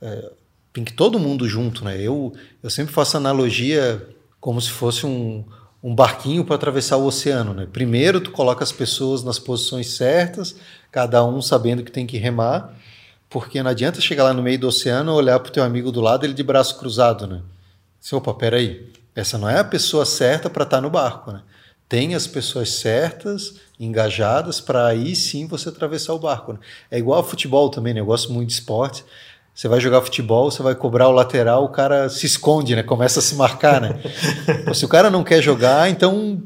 É, 0.00 0.30
tem 0.72 0.84
que 0.84 0.92
todo 0.92 1.18
mundo 1.18 1.48
junto, 1.48 1.84
né? 1.84 2.00
Eu, 2.00 2.34
eu 2.62 2.70
sempre 2.70 2.92
faço 2.92 3.16
analogia 3.16 4.06
como 4.40 4.60
se 4.60 4.70
fosse 4.70 5.06
um, 5.06 5.44
um 5.82 5.94
barquinho 5.94 6.44
para 6.44 6.56
atravessar 6.56 6.96
o 6.96 7.06
oceano, 7.06 7.54
né? 7.54 7.66
Primeiro 7.70 8.20
tu 8.20 8.30
coloca 8.30 8.64
as 8.64 8.72
pessoas 8.72 9.22
nas 9.22 9.38
posições 9.38 9.90
certas, 9.90 10.56
cada 10.90 11.24
um 11.24 11.40
sabendo 11.40 11.82
que 11.84 11.92
tem 11.92 12.06
que 12.06 12.16
remar, 12.18 12.74
porque 13.28 13.62
não 13.62 13.70
adianta 13.70 14.00
chegar 14.00 14.24
lá 14.24 14.34
no 14.34 14.42
meio 14.42 14.58
do 14.58 14.68
oceano, 14.68 15.14
olhar 15.14 15.38
para 15.40 15.50
o 15.50 15.52
teu 15.52 15.62
amigo 15.62 15.92
do 15.92 16.00
lado, 16.00 16.24
ele 16.24 16.34
de 16.34 16.42
braço 16.42 16.78
cruzado, 16.78 17.26
né? 17.26 17.42
Assim, 18.02 18.16
opa, 18.16 18.34
peraí, 18.34 18.92
essa 19.16 19.38
não 19.38 19.48
é 19.48 19.58
a 19.58 19.64
pessoa 19.64 20.04
certa 20.04 20.50
para 20.50 20.64
estar 20.64 20.76
tá 20.76 20.80
no 20.82 20.90
barco, 20.90 21.32
né? 21.32 21.40
Tem 21.88 22.14
as 22.14 22.26
pessoas 22.26 22.70
certas, 22.70 23.54
engajadas, 23.80 24.60
para 24.60 24.86
aí 24.86 25.16
sim 25.16 25.46
você 25.46 25.68
atravessar 25.68 26.12
o 26.12 26.18
barco. 26.18 26.52
Né? 26.52 26.58
É 26.90 26.98
igual 26.98 27.18
ao 27.18 27.24
futebol 27.24 27.70
também, 27.70 27.94
né? 27.94 28.00
Eu 28.00 28.06
gosto 28.06 28.32
muito 28.32 28.48
de 28.48 28.54
esporte. 28.54 29.04
Você 29.54 29.68
vai 29.68 29.80
jogar 29.80 30.02
futebol, 30.02 30.50
você 30.50 30.62
vai 30.62 30.74
cobrar 30.74 31.08
o 31.08 31.12
lateral, 31.12 31.64
o 31.64 31.70
cara 31.70 32.10
se 32.10 32.26
esconde, 32.26 32.76
né? 32.76 32.82
Começa 32.82 33.20
a 33.20 33.22
se 33.22 33.34
marcar, 33.36 33.80
né? 33.80 33.98
Se 34.74 34.84
o 34.84 34.88
cara 34.88 35.08
não 35.08 35.24
quer 35.24 35.40
jogar, 35.40 35.88
então 35.88 36.42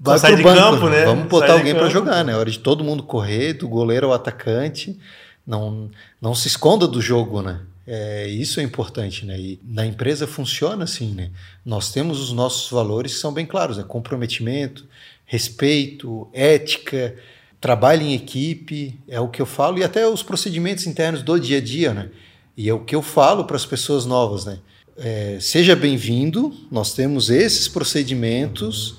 vai 0.00 0.18
pro 0.18 0.42
banco, 0.42 0.58
campo, 0.58 0.88
né? 0.88 1.04
Vamos 1.04 1.26
botar 1.26 1.48
Sai 1.48 1.58
alguém 1.58 1.74
para 1.74 1.90
jogar, 1.90 2.24
né? 2.24 2.32
É 2.32 2.36
hora 2.36 2.50
de 2.50 2.58
todo 2.58 2.82
mundo 2.82 3.02
correr, 3.02 3.52
do 3.52 3.68
goleiro 3.68 4.06
ao 4.06 4.14
atacante. 4.14 4.98
Não, 5.46 5.90
não 6.22 6.34
se 6.34 6.48
esconda 6.48 6.88
do 6.88 7.02
jogo, 7.02 7.42
né? 7.42 7.60
É, 7.86 8.26
isso 8.28 8.60
é 8.60 8.62
importante, 8.62 9.26
né? 9.26 9.38
E 9.38 9.60
na 9.62 9.84
empresa 9.84 10.26
funciona 10.26 10.84
assim, 10.84 11.12
né? 11.12 11.30
Nós 11.64 11.92
temos 11.92 12.20
os 12.20 12.32
nossos 12.32 12.70
valores 12.70 13.14
que 13.14 13.20
são 13.20 13.32
bem 13.32 13.44
claros, 13.44 13.76
né? 13.76 13.84
Comprometimento, 13.86 14.86
respeito, 15.26 16.28
ética, 16.32 17.14
trabalho 17.60 18.02
em 18.02 18.14
equipe, 18.14 18.98
é 19.08 19.20
o 19.20 19.28
que 19.28 19.40
eu 19.40 19.46
falo, 19.46 19.78
e 19.78 19.84
até 19.84 20.06
os 20.08 20.22
procedimentos 20.22 20.86
internos 20.86 21.22
do 21.22 21.38
dia 21.38 21.58
a 21.58 21.60
dia, 21.60 21.92
né? 21.92 22.10
E 22.56 22.68
é 22.68 22.74
o 22.74 22.80
que 22.80 22.94
eu 22.94 23.02
falo 23.02 23.44
para 23.44 23.56
as 23.56 23.66
pessoas 23.66 24.06
novas, 24.06 24.44
né? 24.44 24.58
É, 24.96 25.38
seja 25.40 25.74
bem-vindo, 25.74 26.54
nós 26.70 26.94
temos 26.94 27.28
esses 27.28 27.66
procedimentos 27.66 28.96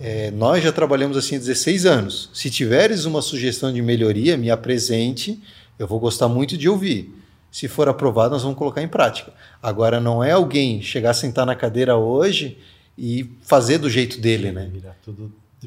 é, 0.00 0.30
nós 0.30 0.62
já 0.62 0.70
trabalhamos 0.70 1.16
assim 1.16 1.34
há 1.34 1.38
16 1.38 1.84
anos. 1.84 2.30
Se 2.32 2.48
tiveres 2.48 3.04
uma 3.04 3.20
sugestão 3.20 3.72
de 3.72 3.82
melhoria, 3.82 4.36
me 4.36 4.48
apresente, 4.48 5.42
eu 5.76 5.88
vou 5.88 5.98
gostar 5.98 6.28
muito 6.28 6.56
de 6.56 6.68
ouvir. 6.68 7.12
Se 7.50 7.66
for 7.66 7.88
aprovado, 7.88 8.30
nós 8.30 8.42
vamos 8.42 8.58
colocar 8.58 8.82
em 8.82 8.88
prática. 8.88 9.32
Agora, 9.62 10.00
não 10.00 10.22
é 10.22 10.32
alguém 10.32 10.82
chegar 10.82 11.10
a 11.10 11.14
sentar 11.14 11.46
na 11.46 11.54
cadeira 11.54 11.96
hoje 11.96 12.58
e 12.96 13.30
fazer 13.42 13.78
do 13.78 13.88
jeito 13.88 14.20
dele, 14.20 14.52
né? 14.52 14.70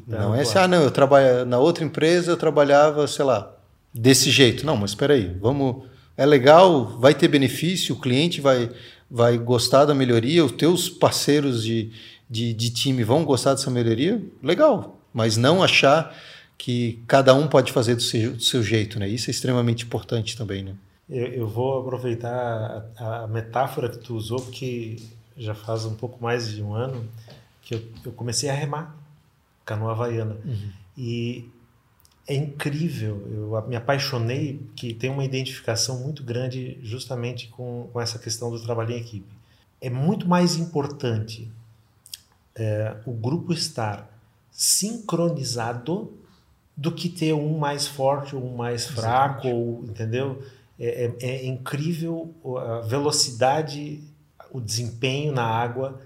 Não 0.06 0.34
é 0.34 0.42
assim, 0.42 0.58
ah, 0.58 0.68
não, 0.68 0.82
eu 0.82 0.90
trabalho 0.90 1.44
na 1.44 1.58
outra 1.58 1.84
empresa, 1.84 2.30
eu 2.30 2.36
trabalhava, 2.36 3.06
sei 3.06 3.24
lá, 3.24 3.54
desse 3.92 4.30
jeito. 4.30 4.64
Não, 4.64 4.76
mas 4.76 4.90
espera 4.90 5.14
aí, 5.14 5.36
vamos. 5.40 5.84
É 6.16 6.26
legal, 6.26 6.86
vai 6.98 7.14
ter 7.14 7.28
benefício, 7.28 7.94
o 7.94 7.98
cliente 7.98 8.40
vai, 8.40 8.70
vai 9.10 9.38
gostar 9.38 9.86
da 9.86 9.94
melhoria, 9.94 10.44
os 10.44 10.52
teus 10.52 10.88
parceiros 10.88 11.64
de, 11.64 11.90
de, 12.28 12.52
de 12.52 12.70
time 12.70 13.02
vão 13.02 13.24
gostar 13.24 13.54
dessa 13.54 13.70
melhoria, 13.70 14.22
legal. 14.42 14.98
Mas 15.12 15.36
não 15.36 15.62
achar 15.62 16.14
que 16.56 17.02
cada 17.06 17.34
um 17.34 17.48
pode 17.48 17.72
fazer 17.72 17.94
do 17.94 18.02
seu, 18.02 18.32
do 18.32 18.42
seu 18.42 18.62
jeito, 18.62 18.98
né? 18.98 19.08
Isso 19.08 19.30
é 19.30 19.32
extremamente 19.32 19.84
importante 19.84 20.36
também, 20.36 20.62
né? 20.62 20.74
Eu, 21.12 21.26
eu 21.26 21.46
vou 21.46 21.80
aproveitar 21.80 22.88
a, 22.96 23.24
a, 23.24 23.26
metáfora 23.28 23.90
que 23.90 23.98
tu 23.98 24.14
usou, 24.16 24.40
porque 24.40 24.96
já 25.36 25.54
faz 25.54 25.84
um 25.84 25.94
pouco 25.94 26.22
mais 26.22 26.48
de 26.48 26.62
um 26.62 26.74
ano 26.74 27.06
que 27.60 27.74
eu, 27.74 27.82
eu 28.06 28.12
comecei 28.12 28.48
a 28.48 28.54
remar 28.54 28.96
canoa 29.62 29.92
havaiana. 29.92 30.38
Uhum. 30.42 30.70
E 30.96 31.50
é 32.26 32.34
incrível, 32.34 33.26
eu 33.30 33.68
me 33.68 33.76
apaixonei 33.76 34.66
que 34.74 34.94
tem 34.94 35.10
uma 35.10 35.24
identificação 35.24 36.00
muito 36.00 36.22
grande 36.22 36.78
justamente 36.82 37.48
com, 37.48 37.90
com 37.92 38.00
essa 38.00 38.18
questão 38.18 38.50
do 38.50 38.58
trabalho 38.62 38.92
em 38.92 39.00
equipe. 39.00 39.30
É 39.82 39.90
muito 39.90 40.26
mais 40.26 40.56
importante 40.56 41.50
é, 42.54 42.96
o 43.04 43.12
grupo 43.12 43.52
estar 43.52 44.08
sincronizado 44.50 46.12
do 46.74 46.90
que 46.90 47.08
ter 47.08 47.34
um 47.34 47.58
mais 47.58 47.86
forte 47.86 48.34
ou 48.34 48.42
um 48.42 48.56
mais 48.56 48.86
fraco, 48.86 49.48
ou, 49.48 49.84
entendeu? 49.84 50.42
É, 50.84 51.12
é, 51.20 51.26
é, 51.28 51.46
incrível 51.46 52.34
a 52.58 52.80
velocidade, 52.80 54.02
o 54.50 54.60
desempenho 54.60 55.32
na 55.32 55.44
água 55.44 56.00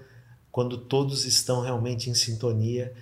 quando 0.51 0.77
todos 0.77 1.25
estão 1.25 1.61
realmente 1.61 2.11
em 2.11 2.13
sintonia 2.13 2.93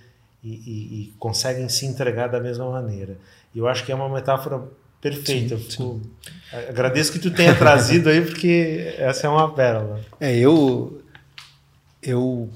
e, 0.42 0.54
e, 0.54 1.02
e, 1.02 1.12
conseguem 1.18 1.68
se 1.68 1.84
entregar 1.84 2.28
da 2.28 2.40
mesma 2.40 2.70
maneira. 2.70 3.18
E 3.54 3.58
eu 3.58 3.68
acho 3.68 3.84
que 3.84 3.92
é 3.92 3.94
uma 3.94 4.08
metáfora 4.08 4.62
perfeita. 5.02 5.58
Sim, 5.58 5.68
sim. 5.68 6.02
Agradeço 6.66 7.12
que 7.12 7.18
tu 7.18 7.30
tenha 7.30 7.52
trazido 7.58 8.08
aí, 8.08 8.22
porque 8.22 8.94
essa 8.96 9.26
é 9.26 9.30
uma 9.30 9.52
pérola. 9.52 10.00
É, 10.18 10.34
eu, 10.34 11.02
eu 12.02 12.48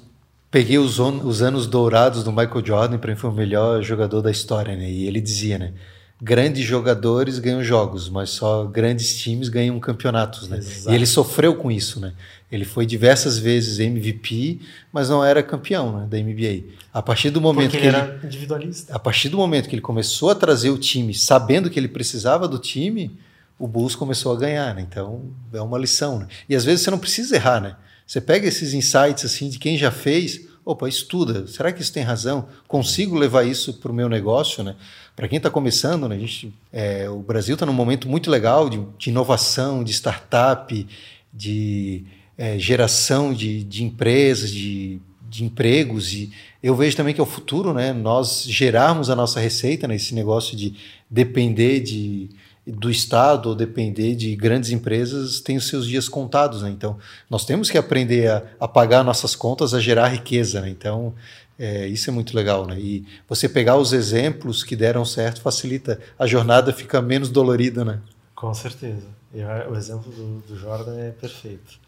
peguei 0.50 0.78
os, 0.78 0.98
os 0.98 1.42
anos 1.42 1.66
dourados 1.66 2.24
do 2.24 2.32
Michael 2.32 2.64
Jordan, 2.64 2.96
para 2.98 3.14
foi 3.14 3.28
o 3.28 3.34
melhor 3.34 3.82
jogador 3.82 4.22
da 4.22 4.30
história, 4.30 4.74
né? 4.74 4.90
E 4.90 5.06
ele 5.06 5.20
dizia, 5.20 5.58
né? 5.58 5.74
Grandes 6.20 6.64
jogadores 6.64 7.38
ganham 7.38 7.62
jogos, 7.64 8.08
mas 8.08 8.30
só 8.30 8.64
grandes 8.64 9.18
times 9.18 9.48
ganham 9.48 9.78
campeonatos, 9.80 10.48
né? 10.48 10.58
Exato. 10.58 10.90
E 10.90 10.94
ele 10.94 11.06
sofreu 11.06 11.56
com 11.56 11.70
isso, 11.70 11.98
né? 11.98 12.12
Ele 12.52 12.64
foi 12.64 12.84
diversas 12.84 13.38
vezes 13.38 13.78
MVP, 13.78 14.60
mas 14.92 15.08
não 15.08 15.24
era 15.24 15.42
campeão 15.42 16.00
né, 16.00 16.06
da 16.06 16.18
NBA. 16.18 16.64
A 16.92 17.00
partir 17.00 17.30
do 17.30 17.40
momento 17.40 17.70
Porque 17.70 17.78
que 17.78 17.86
ele 17.86 17.96
era 17.96 18.20
individualista. 18.22 18.94
A 18.94 18.98
partir 18.98 19.28
do 19.28 19.36
momento 19.36 19.68
que 19.68 19.74
ele 19.74 19.82
começou 19.82 20.30
a 20.30 20.34
trazer 20.34 20.70
o 20.70 20.76
time, 20.76 21.14
sabendo 21.14 21.70
que 21.70 21.78
ele 21.78 21.88
precisava 21.88 22.48
do 22.48 22.58
time, 22.58 23.16
o 23.58 23.68
Bulls 23.68 23.94
começou 23.94 24.32
a 24.32 24.36
ganhar, 24.36 24.74
né? 24.74 24.82
Então, 24.82 25.30
é 25.52 25.60
uma 25.60 25.78
lição, 25.78 26.18
né? 26.18 26.26
E 26.48 26.56
às 26.56 26.64
vezes 26.64 26.82
você 26.82 26.90
não 26.90 26.98
precisa 26.98 27.36
errar, 27.36 27.60
né? 27.60 27.76
Você 28.06 28.20
pega 28.20 28.48
esses 28.48 28.74
insights 28.74 29.24
assim 29.24 29.48
de 29.48 29.58
quem 29.58 29.78
já 29.78 29.92
fez, 29.92 30.40
opa, 30.64 30.88
estuda. 30.88 31.46
Será 31.46 31.70
que 31.72 31.80
isso 31.80 31.92
tem 31.92 32.02
razão? 32.02 32.48
Consigo 32.66 33.16
levar 33.16 33.44
isso 33.44 33.74
para 33.74 33.92
o 33.92 33.94
meu 33.94 34.08
negócio, 34.08 34.64
né? 34.64 34.74
Para 35.20 35.28
quem 35.28 35.36
está 35.36 35.50
começando, 35.50 36.08
né, 36.08 36.16
a 36.16 36.18
gente, 36.18 36.50
é, 36.72 37.06
o 37.10 37.18
Brasil 37.18 37.52
está 37.52 37.66
num 37.66 37.74
momento 37.74 38.08
muito 38.08 38.30
legal 38.30 38.70
de, 38.70 38.82
de 38.96 39.10
inovação, 39.10 39.84
de 39.84 39.92
startup, 39.92 40.86
de 41.30 42.04
é, 42.38 42.58
geração 42.58 43.34
de, 43.34 43.62
de 43.62 43.84
empresas, 43.84 44.50
de, 44.50 44.98
de 45.28 45.44
empregos. 45.44 46.14
E 46.14 46.32
eu 46.62 46.74
vejo 46.74 46.96
também 46.96 47.12
que 47.12 47.20
é 47.20 47.22
o 47.22 47.26
futuro, 47.26 47.74
né? 47.74 47.92
Nós 47.92 48.46
gerarmos 48.48 49.10
a 49.10 49.14
nossa 49.14 49.38
receita 49.38 49.86
nesse 49.86 50.14
né, 50.14 50.22
negócio 50.22 50.56
de 50.56 50.72
depender 51.10 51.80
de, 51.80 52.30
do 52.66 52.90
Estado 52.90 53.50
ou 53.50 53.54
depender 53.54 54.14
de 54.14 54.34
grandes 54.34 54.70
empresas 54.70 55.38
tem 55.38 55.58
os 55.58 55.68
seus 55.68 55.86
dias 55.86 56.08
contados, 56.08 56.62
né? 56.62 56.70
Então, 56.70 56.96
nós 57.28 57.44
temos 57.44 57.68
que 57.68 57.76
aprender 57.76 58.30
a, 58.30 58.42
a 58.58 58.66
pagar 58.66 59.04
nossas 59.04 59.36
contas, 59.36 59.74
a 59.74 59.80
gerar 59.80 60.08
riqueza, 60.08 60.62
né? 60.62 60.70
Então, 60.70 61.12
é, 61.60 61.86
isso 61.86 62.08
é 62.08 62.12
muito 62.12 62.34
legal, 62.34 62.66
né? 62.66 62.80
E 62.80 63.06
você 63.28 63.46
pegar 63.46 63.76
os 63.76 63.92
exemplos 63.92 64.64
que 64.64 64.74
deram 64.74 65.04
certo 65.04 65.42
facilita 65.42 66.00
a 66.18 66.26
jornada 66.26 66.72
fica 66.72 67.02
menos 67.02 67.28
dolorida, 67.28 67.84
né? 67.84 68.00
Com 68.34 68.54
certeza. 68.54 69.06
E 69.34 69.42
o 69.42 69.76
exemplo 69.76 70.10
do, 70.10 70.40
do 70.40 70.56
Jordan 70.56 70.98
é 70.98 71.10
perfeito, 71.10 71.78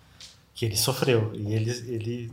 que 0.55 0.67
ele 0.67 0.77
sofreu 0.77 1.33
e 1.33 1.55
ele, 1.55 1.71
ele 1.89 2.33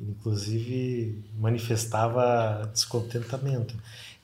inclusive 0.00 1.22
manifestava 1.38 2.68
descontentamento. 2.72 3.76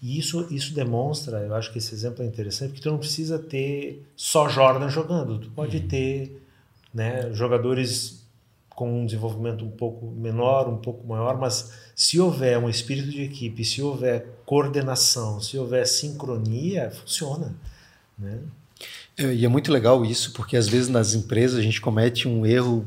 E 0.02 0.18
isso, 0.18 0.48
isso 0.50 0.74
demonstra, 0.74 1.38
eu 1.38 1.54
acho 1.54 1.72
que 1.72 1.78
esse 1.78 1.94
exemplo 1.94 2.24
é 2.24 2.26
interessante, 2.26 2.70
porque 2.70 2.82
tu 2.82 2.90
não 2.90 2.98
precisa 2.98 3.38
ter 3.38 4.04
só 4.16 4.48
Jordan 4.48 4.88
jogando, 4.88 5.38
tu 5.38 5.50
pode 5.50 5.76
uhum. 5.76 5.86
ter 5.86 6.42
né, 6.92 7.32
jogadores 7.32 8.17
com 8.78 9.00
um 9.00 9.04
desenvolvimento 9.04 9.64
um 9.64 9.72
pouco 9.72 10.06
menor, 10.06 10.68
um 10.68 10.76
pouco 10.76 11.04
maior, 11.04 11.36
mas 11.36 11.72
se 11.96 12.20
houver 12.20 12.56
um 12.58 12.70
espírito 12.70 13.10
de 13.10 13.24
equipe, 13.24 13.64
se 13.64 13.82
houver 13.82 14.24
coordenação, 14.46 15.40
se 15.40 15.58
houver 15.58 15.84
sincronia, 15.84 16.88
funciona. 16.92 17.56
Né? 18.16 18.38
É, 19.16 19.34
e 19.34 19.44
é 19.44 19.48
muito 19.48 19.72
legal 19.72 20.04
isso, 20.04 20.32
porque 20.32 20.56
às 20.56 20.68
vezes 20.68 20.88
nas 20.88 21.12
empresas 21.12 21.58
a 21.58 21.62
gente 21.62 21.80
comete 21.80 22.28
um 22.28 22.46
erro 22.46 22.86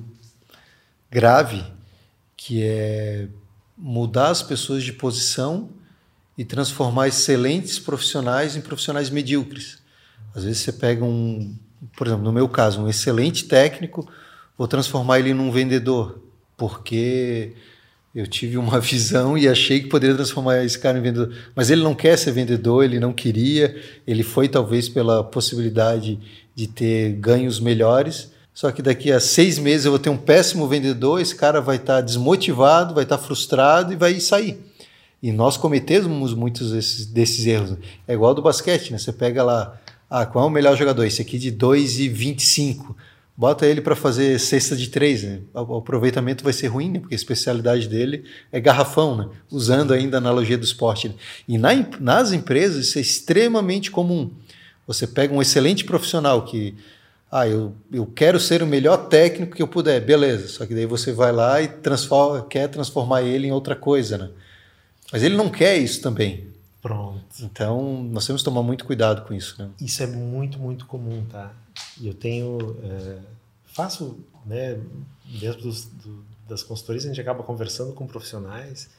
grave, 1.12 1.62
que 2.38 2.64
é 2.64 3.28
mudar 3.78 4.30
as 4.30 4.42
pessoas 4.42 4.86
de 4.86 4.94
posição 4.94 5.72
e 6.38 6.46
transformar 6.46 7.10
excelentes 7.10 7.80
profissionais 7.80 8.56
em 8.56 8.62
profissionais 8.62 9.10
medíocres. 9.10 9.80
Às 10.34 10.46
vezes 10.46 10.62
você 10.62 10.72
pega 10.72 11.04
um, 11.04 11.54
por 11.98 12.08
exemplo, 12.08 12.24
no 12.24 12.32
meu 12.32 12.48
caso, 12.48 12.82
um 12.82 12.88
excelente 12.88 13.44
técnico 13.44 14.10
vou 14.62 14.68
transformar 14.68 15.18
ele 15.18 15.34
num 15.34 15.49
vendedor, 15.49 16.20
porque 16.55 17.53
eu 18.14 18.28
tive 18.28 18.59
uma 18.59 18.78
visão 18.80 19.36
e 19.36 19.47
achei 19.47 19.80
que 19.80 19.88
poderia 19.88 20.16
transformar 20.16 20.64
esse 20.64 20.78
cara 20.78 20.99
em 20.99 21.01
vendedor. 21.01 21.34
Mas 21.55 21.72
ele 21.72 21.82
não 21.82 21.95
quer 21.95 22.16
ser 22.16 22.32
vendedor, 22.32 22.84
ele 22.84 22.99
não 22.99 23.12
queria, 23.12 23.76
ele 24.05 24.22
foi 24.22 24.47
talvez 24.47 24.88
pela 24.88 25.24
possibilidade 25.24 26.20
de 26.53 26.68
ter 26.68 27.14
ganhos 27.14 27.59
melhores. 27.59 28.30
Só 28.53 28.72
que 28.72 28.84
daqui 28.84 29.12
a 29.12 29.20
seis 29.20 29.57
meses 29.57 29.86
eu 29.86 29.93
vou 29.93 29.99
ter 29.99 30.12
um 30.12 30.18
péssimo 30.18 30.68
vendedor, 30.68 31.20
esse 31.20 31.36
cara 31.36 31.59
vai 31.59 31.78
estar 31.78 31.95
tá 31.95 32.01
desmotivado, 32.01 32.93
vai 32.93 33.01
estar 33.01 33.18
tá 33.18 33.24
frustrado 33.24 33.91
e 33.91 33.95
vai 33.95 34.20
sair. 34.20 34.59
E 35.24 35.32
nós 35.32 35.57
cometemos 35.57 36.36
muitos 36.36 36.72
desses, 36.72 37.07
desses 37.07 37.47
erros. 37.47 37.80
É 38.07 38.14
igual 38.14 38.36
do 38.36 38.43
basquete, 38.43 38.91
né? 38.91 38.99
Você 38.99 39.12
pega 39.12 39.41
lá, 39.41 39.82
ah, 40.07 40.24
qual 40.24 40.45
é 40.45 40.47
o 40.47 40.51
melhor 40.51 40.78
jogador? 40.78 41.03
Esse 41.03 41.24
aqui 41.24 41.39
de 41.39 41.51
2,25 41.51 42.95
bota 43.42 43.66
ele 43.66 43.82
para 43.82 43.96
fazer 43.96 44.39
cesta 44.39 44.76
de 44.76 44.88
três, 44.88 45.24
né? 45.24 45.39
o 45.52 45.78
aproveitamento 45.78 46.44
vai 46.44 46.54
ser 46.54 46.68
ruim, 46.68 46.92
né? 46.92 47.00
porque 47.00 47.16
a 47.16 47.18
especialidade 47.18 47.88
dele 47.88 48.24
é 48.52 48.60
garrafão, 48.60 49.18
né? 49.18 49.30
usando 49.50 49.96
ainda 49.96 50.18
a 50.18 50.20
analogia 50.20 50.60
do 50.60 50.64
esporte. 50.64 51.10
Né? 51.10 51.16
E 51.48 51.58
na, 51.58 51.72
nas 52.00 52.34
empresas 52.34 52.86
isso 52.86 53.00
é 53.00 53.02
extremamente 53.02 53.89
comum. 53.89 54.30
Você 54.86 55.08
pega 55.08 55.34
um 55.34 55.42
excelente 55.42 55.84
profissional 55.84 56.46
que, 56.46 56.76
ah, 57.32 57.48
eu, 57.48 57.74
eu 57.92 58.06
quero 58.06 58.39
ser 58.39 58.62
o 58.62 58.68
melhor 58.68 59.08
técnico 59.08 59.56
que 59.56 59.64
eu 59.64 59.68
puder, 59.68 60.00
beleza, 60.02 60.48
só 60.48 60.64
que 60.68 60.76
daí 60.76 60.86
você 60.86 61.12
vai 61.12 61.32
lá 61.32 61.60
e 61.64 61.68
transforma, 61.68 62.46
quer 62.46 62.68
transformar 62.68 63.24
ele 63.24 63.48
em 63.48 63.52
outra 63.52 63.76
coisa, 63.76 64.20
né? 64.20 64.30
Mas 65.12 65.24
ele 65.24 65.36
não 65.36 65.50
quer 65.50 65.78
isso 65.78 66.00
também. 66.00 66.46
Pronto. 66.80 67.24
Então, 67.39 68.04
nós 68.12 68.28
temos 68.28 68.44
que 68.44 68.46
tomar 68.46 68.62
muito 68.62 68.86
cuidado 68.86 69.26
com 69.26 69.34
isso. 69.34 69.56
Né? 69.58 69.68
Isso 69.82 70.04
é 70.04 70.08
muito, 70.08 70.60
muito 70.60 70.86
comum, 70.86 71.26
tá? 71.26 71.52
Eu 72.02 72.14
tenho. 72.14 72.78
É, 72.84 73.20
faço, 73.66 74.18
né, 74.46 74.80
dentro 75.40 75.62
dos, 75.62 75.86
do, 75.86 76.24
das 76.48 76.64
consultorias, 76.64 77.06
a 77.06 77.08
gente 77.08 77.22
acaba 77.22 77.44
conversando 77.44 77.94
com 77.94 78.06
profissionais 78.06 78.90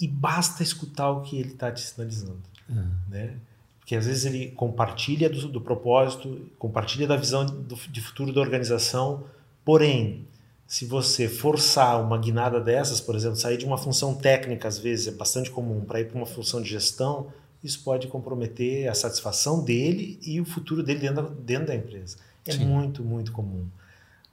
e 0.00 0.06
basta 0.06 0.62
escutar 0.62 1.10
o 1.10 1.22
que 1.22 1.38
ele 1.38 1.52
está 1.52 1.70
te 1.70 1.80
sinalizando. 1.80 2.40
Uhum. 2.68 2.90
Né? 3.08 3.36
Porque 3.78 3.96
às 3.96 4.06
vezes 4.06 4.24
ele 4.24 4.50
compartilha 4.52 5.28
do, 5.28 5.48
do 5.48 5.60
propósito, 5.60 6.48
compartilha 6.58 7.06
da 7.06 7.16
visão 7.16 7.44
do, 7.44 7.74
de 7.74 8.00
futuro 8.00 8.32
da 8.32 8.40
organização, 8.40 9.24
porém, 9.64 10.26
se 10.66 10.86
você 10.86 11.28
forçar 11.28 12.00
uma 12.00 12.16
guinada 12.16 12.60
dessas, 12.60 13.00
por 13.00 13.16
exemplo, 13.16 13.36
sair 13.36 13.56
de 13.56 13.64
uma 13.64 13.76
função 13.76 14.14
técnica, 14.14 14.68
às 14.68 14.78
vezes 14.78 15.08
é 15.08 15.10
bastante 15.10 15.50
comum, 15.50 15.84
para 15.84 16.00
ir 16.00 16.04
para 16.04 16.16
uma 16.16 16.26
função 16.26 16.62
de 16.62 16.70
gestão, 16.70 17.32
isso 17.62 17.82
pode 17.84 18.06
comprometer 18.08 18.88
a 18.88 18.94
satisfação 18.94 19.62
dele 19.62 20.18
e 20.22 20.40
o 20.40 20.44
futuro 20.44 20.82
dele 20.82 21.00
dentro 21.00 21.22
da, 21.22 21.28
dentro 21.28 21.66
da 21.66 21.74
empresa. 21.74 22.16
É 22.46 22.52
Sim. 22.52 22.64
muito, 22.64 23.02
muito 23.02 23.32
comum. 23.32 23.66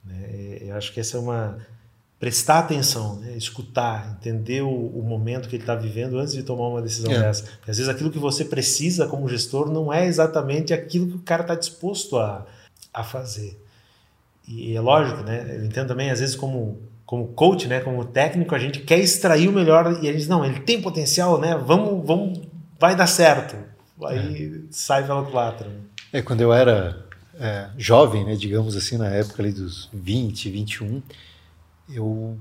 Né? 0.04 0.16
É, 0.22 0.58
eu 0.68 0.76
acho 0.76 0.92
que 0.92 1.00
essa 1.00 1.16
é 1.16 1.20
uma. 1.20 1.58
Prestar 2.18 2.58
atenção, 2.58 3.14
né? 3.20 3.36
escutar, 3.36 4.16
entender 4.18 4.60
o, 4.62 4.68
o, 4.68 5.04
momento 5.04 5.48
que 5.48 5.54
ele 5.54 5.62
está 5.62 5.76
vivendo 5.76 6.18
antes 6.18 6.34
de 6.34 6.42
tomar 6.42 6.66
uma 6.66 6.82
decisão 6.82 7.12
é. 7.12 7.20
dessa. 7.20 7.44
Porque 7.44 7.70
às 7.70 7.76
vezes 7.76 7.88
aquilo 7.88 8.10
que 8.10 8.18
você 8.18 8.44
precisa 8.44 9.06
como 9.06 9.28
gestor 9.28 9.70
não 9.70 9.92
é 9.92 10.04
exatamente 10.04 10.74
aquilo 10.74 11.06
que 11.06 11.14
o 11.14 11.20
cara 11.20 11.42
está 11.42 11.54
disposto 11.54 12.18
a, 12.18 12.44
a 12.92 13.04
fazer. 13.04 13.62
E, 14.48 14.72
e 14.72 14.76
é 14.76 14.80
lógico, 14.80 15.22
né? 15.22 15.58
Eu 15.58 15.64
entendo 15.64 15.86
também, 15.86 16.10
às 16.10 16.18
vezes, 16.18 16.34
como 16.34 16.80
como 17.06 17.28
coach, 17.28 17.66
né, 17.68 17.80
como 17.80 18.04
técnico, 18.04 18.54
a 18.54 18.58
gente 18.58 18.80
quer 18.80 18.98
extrair 18.98 19.48
o 19.48 19.52
melhor 19.52 19.98
e 20.02 20.10
a 20.10 20.12
gente 20.12 20.28
não, 20.28 20.44
ele 20.44 20.60
tem 20.60 20.82
potencial, 20.82 21.40
né? 21.40 21.56
Vamos, 21.56 22.06
vamos 22.06 22.38
vai 22.78 22.94
dar 22.94 23.06
certo. 23.06 23.56
aí 24.06 24.52
é. 24.54 24.60
sai 24.70 25.06
pela 25.06 25.24
culatra. 25.24 25.70
É, 26.12 26.22
quando 26.22 26.40
eu 26.40 26.52
era 26.52 27.04
é, 27.38 27.68
jovem, 27.76 28.24
né, 28.24 28.34
digamos 28.34 28.76
assim, 28.76 28.96
na 28.96 29.08
época 29.08 29.42
ali 29.42 29.52
dos 29.52 29.88
20, 29.92 30.50
21, 30.50 31.02
eu 31.90 32.38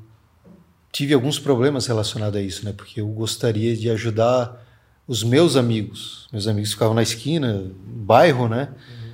tive 0.91 1.13
alguns 1.13 1.39
problemas 1.39 1.85
relacionados 1.87 2.39
a 2.39 2.41
isso, 2.41 2.65
né? 2.65 2.73
Porque 2.75 3.01
eu 3.01 3.07
gostaria 3.07 3.75
de 3.75 3.89
ajudar 3.89 4.65
os 5.07 5.23
meus 5.23 5.55
amigos. 5.55 6.27
Meus 6.31 6.47
amigos 6.47 6.71
ficavam 6.71 6.93
na 6.93 7.03
esquina, 7.03 7.53
no 7.53 7.73
bairro, 8.03 8.49
né? 8.49 8.69
Uhum. 8.69 9.07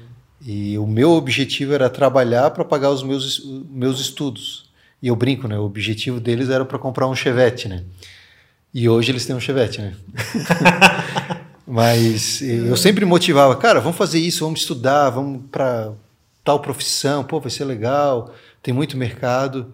E 0.46 0.78
o 0.78 0.88
meu 0.88 1.12
objetivo 1.12 1.74
era 1.74 1.90
trabalhar 1.90 2.52
para 2.52 2.66
pagar 2.66 2.90
os 2.90 3.04
meus, 3.04 3.44
meus 3.70 4.00
estudos. 4.00 4.72
E 5.02 5.08
eu 5.08 5.16
brinco, 5.16 5.48
né? 5.48 5.60
O 5.60 5.64
objetivo 5.64 6.20
deles 6.20 6.50
era 6.50 6.64
para 6.64 6.80
comprar 6.80 7.08
um 7.08 7.16
Chevette, 7.16 7.68
né? 7.68 7.84
E 8.74 8.90
hoje 8.90 9.12
eles 9.12 9.26
têm 9.26 9.36
um 9.36 9.40
Chevette, 9.40 9.82
né? 9.82 9.96
Mas 11.68 12.42
eu 12.42 12.76
sempre 12.76 13.06
motivava, 13.06 13.56
cara, 13.56 13.80
vamos 13.80 13.98
fazer 13.98 14.20
isso, 14.20 14.44
vamos 14.44 14.62
estudar, 14.62 15.10
vamos 15.12 15.44
para 15.52 15.94
tal 16.44 16.60
profissão, 16.60 17.24
pô, 17.24 17.40
vai 17.40 17.50
ser 17.50 17.66
legal, 17.66 18.34
tem 18.62 18.74
muito 18.74 18.98
mercado. 18.98 19.74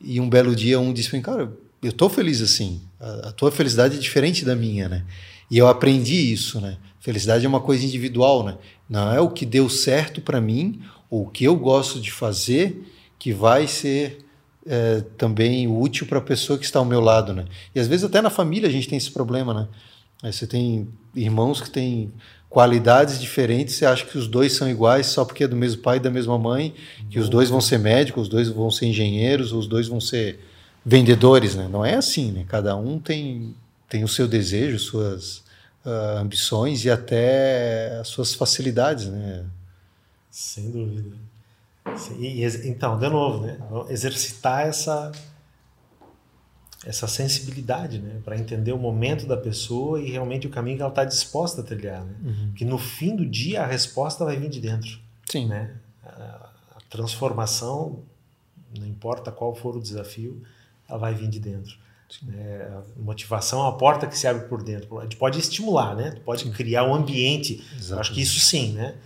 E 0.00 0.20
um 0.20 0.28
belo 0.28 0.54
dia 0.54 0.78
um 0.78 0.92
disse 0.92 1.08
para 1.08 1.16
mim, 1.16 1.22
cara, 1.22 1.52
eu 1.82 1.92
tô 1.92 2.08
feliz 2.08 2.40
assim. 2.40 2.82
A, 3.00 3.28
a, 3.28 3.32
tua 3.32 3.50
felicidade 3.50 3.96
é 3.96 4.00
diferente 4.00 4.44
da 4.44 4.54
minha, 4.54 4.88
né? 4.88 5.04
E 5.50 5.58
eu 5.58 5.68
aprendi 5.68 6.32
isso, 6.32 6.60
né? 6.60 6.76
Felicidade 7.00 7.44
é 7.44 7.48
uma 7.48 7.60
coisa 7.60 7.84
individual, 7.84 8.44
né? 8.44 8.56
Não 8.88 9.12
é 9.12 9.20
o 9.20 9.30
que 9.30 9.46
deu 9.46 9.68
certo 9.68 10.20
para 10.20 10.40
mim 10.40 10.80
ou 11.08 11.22
o 11.22 11.30
que 11.30 11.44
eu 11.44 11.56
gosto 11.56 12.00
de 12.00 12.10
fazer 12.10 12.84
que 13.18 13.32
vai 13.32 13.66
ser 13.66 14.21
é, 14.66 15.02
também 15.16 15.66
útil 15.66 16.06
para 16.06 16.18
a 16.18 16.22
pessoa 16.22 16.58
que 16.58 16.64
está 16.64 16.78
ao 16.78 16.84
meu 16.84 17.00
lado, 17.00 17.32
né? 17.32 17.46
E 17.74 17.80
às 17.80 17.86
vezes 17.86 18.04
até 18.04 18.20
na 18.20 18.30
família 18.30 18.68
a 18.68 18.72
gente 18.72 18.88
tem 18.88 18.96
esse 18.96 19.10
problema, 19.10 19.52
né? 19.54 19.68
Você 20.30 20.46
tem 20.46 20.88
irmãos 21.14 21.60
que 21.60 21.68
têm 21.68 22.12
qualidades 22.48 23.20
diferentes, 23.20 23.74
você 23.74 23.86
acha 23.86 24.04
que 24.04 24.16
os 24.16 24.28
dois 24.28 24.52
são 24.52 24.68
iguais 24.70 25.06
só 25.06 25.24
porque 25.24 25.44
é 25.44 25.48
do 25.48 25.56
mesmo 25.56 25.82
pai 25.82 25.96
e 25.96 26.00
da 26.00 26.10
mesma 26.10 26.38
mãe, 26.38 26.74
que 27.10 27.18
os 27.18 27.28
dois 27.28 27.48
vão 27.48 27.60
ser 27.60 27.78
médicos, 27.78 28.24
os 28.24 28.28
dois 28.28 28.48
vão 28.48 28.70
ser 28.70 28.86
engenheiros, 28.86 29.52
os 29.52 29.66
dois 29.66 29.88
vão 29.88 30.00
ser 30.00 30.38
vendedores, 30.84 31.54
né? 31.54 31.68
Não 31.68 31.84
é 31.84 31.94
assim, 31.94 32.30
né? 32.30 32.44
Cada 32.46 32.76
um 32.76 32.98
tem, 32.98 33.54
tem 33.88 34.04
o 34.04 34.08
seu 34.08 34.28
desejo, 34.28 34.78
suas 34.78 35.38
uh, 35.84 36.18
ambições 36.18 36.84
e 36.84 36.90
até 36.90 37.98
as 38.00 38.08
suas 38.08 38.34
facilidades, 38.34 39.06
né? 39.06 39.44
Sem 40.30 40.70
dúvida. 40.70 41.16
E, 42.18 42.44
então, 42.68 42.98
de 42.98 43.08
novo, 43.08 43.44
né? 43.44 43.58
Exercitar 43.88 44.66
essa 44.66 45.12
essa 46.84 47.06
sensibilidade, 47.06 48.00
né, 48.00 48.20
para 48.24 48.36
entender 48.36 48.72
o 48.72 48.78
momento 48.78 49.26
da 49.26 49.36
pessoa 49.36 50.00
e 50.00 50.10
realmente 50.10 50.46
o 50.46 50.50
caminho 50.50 50.76
que 50.76 50.82
ela 50.82 50.90
está 50.90 51.04
disposta 51.04 51.60
a 51.60 51.64
trilhar, 51.64 52.04
né? 52.04 52.14
Uhum. 52.24 52.52
Que 52.56 52.64
no 52.64 52.76
fim 52.76 53.14
do 53.14 53.24
dia 53.24 53.62
a 53.62 53.66
resposta 53.66 54.24
vai 54.24 54.36
vir 54.36 54.50
de 54.50 54.60
dentro. 54.60 54.98
Sim. 55.30 55.46
Né? 55.46 55.76
A, 56.04 56.50
a 56.76 56.80
transformação, 56.90 58.00
não 58.76 58.86
importa 58.86 59.30
qual 59.30 59.54
for 59.54 59.76
o 59.76 59.80
desafio, 59.80 60.42
ela 60.88 60.98
vai 60.98 61.14
vir 61.14 61.28
de 61.28 61.38
dentro. 61.38 61.76
É, 62.34 62.68
a 62.70 63.00
motivação 63.00 63.60
é 63.60 63.62
uma 63.62 63.78
porta 63.78 64.06
que 64.06 64.18
se 64.18 64.26
abre 64.26 64.46
por 64.46 64.62
dentro. 64.62 64.98
A 64.98 65.04
gente 65.04 65.16
pode 65.16 65.38
estimular, 65.38 65.94
né? 65.94 66.16
Pode 66.24 66.50
criar 66.50 66.84
um 66.84 66.94
ambiente. 66.94 67.64
Eu 67.88 67.98
acho 67.98 68.12
que 68.12 68.20
isso 68.20 68.38
sim, 68.40 68.72
né? 68.72 68.96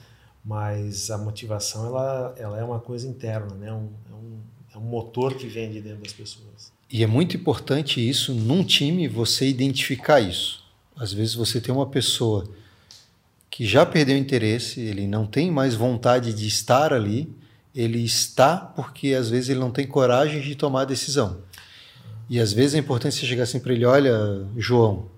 Mas 0.47 1.11
a 1.11 1.19
motivação 1.19 1.87
ela, 1.87 2.35
ela 2.39 2.59
é 2.59 2.63
uma 2.63 2.79
coisa 2.79 3.09
interna, 3.09 3.53
né? 3.57 3.73
Um, 3.73 3.89
é, 4.09 4.15
um, 4.15 4.39
é 4.77 4.79
um 4.79 4.83
motor 4.83 5.35
que 5.35 5.49
vem 5.49 5.73
de 5.73 5.81
dentro 5.81 6.05
das 6.05 6.13
pessoas. 6.13 6.73
E 6.89 7.03
é 7.03 7.07
muito 7.07 7.37
importante 7.37 8.07
isso 8.09 8.33
num 8.33 8.63
time 8.63 9.09
você 9.09 9.49
identificar 9.49 10.21
isso. 10.21 10.63
Às 10.97 11.13
vezes 11.13 11.35
você 11.35 11.61
tem 11.61 11.75
uma 11.75 11.87
pessoa 11.87 12.49
que 13.51 13.67
já 13.67 13.85
perdeu 13.85 14.17
interesse, 14.17 14.81
ele 14.81 15.09
não 15.09 15.27
tem 15.27 15.51
mais 15.51 15.75
vontade 15.75 16.33
de 16.33 16.47
estar 16.47 16.93
ali, 16.93 17.29
ele 17.75 18.05
está 18.05 18.57
porque 18.57 19.15
às 19.15 19.29
vezes 19.29 19.49
ele 19.49 19.59
não 19.59 19.73
tem 19.73 19.87
coragem 19.87 20.41
de 20.41 20.55
tomar 20.55 20.83
a 20.83 20.85
decisão. 20.85 21.43
E 22.31 22.39
às 22.39 22.53
vezes 22.53 22.75
é 22.75 22.79
importante 22.79 23.17
você 23.17 23.27
chegar 23.27 23.43
assim 23.43 23.59
para 23.59 23.73
ele: 23.73 23.85
olha, 23.85 24.47
João, 24.57 25.11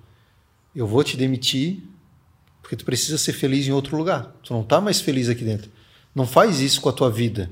eu 0.75 0.87
vou 0.87 1.05
te 1.05 1.19
demitir 1.19 1.83
porque 2.69 2.77
tu 2.77 2.85
precisa 2.85 3.17
ser 3.17 3.33
feliz 3.33 3.67
em 3.67 3.73
outro 3.73 3.97
lugar. 3.97 4.31
Tu 4.43 4.53
não 4.53 4.61
está 4.61 4.79
mais 4.79 5.01
feliz 5.01 5.31
aqui 5.31 5.43
dentro. 5.43 5.71
Não 6.15 6.27
faz 6.27 6.61
isso 6.61 6.83
com 6.83 6.91
a 6.91 6.93
tua 6.93 7.11
vida. 7.11 7.51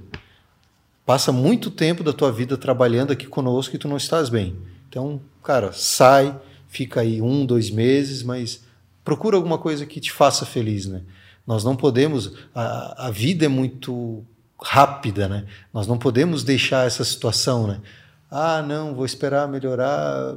Passa 1.06 1.32
muito 1.32 1.70
tempo 1.70 2.04
da 2.04 2.12
tua 2.12 2.30
vida 2.30 2.54
trabalhando 2.58 3.14
aqui 3.14 3.26
conosco 3.26 3.74
e 3.74 3.78
tu 3.78 3.88
não 3.88 3.96
estás 3.96 4.28
bem. 4.28 4.54
Então, 4.86 5.18
cara, 5.42 5.72
sai, 5.72 6.38
fica 6.68 7.00
aí 7.00 7.22
um, 7.22 7.46
dois 7.46 7.70
meses, 7.70 8.22
mas 8.22 8.62
procura 9.02 9.38
alguma 9.38 9.56
coisa 9.56 9.86
que 9.86 10.00
te 10.00 10.12
faça 10.12 10.44
feliz, 10.44 10.84
né? 10.84 11.00
Nós 11.46 11.64
não 11.64 11.74
podemos. 11.74 12.34
A, 12.54 13.06
a 13.06 13.10
vida 13.10 13.46
é 13.46 13.48
muito 13.48 14.22
rápida, 14.62 15.28
né? 15.28 15.46
Nós 15.72 15.86
não 15.86 15.96
podemos 15.96 16.44
deixar 16.44 16.86
essa 16.86 17.04
situação, 17.04 17.66
né? 17.66 17.80
Ah, 18.30 18.60
não, 18.60 18.94
vou 18.94 19.06
esperar 19.06 19.48
melhorar. 19.48 20.34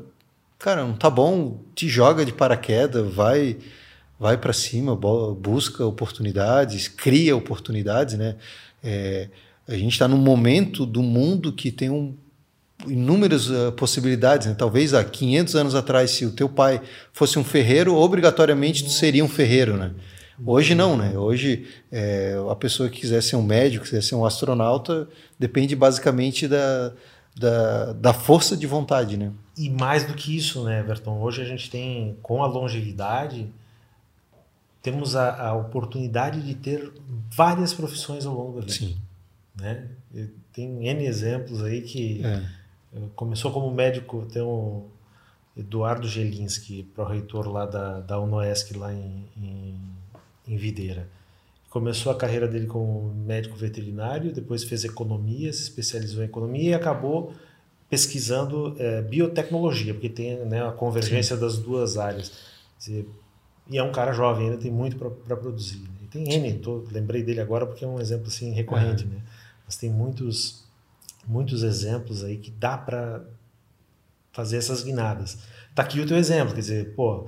Cara, 0.57 0.85
não 0.85 0.93
tá 0.93 1.09
bom, 1.09 1.59
te 1.75 1.89
joga 1.89 2.23
de 2.23 2.31
paraquedas, 2.31 3.13
vai 3.13 3.57
vai 4.19 4.37
para 4.37 4.51
cima, 4.51 4.95
busca 4.95 5.85
oportunidades, 5.85 6.87
cria 6.87 7.35
oportunidades, 7.35 8.15
né? 8.17 8.35
É, 8.83 9.29
a 9.67 9.75
gente 9.75 9.93
está 9.93 10.07
num 10.07 10.17
momento 10.17 10.85
do 10.85 11.01
mundo 11.01 11.53
que 11.53 11.71
tem 11.71 11.89
um, 11.89 12.15
inúmeras 12.87 13.49
uh, 13.49 13.71
possibilidades. 13.73 14.47
Né? 14.47 14.55
Talvez 14.57 14.93
há 14.93 15.03
500 15.03 15.55
anos 15.55 15.75
atrás, 15.75 16.11
se 16.11 16.25
o 16.25 16.31
teu 16.31 16.49
pai 16.49 16.81
fosse 17.13 17.37
um 17.37 17.43
ferreiro, 17.43 17.95
obrigatoriamente 17.95 18.83
tu 18.83 18.89
seria 18.89 19.23
um 19.23 19.29
ferreiro, 19.29 19.77
né? 19.77 19.91
Hoje 20.45 20.73
não, 20.73 20.95
né? 20.95 21.17
Hoje 21.17 21.67
é, 21.91 22.33
a 22.49 22.55
pessoa 22.55 22.89
que 22.89 23.01
quiser 23.01 23.21
ser 23.21 23.35
um 23.35 23.43
médico, 23.43 23.83
quiser 23.83 24.01
ser 24.01 24.15
um 24.15 24.25
astronauta, 24.25 25.07
depende 25.37 25.75
basicamente 25.75 26.47
da, 26.47 26.93
da, 27.35 27.93
da 27.93 28.13
força 28.13 28.55
de 28.55 28.65
vontade, 28.65 29.17
né? 29.17 29.31
E 29.57 29.69
mais 29.69 30.05
do 30.05 30.13
que 30.13 30.35
isso, 30.35 30.63
né, 30.63 30.79
Everton? 30.79 31.21
Hoje 31.21 31.41
a 31.41 31.45
gente 31.45 31.69
tem, 31.69 32.17
com 32.21 32.41
a 32.41 32.47
longevidade, 32.47 33.51
temos 34.81 35.15
a, 35.15 35.47
a 35.47 35.53
oportunidade 35.53 36.41
de 36.41 36.55
ter 36.55 36.91
várias 37.31 37.73
profissões 37.73 38.25
ao 38.25 38.33
longo 38.33 38.53
da 38.53 38.61
vida. 38.61 38.73
Sim. 38.73 38.97
Né? 39.55 39.87
E 40.13 40.27
tem 40.53 40.87
N 40.87 41.05
exemplos 41.05 41.61
aí 41.63 41.81
que 41.81 42.21
é. 42.23 42.43
começou 43.15 43.51
como 43.51 43.71
médico, 43.71 44.25
tem 44.31 44.41
o 44.41 44.85
Eduardo 45.57 46.07
Gelinski, 46.07 46.83
pró-reitor 46.95 47.49
lá 47.49 47.65
da, 47.65 47.99
da 47.99 48.19
UNOESC, 48.19 48.77
lá 48.77 48.93
em, 48.93 49.25
em, 49.37 49.75
em 50.47 50.57
Videira 50.57 51.07
Começou 51.69 52.11
a 52.11 52.15
carreira 52.15 52.47
dele 52.47 52.65
como 52.65 53.13
médico 53.13 53.55
veterinário, 53.55 54.33
depois 54.33 54.63
fez 54.63 54.83
economia, 54.85 55.53
se 55.53 55.61
especializou 55.61 56.23
em 56.23 56.25
economia 56.25 56.71
e 56.71 56.73
acabou 56.73 57.31
pesquisando 57.87 58.75
é, 58.79 59.03
biotecnologia, 59.03 59.93
porque 59.93 60.09
tem 60.09 60.37
né, 60.45 60.67
a 60.67 60.71
convergência 60.71 61.35
Sim. 61.35 61.41
das 61.41 61.59
duas 61.59 61.95
áreas. 61.95 62.31
Dizer, 62.79 63.07
e 63.69 63.77
é 63.77 63.83
um 63.83 63.91
cara 63.91 64.11
jovem, 64.11 64.49
ainda 64.49 64.57
tem 64.57 64.71
muito 64.71 64.97
para 64.97 65.35
produzir. 65.35 65.79
Né? 65.79 66.07
Tem 66.11 66.33
N, 66.33 66.53
tô, 66.59 66.83
lembrei 66.91 67.23
dele 67.23 67.39
agora 67.39 67.65
porque 67.65 67.85
é 67.85 67.87
um 67.87 67.99
exemplo 67.99 68.27
assim 68.27 68.51
recorrente, 68.51 69.03
uhum. 69.03 69.11
né? 69.11 69.21
Mas 69.65 69.77
tem 69.77 69.89
muitos, 69.89 70.63
muitos 71.27 71.61
exemplos 71.61 72.23
aí 72.23 72.37
que 72.37 72.49
dá 72.49 72.77
para 72.77 73.23
fazer 74.31 74.57
essas 74.57 74.83
guinadas. 74.83 75.37
Tá 75.75 75.83
aqui 75.83 75.99
o 75.99 76.07
teu 76.07 76.17
exemplo, 76.17 76.53
quer 76.53 76.61
dizer, 76.61 76.95
pô, 76.95 77.25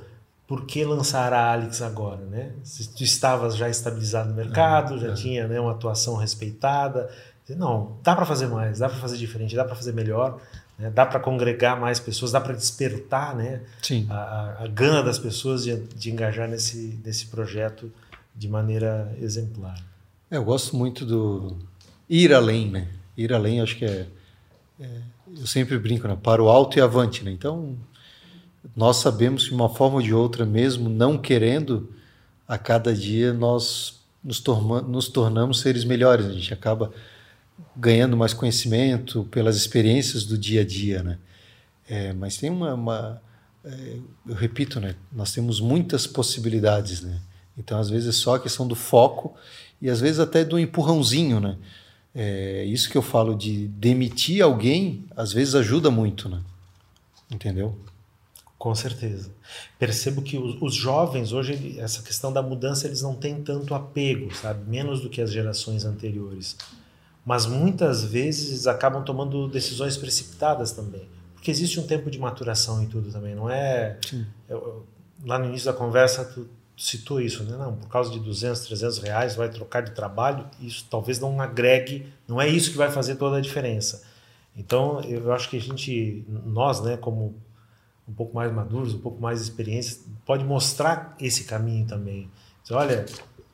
por 0.47 0.65
que 0.65 0.83
lançar 0.83 1.31
a 1.31 1.53
Alex 1.53 1.81
agora, 1.81 2.25
né? 2.25 2.53
Se 2.63 2.89
tu 2.89 3.03
estavas 3.03 3.55
já 3.55 3.69
estabilizado 3.69 4.29
no 4.29 4.35
mercado, 4.35 4.99
já 4.99 5.13
tinha 5.13 5.47
né, 5.47 5.59
uma 5.59 5.71
atuação 5.71 6.15
respeitada, 6.15 7.09
não, 7.55 7.97
dá 8.03 8.15
para 8.15 8.25
fazer 8.25 8.47
mais, 8.47 8.79
dá 8.79 8.89
para 8.89 8.97
fazer 8.97 9.17
diferente, 9.17 9.55
dá 9.55 9.65
para 9.65 9.75
fazer 9.75 9.93
melhor, 9.93 10.41
né? 10.81 10.89
dá 10.89 11.05
para 11.05 11.19
congregar 11.19 11.79
mais 11.79 11.99
pessoas, 11.99 12.31
dá 12.31 12.41
para 12.41 12.53
despertar, 12.53 13.35
né? 13.35 13.61
Sim. 13.81 14.07
A, 14.09 14.15
a, 14.15 14.63
a 14.63 14.67
gana 14.67 15.03
das 15.03 15.19
pessoas 15.19 15.63
de, 15.63 15.77
de 15.77 16.11
engajar 16.11 16.49
nesse, 16.49 16.99
nesse 17.05 17.27
projeto 17.27 17.91
de 18.35 18.49
maneira 18.49 19.15
exemplar. 19.21 19.81
É, 20.29 20.37
eu 20.37 20.43
gosto 20.43 20.75
muito 20.75 21.05
do 21.05 21.57
ir 22.09 22.33
além, 22.33 22.69
né? 22.69 22.87
Ir 23.15 23.31
além, 23.31 23.61
acho 23.61 23.77
que 23.77 23.85
é, 23.85 24.07
é 24.79 24.87
eu 25.37 25.47
sempre 25.47 25.77
brinco, 25.77 26.07
né? 26.07 26.17
Para 26.21 26.41
o 26.41 26.49
alto 26.49 26.77
e 26.77 26.81
avante, 26.81 27.23
né? 27.23 27.31
Então 27.31 27.77
nós 28.75 28.97
sabemos 28.97 29.43
que 29.43 29.49
de 29.49 29.55
uma 29.55 29.69
forma 29.69 29.97
ou 29.97 30.01
de 30.01 30.13
outra, 30.13 30.45
mesmo 30.45 30.89
não 30.89 31.17
querendo, 31.17 31.89
a 32.47 32.57
cada 32.57 32.93
dia 32.93 33.33
nós 33.33 34.01
nos, 34.23 34.39
torma, 34.39 34.81
nos 34.81 35.07
tornamos 35.07 35.59
seres 35.59 35.83
melhores. 35.83 36.25
A 36.25 36.31
gente 36.31 36.53
acaba 36.53 36.91
ganhando 37.75 38.15
mais 38.17 38.33
conhecimento 38.33 39.23
pelas 39.25 39.55
experiências 39.55 40.23
do 40.23 40.37
dia 40.37 40.61
a 40.61 40.65
dia, 40.65 41.03
né? 41.03 41.17
É, 41.89 42.13
mas 42.13 42.37
tem 42.37 42.49
uma, 42.49 42.73
uma 42.73 43.21
é, 43.63 43.97
eu 44.27 44.35
repito, 44.35 44.79
né? 44.79 44.95
Nós 45.11 45.31
temos 45.31 45.59
muitas 45.59 46.07
possibilidades, 46.07 47.01
né? 47.01 47.19
Então 47.57 47.79
às 47.79 47.89
vezes 47.89 48.09
é 48.09 48.11
só 48.11 48.35
a 48.35 48.39
questão 48.39 48.67
do 48.67 48.75
foco 48.75 49.35
e 49.81 49.89
às 49.89 49.99
vezes 49.99 50.19
até 50.19 50.43
do 50.43 50.59
empurrãozinho, 50.59 51.39
né? 51.39 51.57
É, 52.13 52.65
isso 52.65 52.89
que 52.89 52.97
eu 52.97 53.01
falo 53.01 53.35
de 53.35 53.67
demitir 53.67 54.43
alguém, 54.43 55.05
às 55.15 55.31
vezes 55.31 55.55
ajuda 55.55 55.89
muito, 55.89 56.27
né? 56.27 56.41
Entendeu? 57.29 57.77
Com 58.57 58.75
certeza. 58.75 59.31
Percebo 59.79 60.21
que 60.21 60.37
os, 60.37 60.61
os 60.61 60.75
jovens 60.75 61.31
hoje, 61.31 61.79
essa 61.79 62.03
questão 62.03 62.31
da 62.31 62.41
mudança, 62.41 62.85
eles 62.85 63.01
não 63.01 63.15
têm 63.15 63.41
tanto 63.41 63.73
apego, 63.73 64.33
sabe? 64.35 64.69
Menos 64.69 65.01
do 65.01 65.09
que 65.09 65.21
as 65.21 65.31
gerações 65.31 65.83
anteriores. 65.83 66.55
Mas 67.25 67.45
muitas 67.45 68.03
vezes 68.03 68.67
acabam 68.67 69.03
tomando 69.03 69.47
decisões 69.47 69.95
precipitadas 69.97 70.71
também. 70.71 71.07
Porque 71.33 71.51
existe 71.51 71.79
um 71.79 71.87
tempo 71.87 72.09
de 72.09 72.19
maturação 72.19 72.81
em 72.81 72.87
tudo 72.87 73.11
também, 73.11 73.35
não 73.35 73.49
é? 73.49 73.97
Eu, 74.49 74.85
lá 75.25 75.39
no 75.39 75.45
início 75.45 75.71
da 75.71 75.77
conversa, 75.77 76.25
tu 76.25 76.47
citou 76.77 77.21
isso, 77.21 77.43
né? 77.43 77.55
Não, 77.57 77.75
por 77.75 77.89
causa 77.89 78.11
de 78.11 78.19
200, 78.19 78.61
300 78.61 78.97
reais 78.99 79.35
vai 79.35 79.49
trocar 79.49 79.81
de 79.81 79.91
trabalho, 79.91 80.45
isso 80.59 80.85
talvez 80.89 81.19
não 81.19 81.39
agregue, 81.39 82.11
não 82.27 82.41
é 82.41 82.47
isso 82.47 82.71
que 82.71 82.77
vai 82.77 82.89
fazer 82.89 83.15
toda 83.15 83.37
a 83.37 83.41
diferença. 83.41 84.03
Então, 84.55 84.99
eu 85.01 85.31
acho 85.31 85.49
que 85.49 85.57
a 85.57 85.61
gente, 85.61 86.25
nós, 86.27 86.81
né, 86.81 86.97
como 86.97 87.35
um 88.07 88.13
pouco 88.13 88.35
mais 88.35 88.51
maduros, 88.51 88.93
um 88.93 88.99
pouco 88.99 89.21
mais 89.21 89.41
experientes, 89.41 90.03
pode 90.25 90.43
mostrar 90.43 91.15
esse 91.19 91.45
caminho 91.45 91.87
também. 91.87 92.29
Dizer, 92.63 92.75
olha, 92.75 93.05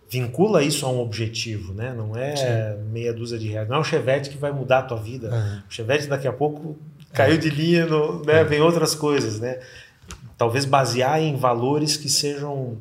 vincula 0.09 0.63
isso 0.63 0.85
a 0.85 0.89
um 0.89 0.99
objetivo, 0.99 1.73
né? 1.73 1.93
Não 1.93 2.15
é 2.15 2.35
Sim. 2.35 2.83
meia 2.91 3.13
dúzia 3.13 3.37
de 3.37 3.47
reais. 3.47 3.67
Não 3.67 3.77
é 3.77 3.79
um 3.79 3.83
Chevette 3.83 4.29
que 4.29 4.37
vai 4.37 4.51
mudar 4.51 4.79
a 4.79 4.83
tua 4.83 4.97
vida. 4.97 5.29
Uhum. 5.29 5.61
O 5.69 5.73
Chevette 5.73 6.07
daqui 6.07 6.27
a 6.27 6.33
pouco 6.33 6.77
caiu 7.13 7.35
é. 7.35 7.37
de 7.37 7.49
linha, 7.49 7.85
no, 7.85 8.23
né? 8.23 8.41
É. 8.41 8.43
Vem 8.43 8.61
outras 8.61 8.95
coisas, 8.95 9.39
né? 9.39 9.59
Talvez 10.37 10.65
basear 10.65 11.21
em 11.21 11.35
valores 11.35 11.97
que 11.97 12.09
sejam 12.09 12.77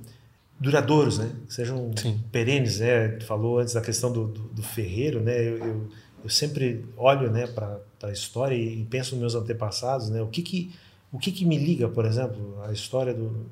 duradouros, 0.59 1.19
né? 1.19 1.31
Que 1.47 1.55
sejam 1.55 1.91
Sim. 1.97 2.21
perenes, 2.31 2.81
né? 2.81 3.09
Tu 3.09 3.25
falou 3.25 3.59
antes 3.59 3.75
da 3.75 3.81
questão 3.81 4.13
do, 4.13 4.27
do, 4.27 4.43
do 4.43 4.63
ferreiro, 4.63 5.21
né? 5.21 5.37
Eu, 5.39 5.59
eu, 5.59 5.89
eu, 6.25 6.31
sempre 6.31 6.85
olho, 6.97 7.31
né, 7.31 7.47
para 7.47 7.79
a 8.03 8.11
história 8.11 8.55
e, 8.55 8.81
e 8.81 8.85
penso 8.85 9.13
nos 9.13 9.21
meus 9.21 9.35
antepassados, 9.35 10.11
né? 10.11 10.23
O 10.23 10.29
que 10.29 10.43
que 10.43 10.73
o 11.13 11.19
que, 11.19 11.31
que 11.33 11.45
me 11.45 11.57
liga, 11.57 11.89
por 11.89 12.05
exemplo, 12.05 12.61
a 12.67 12.73
história 12.73 13.15
do 13.15 13.47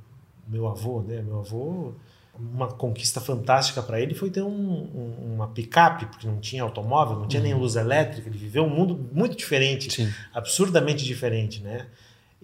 meu 0.47 0.67
avô, 0.67 1.01
né? 1.03 1.23
Meu 1.23 1.39
avô, 1.39 1.93
uma 2.39 2.69
conquista 2.69 3.21
fantástica 3.21 3.83
para 3.83 4.01
ele 4.01 4.15
foi 4.15 4.31
ter 4.31 4.43
um, 4.43 4.49
um, 4.49 5.35
uma 5.35 5.49
picape, 5.49 6.07
porque 6.07 6.27
não 6.27 6.41
tinha 6.41 6.63
automóvel, 6.63 7.19
não 7.19 7.29
tinha 7.29 7.41
uhum. 7.41 7.49
nem 7.49 7.57
luz 7.57 7.77
elétrica, 7.77 8.29
ele 8.29 8.39
viveu 8.39 8.65
um 8.65 8.71
mundo 8.71 9.09
muito 9.13 9.37
diferente, 9.37 9.93
Sim. 9.93 10.13
absurdamente 10.33 11.05
diferente, 11.05 11.61
né? 11.61 11.87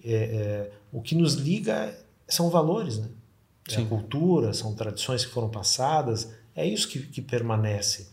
É, 0.03 0.13
é, 0.13 0.71
o 0.91 1.01
que 1.01 1.13
nos 1.13 1.35
liga 1.35 1.93
são 2.27 2.49
valores, 2.49 2.97
né? 2.97 3.07
É 3.69 3.75
a 3.75 3.85
cultura, 3.85 4.53
são 4.53 4.73
tradições 4.73 5.23
que 5.23 5.31
foram 5.31 5.49
passadas, 5.49 6.31
é 6.55 6.65
isso 6.65 6.87
que, 6.87 6.99
que 6.99 7.21
permanece. 7.21 8.07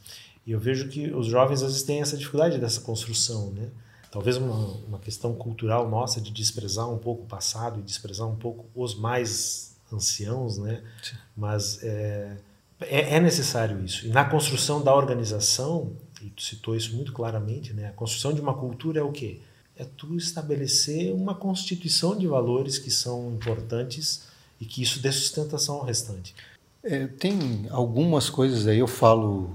E 0.46 0.52
eu 0.52 0.60
vejo 0.60 0.88
que 0.88 1.10
os 1.10 1.26
jovens 1.26 1.62
às 1.62 1.72
vezes 1.72 1.82
têm 1.82 2.00
essa 2.00 2.16
dificuldade 2.16 2.58
dessa 2.58 2.80
construção, 2.80 3.50
né? 3.50 3.68
talvez 4.10 4.36
uma, 4.36 4.54
uma 4.86 4.98
questão 4.98 5.34
cultural 5.34 5.88
nossa 5.88 6.20
de 6.20 6.30
desprezar 6.30 6.90
um 6.90 6.98
pouco 6.98 7.24
o 7.24 7.26
passado 7.26 7.78
e 7.78 7.82
desprezar 7.82 8.26
um 8.26 8.36
pouco 8.36 8.66
os 8.74 8.94
mais 8.94 9.67
anciãos, 9.92 10.58
né? 10.58 10.82
Sim. 11.02 11.16
Mas 11.36 11.82
é, 11.82 12.36
é, 12.80 13.16
é, 13.16 13.20
necessário 13.20 13.84
isso. 13.84 14.06
E 14.06 14.10
na 14.10 14.24
construção 14.24 14.82
da 14.82 14.94
organização, 14.94 15.92
e 16.22 16.30
tu 16.30 16.42
citou 16.42 16.76
isso 16.76 16.94
muito 16.94 17.12
claramente, 17.12 17.72
né? 17.72 17.88
A 17.88 17.92
construção 17.92 18.32
de 18.32 18.40
uma 18.40 18.54
cultura 18.54 19.00
é 19.00 19.02
o 19.02 19.12
quê? 19.12 19.40
É 19.76 19.84
tu 19.84 20.16
estabelecer 20.16 21.12
uma 21.12 21.34
constituição 21.34 22.16
de 22.16 22.26
valores 22.26 22.78
que 22.78 22.90
são 22.90 23.32
importantes 23.32 24.26
e 24.60 24.64
que 24.64 24.82
isso 24.82 25.00
dê 25.00 25.12
sustentação 25.12 25.76
ao 25.76 25.84
restante. 25.84 26.34
É, 26.82 27.06
tem 27.06 27.66
algumas 27.70 28.30
coisas 28.30 28.66
aí, 28.66 28.78
eu 28.78 28.88
falo 28.88 29.54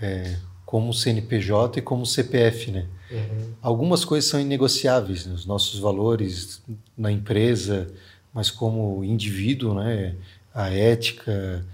é, 0.00 0.36
como 0.64 0.92
CNPJ 0.92 1.78
e 1.78 1.82
como 1.82 2.04
CPF, 2.04 2.70
né? 2.70 2.88
Uhum. 3.10 3.52
Algumas 3.62 4.04
coisas 4.04 4.28
são 4.28 4.40
inegociáveis, 4.40 5.26
né? 5.26 5.34
os 5.34 5.46
nossos 5.46 5.78
valores 5.78 6.62
na 6.96 7.12
empresa, 7.12 7.92
mas 8.34 8.50
como 8.50 9.04
indivíduo, 9.04 9.74
né? 9.74 10.16
A 10.52 10.68
ética, 10.68 11.64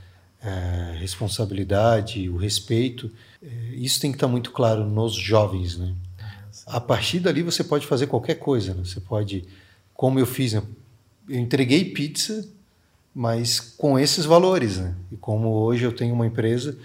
a 0.43 0.93
responsabilidade, 0.99 2.29
o 2.29 2.37
respeito, 2.37 3.11
é, 3.43 3.75
isso 3.75 4.01
tem 4.01 4.13
que 4.13 4.17
estar 4.17 4.29
muito 4.29 4.53
claro 4.53 4.85
nos 4.85 5.15
jovens, 5.15 5.79
né? 5.79 5.95
A 6.67 6.81
partir 6.81 7.21
dali 7.21 7.43
você 7.43 7.65
pode 7.65 7.87
fazer 7.87 8.07
qualquer 8.07 8.35
coisa, 8.35 8.75
né? 8.75 8.85
Você 8.85 9.01
pode, 9.01 9.45
como 9.95 10.19
eu 10.19 10.27
fiz, 10.27 10.53
né? 10.53 10.63
eu 11.29 11.39
entreguei 11.39 11.85
pizza, 11.87 12.47
mas 13.15 13.59
com 13.59 13.99
esses 13.99 14.25
valores, 14.25 14.79
né? 14.79 14.95
E 15.11 15.17
como 15.17 15.49
hoje 15.49 15.85
eu 15.85 15.93
tenho 15.93 16.15
uma 16.15 16.27
empresa 16.27 16.77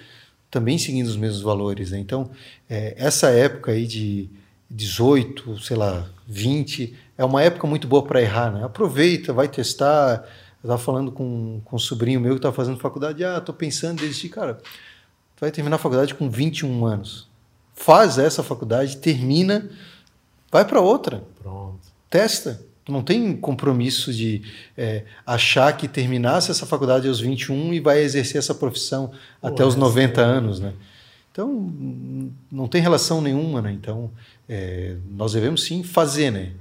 também 0.49 0.78
seguindo 0.78 1.07
os 1.07 1.17
mesmos 1.17 1.41
valores. 1.41 1.91
Né? 1.91 1.99
Então, 1.99 2.32
é, 2.69 2.95
essa 2.97 3.30
época 3.30 3.71
aí 3.71 3.86
de 3.86 4.30
18, 4.70 5.59
sei 5.59 5.78
lá, 5.78 6.07
20, 6.28 6.95
é 7.18 7.24
uma 7.24 7.41
época 7.41 7.68
muito 7.68 7.88
boa 7.88 8.03
para 8.03 8.22
errar. 8.22 8.51
Né? 8.51 8.63
Aproveita, 8.63 9.34
vai 9.34 9.47
testar. 9.47 10.26
Eu 10.63 10.68
estava 10.68 10.78
falando 10.78 11.11
com, 11.11 11.61
com 11.63 11.76
um 11.76 11.80
sobrinho 11.80 12.20
meu 12.20 12.34
que 12.34 12.39
estava 12.39 12.55
fazendo 12.55 12.80
faculdade. 12.80 13.24
Ah, 13.24 13.38
estou 13.38 13.53
pensando 13.53 13.99
em 13.99 14.07
desistir. 14.07 14.30
Cara, 14.30 14.55
tu 14.55 15.41
vai 15.41 15.51
terminar 15.51 15.76
a 15.76 15.80
faculdade 15.80 16.16
com 16.16 16.30
21 16.30 16.86
anos. 16.86 17.28
Faz 17.74 18.18
essa 18.18 18.41
faculdade, 18.41 18.97
termina, 18.97 19.70
vai 20.51 20.66
para 20.66 20.80
outra. 20.80 21.24
Pronto. 21.41 21.80
Testa. 22.09 22.61
Tu 22.86 22.91
não 22.91 23.01
tem 23.01 23.36
compromisso 23.36 24.13
de 24.13 24.43
é, 24.78 25.05
achar 25.26 25.76
que 25.76 25.88
terminasse 25.88 26.51
essa 26.51 26.68
faculdade 26.68 27.07
aos 27.07 27.20
21 27.20 27.74
e 27.74 27.80
vai 27.80 27.99
exercer 28.01 28.38
essa 28.38 28.53
profissão 28.53 29.11
Pô, 29.41 29.47
até 29.47 29.66
os 29.66 29.76
90 29.76 30.22
é. 30.22 30.24
anos, 30.24 30.59
né? 30.59 30.74
Então, 31.32 31.74
não 32.49 32.68
tem 32.68 32.82
relação 32.82 33.22
nenhuma, 33.22 33.61
né? 33.61 33.72
Então, 33.72 34.11
é, 34.47 34.95
nós 35.09 35.33
devemos 35.33 35.63
sim 35.63 35.83
fazer, 35.83 36.31
né? 36.31 36.53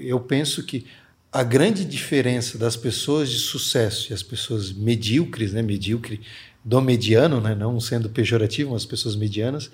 Eu 0.00 0.20
penso 0.20 0.62
que 0.62 0.86
a 1.32 1.42
grande 1.42 1.84
diferença 1.84 2.56
das 2.56 2.76
pessoas 2.76 3.28
de 3.28 3.38
sucesso 3.38 4.10
e 4.10 4.14
as 4.14 4.22
pessoas 4.22 4.72
medíocres, 4.72 5.52
né? 5.52 5.62
Medíocre 5.62 6.20
do 6.64 6.80
mediano, 6.80 7.40
né? 7.40 7.54
Não 7.54 7.78
sendo 7.80 8.08
pejorativo, 8.08 8.72
mas 8.72 8.84
pessoas 8.84 9.16
medianas, 9.16 9.70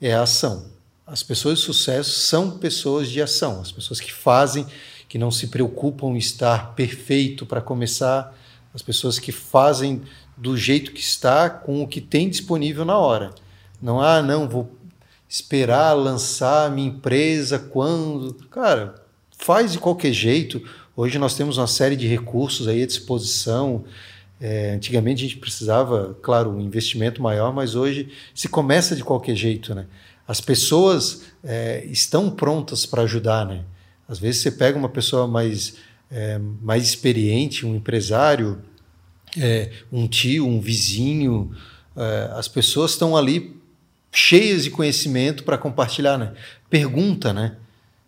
é 0.00 0.12
a 0.14 0.22
ação. 0.22 0.66
As 1.06 1.22
pessoas 1.22 1.58
de 1.58 1.64
sucesso 1.64 2.20
são 2.20 2.58
pessoas 2.58 3.08
de 3.08 3.20
ação, 3.20 3.60
as 3.60 3.72
pessoas 3.72 4.00
que 4.00 4.12
fazem 4.12 4.66
que 5.10 5.18
não 5.18 5.32
se 5.32 5.48
preocupam 5.48 6.14
em 6.14 6.18
estar 6.18 6.72
perfeito 6.76 7.44
para 7.44 7.60
começar, 7.60 8.32
as 8.72 8.80
pessoas 8.80 9.18
que 9.18 9.32
fazem 9.32 10.02
do 10.36 10.56
jeito 10.56 10.92
que 10.92 11.00
está, 11.00 11.50
com 11.50 11.82
o 11.82 11.88
que 11.88 12.00
tem 12.00 12.30
disponível 12.30 12.84
na 12.84 12.96
hora. 12.96 13.34
Não, 13.82 14.00
ah, 14.00 14.22
não, 14.22 14.48
vou 14.48 14.78
esperar 15.30 15.92
lançar 15.92 16.72
minha 16.72 16.88
empresa 16.88 17.56
quando. 17.56 18.34
Cara, 18.50 18.96
faz 19.38 19.70
de 19.70 19.78
qualquer 19.78 20.12
jeito. 20.12 20.60
Hoje 20.96 21.20
nós 21.20 21.36
temos 21.36 21.56
uma 21.56 21.68
série 21.68 21.94
de 21.94 22.08
recursos 22.08 22.66
aí 22.66 22.82
à 22.82 22.86
disposição. 22.86 23.84
É, 24.40 24.72
antigamente 24.72 25.24
a 25.24 25.28
gente 25.28 25.38
precisava, 25.38 26.18
claro, 26.20 26.50
um 26.50 26.60
investimento 26.60 27.22
maior, 27.22 27.54
mas 27.54 27.76
hoje 27.76 28.08
se 28.34 28.48
começa 28.48 28.96
de 28.96 29.04
qualquer 29.04 29.36
jeito, 29.36 29.72
né? 29.72 29.86
As 30.26 30.40
pessoas 30.40 31.22
é, 31.44 31.84
estão 31.86 32.28
prontas 32.30 32.84
para 32.84 33.02
ajudar, 33.02 33.46
né? 33.46 33.62
Às 34.08 34.18
vezes 34.18 34.42
você 34.42 34.50
pega 34.50 34.76
uma 34.76 34.88
pessoa 34.88 35.28
mais, 35.28 35.76
é, 36.10 36.40
mais 36.60 36.84
experiente, 36.84 37.64
um 37.64 37.76
empresário, 37.76 38.58
é, 39.38 39.70
um 39.92 40.08
tio, 40.08 40.46
um 40.46 40.60
vizinho, 40.60 41.52
é, 41.96 42.30
as 42.32 42.48
pessoas 42.48 42.92
estão 42.92 43.16
ali 43.16 43.59
cheias 44.12 44.64
de 44.64 44.70
conhecimento 44.70 45.44
para 45.44 45.58
compartilhar, 45.58 46.18
né? 46.18 46.32
Pergunta, 46.68 47.32
né? 47.32 47.56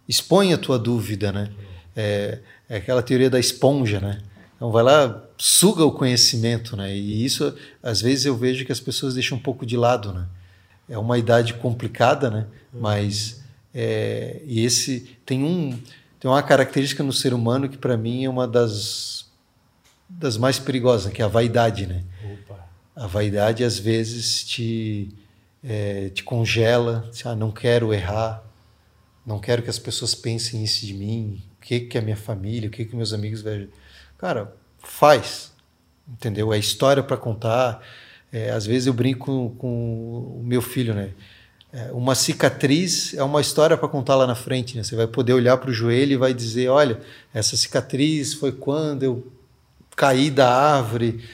Expõe 0.09 0.53
a 0.53 0.59
tua 0.59 0.79
dúvida, 0.79 1.33
né? 1.33 1.51
É, 1.95 2.39
é, 2.69 2.77
aquela 2.77 3.03
teoria 3.03 3.31
da 3.31 3.39
esponja, 3.39 4.01
né? 4.01 4.21
Então 4.57 4.71
vai 4.71 4.83
lá, 4.83 5.23
suga 5.37 5.85
o 5.85 5.93
conhecimento, 5.93 6.77
né? 6.77 6.95
E 6.95 7.25
isso, 7.25 7.55
às 7.83 8.01
vezes, 8.01 8.25
eu 8.25 8.37
vejo 8.37 8.65
que 8.65 8.73
as 8.73 8.81
pessoas 8.81 9.15
deixam 9.15 9.39
um 9.39 9.41
pouco 9.41 9.67
de 9.67 9.77
lado, 9.77 10.13
né? 10.13 10.27
É 10.89 10.99
uma 10.99 11.19
idade 11.19 11.55
complicada, 11.55 12.31
né? 12.31 12.47
Mas 12.73 13.43
é, 13.75 14.43
e 14.47 14.65
esse 14.65 15.17
tem 15.25 15.43
um 15.43 15.79
tem 16.21 16.31
uma 16.31 16.43
característica 16.43 17.03
no 17.03 17.13
ser 17.13 17.35
humano 17.35 17.69
que 17.69 17.79
para 17.79 17.97
mim 17.97 18.25
é 18.25 18.29
uma 18.29 18.47
das 18.47 19.27
das 20.09 20.37
mais 20.37 20.59
perigosas, 20.59 21.13
que 21.13 21.23
é 21.23 21.25
a 21.25 21.29
vaidade, 21.29 21.87
né? 21.87 22.05
Opa. 22.23 22.69
A 22.95 23.07
vaidade 23.07 23.65
às 23.65 23.79
vezes 23.79 24.45
te 24.45 25.09
é, 25.65 26.09
te 26.11 26.23
congela, 26.23 27.11
ah, 27.25 27.37
não 27.37 27.51
quero 27.51 27.93
errar, 27.95 28.43
não 29.25 29.39
quero 29.39 29.63
que 29.63 29.71
as 29.71 29.79
pessoas 29.79 30.15
pensem 30.15 30.65
isso 30.65 30.85
de 30.85 30.95
mim, 30.95 31.43
o 31.59 31.65
que 31.65 31.81
que 31.81 31.97
a 31.97 32.03
minha 32.03 32.17
família, 32.17 32.69
o 32.69 32.73
que 32.73 32.85
que 32.85 32.97
meus 32.97 33.13
amigos 33.13 33.43
vejam. 33.43 33.69
Cara, 34.19 34.55
faz, 34.79 35.53
entendeu? 36.09 36.53
É 36.53 36.59
história 36.59 37.03
para 37.03 37.17
contar. 37.17 37.83
É, 38.33 38.51
às 38.51 38.67
vezes 38.67 38.87
eu 38.87 38.93
brinco 38.93 39.55
com, 39.59 40.39
o 40.41 40.43
meu 40.45 40.63
filho, 40.63 40.95
né? 40.95 41.11
É, 41.73 41.91
uma 41.93 42.15
cicatriz 42.15 43.15
é 43.15 43.23
uma 43.23 43.41
história 43.41 43.79
para 43.79 43.89
contar 43.89 44.15
lá 44.15 44.27
na 44.27 44.35
frente. 44.35 44.77
Né? 44.77 44.83
Você 44.83 44.95
vai 44.95 45.07
poder 45.07 45.33
olhar 45.33 45.57
para 45.57 45.71
o 45.71 45.73
joelho 45.73 46.13
e 46.13 46.17
vai 46.17 46.35
dizer: 46.35 46.69
olha, 46.69 47.01
essa 47.33 47.57
cicatriz 47.57 48.35
foi 48.35 48.53
quando 48.53 49.03
eu 49.03 49.33
caí 49.97 50.31
da 50.31 50.55
árvore. 50.55 51.25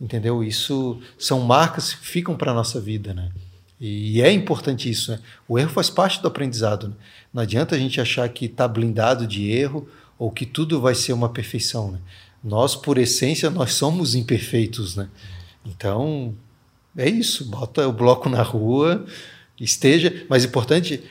Entendeu? 0.00 0.44
Isso 0.44 1.02
são 1.18 1.40
marcas 1.40 1.92
que 1.92 2.06
ficam 2.06 2.36
para 2.36 2.54
nossa 2.54 2.80
vida. 2.80 3.12
Né? 3.12 3.30
E 3.80 4.20
é 4.20 4.32
importante 4.32 4.90
isso. 4.90 5.12
Né? 5.12 5.20
O 5.46 5.58
erro 5.58 5.70
faz 5.70 5.88
parte 5.88 6.20
do 6.20 6.28
aprendizado. 6.28 6.88
Né? 6.88 6.94
Não 7.32 7.42
adianta 7.42 7.76
a 7.76 7.78
gente 7.78 8.00
achar 8.00 8.28
que 8.28 8.46
está 8.46 8.66
blindado 8.66 9.26
de 9.26 9.50
erro 9.50 9.88
ou 10.18 10.30
que 10.30 10.44
tudo 10.44 10.80
vai 10.80 10.94
ser 10.94 11.12
uma 11.12 11.28
perfeição. 11.28 11.92
Né? 11.92 11.98
Nós, 12.42 12.74
por 12.74 12.98
essência, 12.98 13.50
nós 13.50 13.74
somos 13.74 14.14
imperfeitos. 14.14 14.96
Né? 14.96 15.08
Então, 15.64 16.34
é 16.96 17.08
isso. 17.08 17.44
Bota 17.44 17.86
o 17.86 17.92
bloco 17.92 18.28
na 18.28 18.42
rua, 18.42 19.06
esteja. 19.60 20.26
Mas 20.28 20.44
importante, 20.44 21.02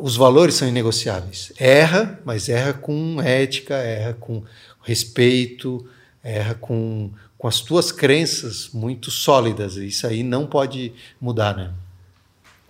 os 0.00 0.16
valores 0.16 0.56
são 0.56 0.68
inegociáveis. 0.68 1.52
Erra, 1.58 2.20
mas 2.24 2.48
erra 2.48 2.72
com 2.72 3.20
ética, 3.22 3.74
erra 3.74 4.14
com 4.14 4.42
respeito, 4.82 5.86
erra 6.22 6.54
com, 6.54 7.10
com 7.38 7.46
as 7.46 7.60
tuas 7.60 7.92
crenças 7.92 8.70
muito 8.74 9.10
sólidas. 9.10 9.76
Isso 9.76 10.06
aí 10.06 10.22
não 10.22 10.46
pode 10.46 10.92
mudar, 11.20 11.56
né? 11.56 11.72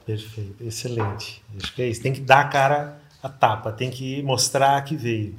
Perfeito, 0.04 0.62
excelente. 0.62 1.42
Acho 1.60 1.74
que 1.74 1.82
é 1.82 1.88
isso. 1.88 2.02
Tem 2.02 2.12
que 2.12 2.20
dar 2.20 2.40
a 2.40 2.48
cara 2.48 3.00
a 3.22 3.28
tapa, 3.28 3.72
tem 3.72 3.90
que 3.90 4.22
mostrar 4.22 4.82
que 4.84 4.96
veio. 4.96 5.34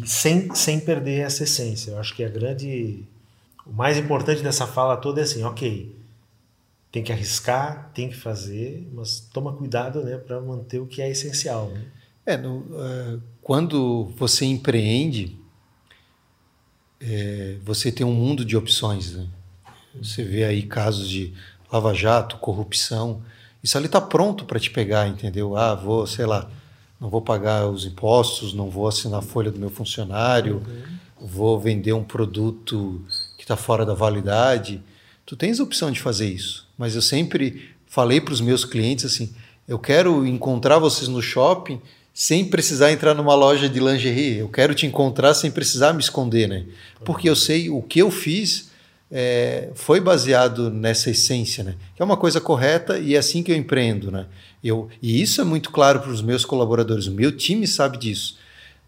E 0.00 0.06
sem, 0.06 0.54
sem 0.54 0.78
perder 0.78 1.20
essa 1.20 1.44
essência. 1.44 1.92
Eu 1.92 1.98
acho 1.98 2.14
que 2.14 2.22
a 2.22 2.28
grande. 2.28 3.04
O 3.66 3.72
mais 3.72 3.96
importante 3.96 4.42
dessa 4.42 4.66
fala 4.66 4.96
toda 4.96 5.20
é 5.20 5.24
assim, 5.24 5.42
ok, 5.44 5.94
tem 6.90 7.02
que 7.02 7.12
arriscar, 7.12 7.90
tem 7.94 8.08
que 8.08 8.16
fazer, 8.16 8.88
mas 8.92 9.20
toma 9.32 9.52
cuidado 9.52 10.02
né, 10.02 10.16
para 10.16 10.40
manter 10.40 10.80
o 10.80 10.86
que 10.86 11.00
é 11.00 11.10
essencial. 11.10 11.68
Né? 11.68 11.84
É, 12.26 12.36
no, 12.36 12.58
uh, 12.58 13.22
quando 13.42 14.06
você 14.16 14.44
empreende, 14.44 15.36
é, 17.00 17.56
você 17.64 17.90
tem 17.90 18.06
um 18.06 18.12
mundo 18.12 18.44
de 18.44 18.56
opções. 18.56 19.12
Né? 19.12 19.26
Você 20.00 20.22
vê 20.22 20.44
aí 20.44 20.62
casos 20.62 21.08
de 21.08 21.32
lava-jato, 21.72 22.36
corrupção. 22.36 23.22
Isso 23.62 23.76
ali 23.76 23.86
está 23.86 24.00
pronto 24.00 24.44
para 24.44 24.60
te 24.60 24.70
pegar, 24.70 25.08
entendeu? 25.08 25.56
Ah, 25.56 25.74
vou, 25.74 26.06
sei 26.06 26.26
lá, 26.26 26.50
não 27.00 27.08
vou 27.08 27.22
pagar 27.22 27.66
os 27.66 27.84
impostos, 27.86 28.52
não 28.52 28.68
vou 28.68 28.86
assinar 28.86 29.20
a 29.20 29.22
folha 29.22 29.50
do 29.50 29.58
meu 29.58 29.70
funcionário, 29.70 30.62
uhum. 30.66 31.26
vou 31.26 31.58
vender 31.58 31.92
um 31.92 32.04
produto 32.04 33.02
que 33.36 33.44
está 33.44 33.56
fora 33.56 33.86
da 33.86 33.94
validade. 33.94 34.82
Tu 35.24 35.36
tens 35.36 35.60
a 35.60 35.62
opção 35.62 35.90
de 35.90 36.00
fazer 36.00 36.28
isso, 36.28 36.68
mas 36.76 36.94
eu 36.94 37.02
sempre 37.02 37.70
falei 37.86 38.20
para 38.20 38.34
os 38.34 38.40
meus 38.40 38.64
clientes 38.64 39.04
assim: 39.04 39.32
eu 39.66 39.78
quero 39.78 40.26
encontrar 40.26 40.78
vocês 40.78 41.08
no 41.08 41.22
shopping 41.22 41.80
sem 42.20 42.44
precisar 42.44 42.92
entrar 42.92 43.14
numa 43.14 43.34
loja 43.34 43.66
de 43.66 43.80
lingerie. 43.80 44.40
Eu 44.40 44.48
quero 44.50 44.74
te 44.74 44.84
encontrar 44.84 45.32
sem 45.32 45.50
precisar 45.50 45.94
me 45.94 46.02
esconder, 46.02 46.46
né? 46.46 46.66
Porque 47.02 47.26
eu 47.26 47.34
sei 47.34 47.70
o 47.70 47.80
que 47.80 47.98
eu 47.98 48.10
fiz 48.10 48.68
é, 49.10 49.70
foi 49.74 50.00
baseado 50.02 50.70
nessa 50.70 51.08
essência, 51.08 51.64
né? 51.64 51.76
Que 51.96 52.02
é 52.02 52.04
uma 52.04 52.18
coisa 52.18 52.38
correta 52.38 52.98
e 52.98 53.14
é 53.14 53.18
assim 53.18 53.42
que 53.42 53.50
eu 53.50 53.56
empreendo, 53.56 54.10
né? 54.10 54.26
Eu, 54.62 54.90
e 55.00 55.22
isso 55.22 55.40
é 55.40 55.44
muito 55.44 55.70
claro 55.70 56.00
para 56.00 56.10
os 56.10 56.20
meus 56.20 56.44
colaboradores. 56.44 57.06
O 57.06 57.10
meu 57.10 57.34
time 57.34 57.66
sabe 57.66 57.96
disso. 57.96 58.36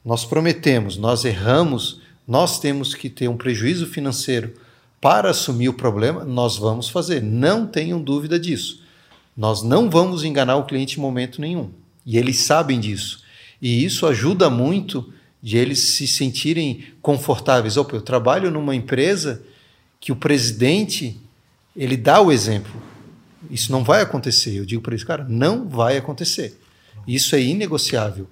Nós 0.04 0.26
prometemos, 0.26 0.98
nós 0.98 1.24
erramos, 1.24 2.02
nós 2.28 2.60
temos 2.60 2.94
que 2.94 3.08
ter 3.08 3.28
um 3.28 3.36
prejuízo 3.38 3.86
financeiro 3.86 4.52
para 5.00 5.30
assumir 5.30 5.70
o 5.70 5.74
problema, 5.74 6.22
nós 6.22 6.58
vamos 6.58 6.90
fazer. 6.90 7.22
Não 7.22 7.66
tenham 7.66 7.98
dúvida 7.98 8.38
disso. 8.38 8.82
Nós 9.34 9.62
não 9.62 9.88
vamos 9.88 10.22
enganar 10.22 10.56
o 10.56 10.66
cliente 10.66 10.98
em 10.98 11.00
momento 11.00 11.40
nenhum. 11.40 11.70
E 12.04 12.18
eles 12.18 12.40
sabem 12.40 12.78
disso. 12.78 13.21
E 13.62 13.84
isso 13.84 14.06
ajuda 14.06 14.50
muito 14.50 15.14
de 15.40 15.56
eles 15.56 15.94
se 15.94 16.08
sentirem 16.08 16.84
confortáveis. 17.00 17.76
Opa, 17.76 17.94
eu 17.94 18.02
trabalho 18.02 18.50
numa 18.50 18.74
empresa 18.74 19.40
que 20.00 20.10
o 20.10 20.16
presidente 20.16 21.16
ele 21.76 21.96
dá 21.96 22.20
o 22.20 22.32
exemplo. 22.32 22.82
Isso 23.48 23.70
não 23.70 23.84
vai 23.84 24.02
acontecer. 24.02 24.58
Eu 24.58 24.66
digo 24.66 24.82
para 24.82 24.92
eles, 24.92 25.04
cara, 25.04 25.24
não 25.28 25.68
vai 25.68 25.96
acontecer. 25.96 26.60
Isso 27.06 27.36
é 27.36 27.40
inegociável. 27.40 28.28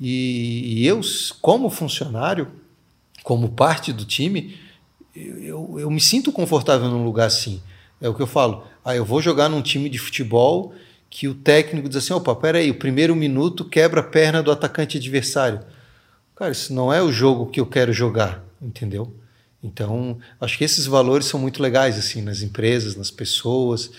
E, 0.00 0.82
e 0.82 0.86
eu, 0.86 1.00
como 1.40 1.68
funcionário, 1.70 2.48
como 3.24 3.48
parte 3.48 3.92
do 3.92 4.04
time, 4.04 4.56
eu, 5.14 5.76
eu 5.78 5.90
me 5.90 6.00
sinto 6.00 6.30
confortável 6.30 6.88
num 6.88 7.04
lugar 7.04 7.26
assim. 7.26 7.60
É 8.00 8.08
o 8.08 8.14
que 8.14 8.22
eu 8.22 8.26
falo. 8.26 8.64
Ah, 8.84 8.94
eu 8.94 9.04
vou 9.04 9.20
jogar 9.20 9.48
num 9.48 9.60
time 9.60 9.88
de 9.88 9.98
futebol 9.98 10.72
que 11.10 11.28
o 11.28 11.34
técnico 11.34 11.88
diz 11.88 11.98
assim: 11.98 12.12
opa, 12.12 12.34
peraí, 12.34 12.70
o 12.70 12.78
primeiro 12.78 13.14
minuto 13.14 13.64
quebra 13.64 14.00
a 14.00 14.04
perna 14.04 14.42
do 14.42 14.50
atacante 14.50 14.98
adversário. 14.98 15.60
Cara, 16.36 16.52
isso 16.52 16.72
não 16.72 16.92
é 16.92 17.02
o 17.02 17.10
jogo 17.10 17.46
que 17.46 17.60
eu 17.60 17.66
quero 17.66 17.92
jogar, 17.92 18.44
entendeu? 18.62 19.12
Então, 19.62 20.18
acho 20.40 20.56
que 20.56 20.64
esses 20.64 20.86
valores 20.86 21.26
são 21.26 21.40
muito 21.40 21.60
legais 21.60 21.98
assim 21.98 22.22
nas 22.22 22.42
empresas, 22.42 22.94
nas 22.94 23.10
pessoas 23.10 23.90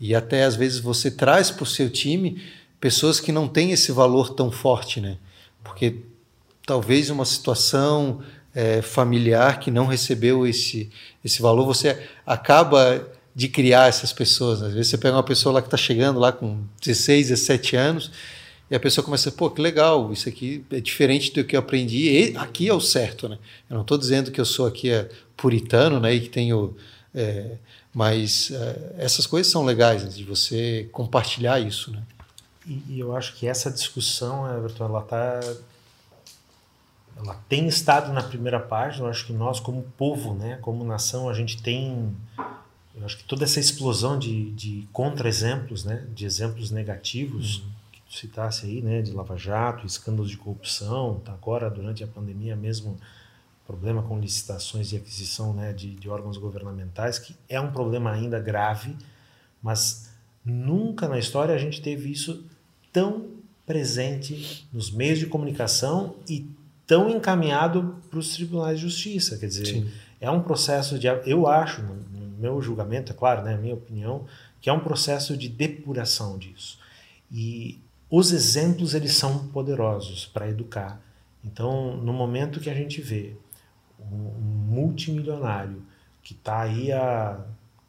e 0.00 0.14
até 0.14 0.44
às 0.44 0.56
vezes 0.56 0.78
você 0.78 1.10
traz 1.10 1.50
para 1.50 1.64
o 1.64 1.66
seu 1.66 1.90
time 1.90 2.42
pessoas 2.80 3.20
que 3.20 3.30
não 3.30 3.46
têm 3.46 3.72
esse 3.72 3.92
valor 3.92 4.30
tão 4.30 4.50
forte, 4.50 5.00
né? 5.00 5.18
Porque 5.62 5.96
talvez 6.66 7.10
uma 7.10 7.24
situação 7.24 8.22
é, 8.54 8.80
familiar 8.80 9.60
que 9.60 9.70
não 9.70 9.86
recebeu 9.86 10.46
esse 10.46 10.90
esse 11.24 11.40
valor, 11.40 11.66
você 11.66 12.02
acaba 12.26 13.06
de 13.34 13.48
criar 13.48 13.88
essas 13.88 14.12
pessoas. 14.12 14.62
Às 14.62 14.72
vezes 14.74 14.90
você 14.90 14.98
pega 14.98 15.16
uma 15.16 15.22
pessoa 15.22 15.54
lá 15.54 15.62
que 15.62 15.68
está 15.68 15.76
chegando 15.76 16.18
lá 16.18 16.32
com 16.32 16.62
16, 16.80 17.28
17 17.28 17.76
anos 17.76 18.10
e 18.72 18.74
a 18.74 18.80
pessoa 18.80 19.04
começa, 19.04 19.30
pô, 19.30 19.50
que 19.50 19.60
legal, 19.60 20.10
isso 20.14 20.26
aqui 20.26 20.64
é 20.70 20.80
diferente 20.80 21.30
do 21.34 21.44
que 21.44 21.54
eu 21.54 21.60
aprendi, 21.60 22.08
e 22.08 22.36
aqui 22.38 22.70
é 22.70 22.72
o 22.72 22.80
certo, 22.80 23.28
né? 23.28 23.38
Eu 23.68 23.74
não 23.74 23.82
estou 23.82 23.98
dizendo 23.98 24.30
que 24.30 24.40
eu 24.40 24.46
sou 24.46 24.66
aqui 24.66 24.90
é, 24.90 25.10
puritano, 25.36 26.00
né, 26.00 26.14
e 26.14 26.20
que 26.22 26.30
tenho... 26.30 26.74
É, 27.14 27.58
mas 27.92 28.50
é, 28.50 28.94
essas 28.96 29.26
coisas 29.26 29.52
são 29.52 29.62
legais, 29.62 30.04
né, 30.04 30.08
de 30.08 30.24
você 30.24 30.88
compartilhar 30.90 31.60
isso, 31.60 31.90
né? 31.90 32.02
E, 32.66 32.82
e 32.88 32.98
eu 32.98 33.14
acho 33.14 33.34
que 33.34 33.46
essa 33.46 33.70
discussão, 33.70 34.50
Everton, 34.56 34.86
ela 34.86 35.02
tá... 35.02 35.40
Ela 37.18 37.38
tem 37.50 37.68
estado 37.68 38.10
na 38.10 38.22
primeira 38.22 38.58
página, 38.58 39.04
eu 39.04 39.10
acho 39.10 39.26
que 39.26 39.34
nós, 39.34 39.60
como 39.60 39.82
povo, 39.98 40.32
né, 40.32 40.58
como 40.62 40.82
nação, 40.82 41.28
a 41.28 41.34
gente 41.34 41.62
tem 41.62 42.16
eu 42.94 43.04
acho 43.04 43.18
que 43.18 43.24
toda 43.24 43.44
essa 43.44 43.58
explosão 43.58 44.18
de, 44.18 44.50
de 44.52 44.88
contra-exemplos, 44.92 45.84
né, 45.84 46.06
de 46.14 46.24
exemplos 46.24 46.70
negativos, 46.70 47.58
uhum 47.58 47.82
citasse 48.18 48.66
aí, 48.66 48.82
né, 48.82 49.00
de 49.00 49.12
Lava 49.12 49.36
Jato, 49.36 49.86
escândalos 49.86 50.30
de 50.30 50.36
corrupção, 50.36 51.20
tá 51.24 51.32
agora 51.32 51.70
durante 51.70 52.04
a 52.04 52.06
pandemia 52.06 52.54
mesmo 52.54 52.98
problema 53.66 54.02
com 54.02 54.18
licitações 54.18 54.92
e 54.92 54.96
aquisição 54.96 55.54
né, 55.54 55.72
de, 55.72 55.94
de 55.94 56.08
órgãos 56.08 56.36
governamentais, 56.36 57.18
que 57.18 57.34
é 57.48 57.58
um 57.60 57.72
problema 57.72 58.12
ainda 58.12 58.38
grave, 58.38 58.94
mas 59.62 60.10
nunca 60.44 61.08
na 61.08 61.18
história 61.18 61.54
a 61.54 61.58
gente 61.58 61.80
teve 61.80 62.10
isso 62.10 62.44
tão 62.92 63.28
presente 63.64 64.68
nos 64.72 64.90
meios 64.90 65.18
de 65.18 65.26
comunicação 65.26 66.16
e 66.28 66.46
tão 66.86 67.08
encaminhado 67.08 67.96
para 68.10 68.18
os 68.18 68.34
tribunais 68.34 68.78
de 68.78 68.82
justiça. 68.82 69.38
Quer 69.38 69.46
dizer, 69.46 69.66
Sim. 69.66 69.90
é 70.20 70.30
um 70.30 70.42
processo 70.42 70.98
de. 70.98 71.06
Eu 71.24 71.46
acho, 71.46 71.80
meu 72.42 72.60
julgamento, 72.60 73.12
é 73.12 73.14
claro, 73.14 73.42
né, 73.42 73.54
a 73.54 73.58
minha 73.58 73.74
opinião, 73.74 74.26
que 74.60 74.68
é 74.68 74.72
um 74.72 74.80
processo 74.80 75.36
de 75.36 75.48
depuração 75.48 76.36
disso. 76.36 76.78
E 77.30 77.80
os 78.10 78.32
exemplos 78.32 78.92
eles 78.94 79.14
são 79.14 79.46
poderosos 79.48 80.26
para 80.26 80.48
educar. 80.48 81.00
Então, 81.44 81.96
no 81.96 82.12
momento 82.12 82.60
que 82.60 82.68
a 82.68 82.74
gente 82.74 83.00
vê 83.00 83.34
um 83.98 84.16
multimilionário 84.74 85.82
que 86.22 86.34
está 86.34 86.60
aí 86.60 86.92
há 86.92 87.40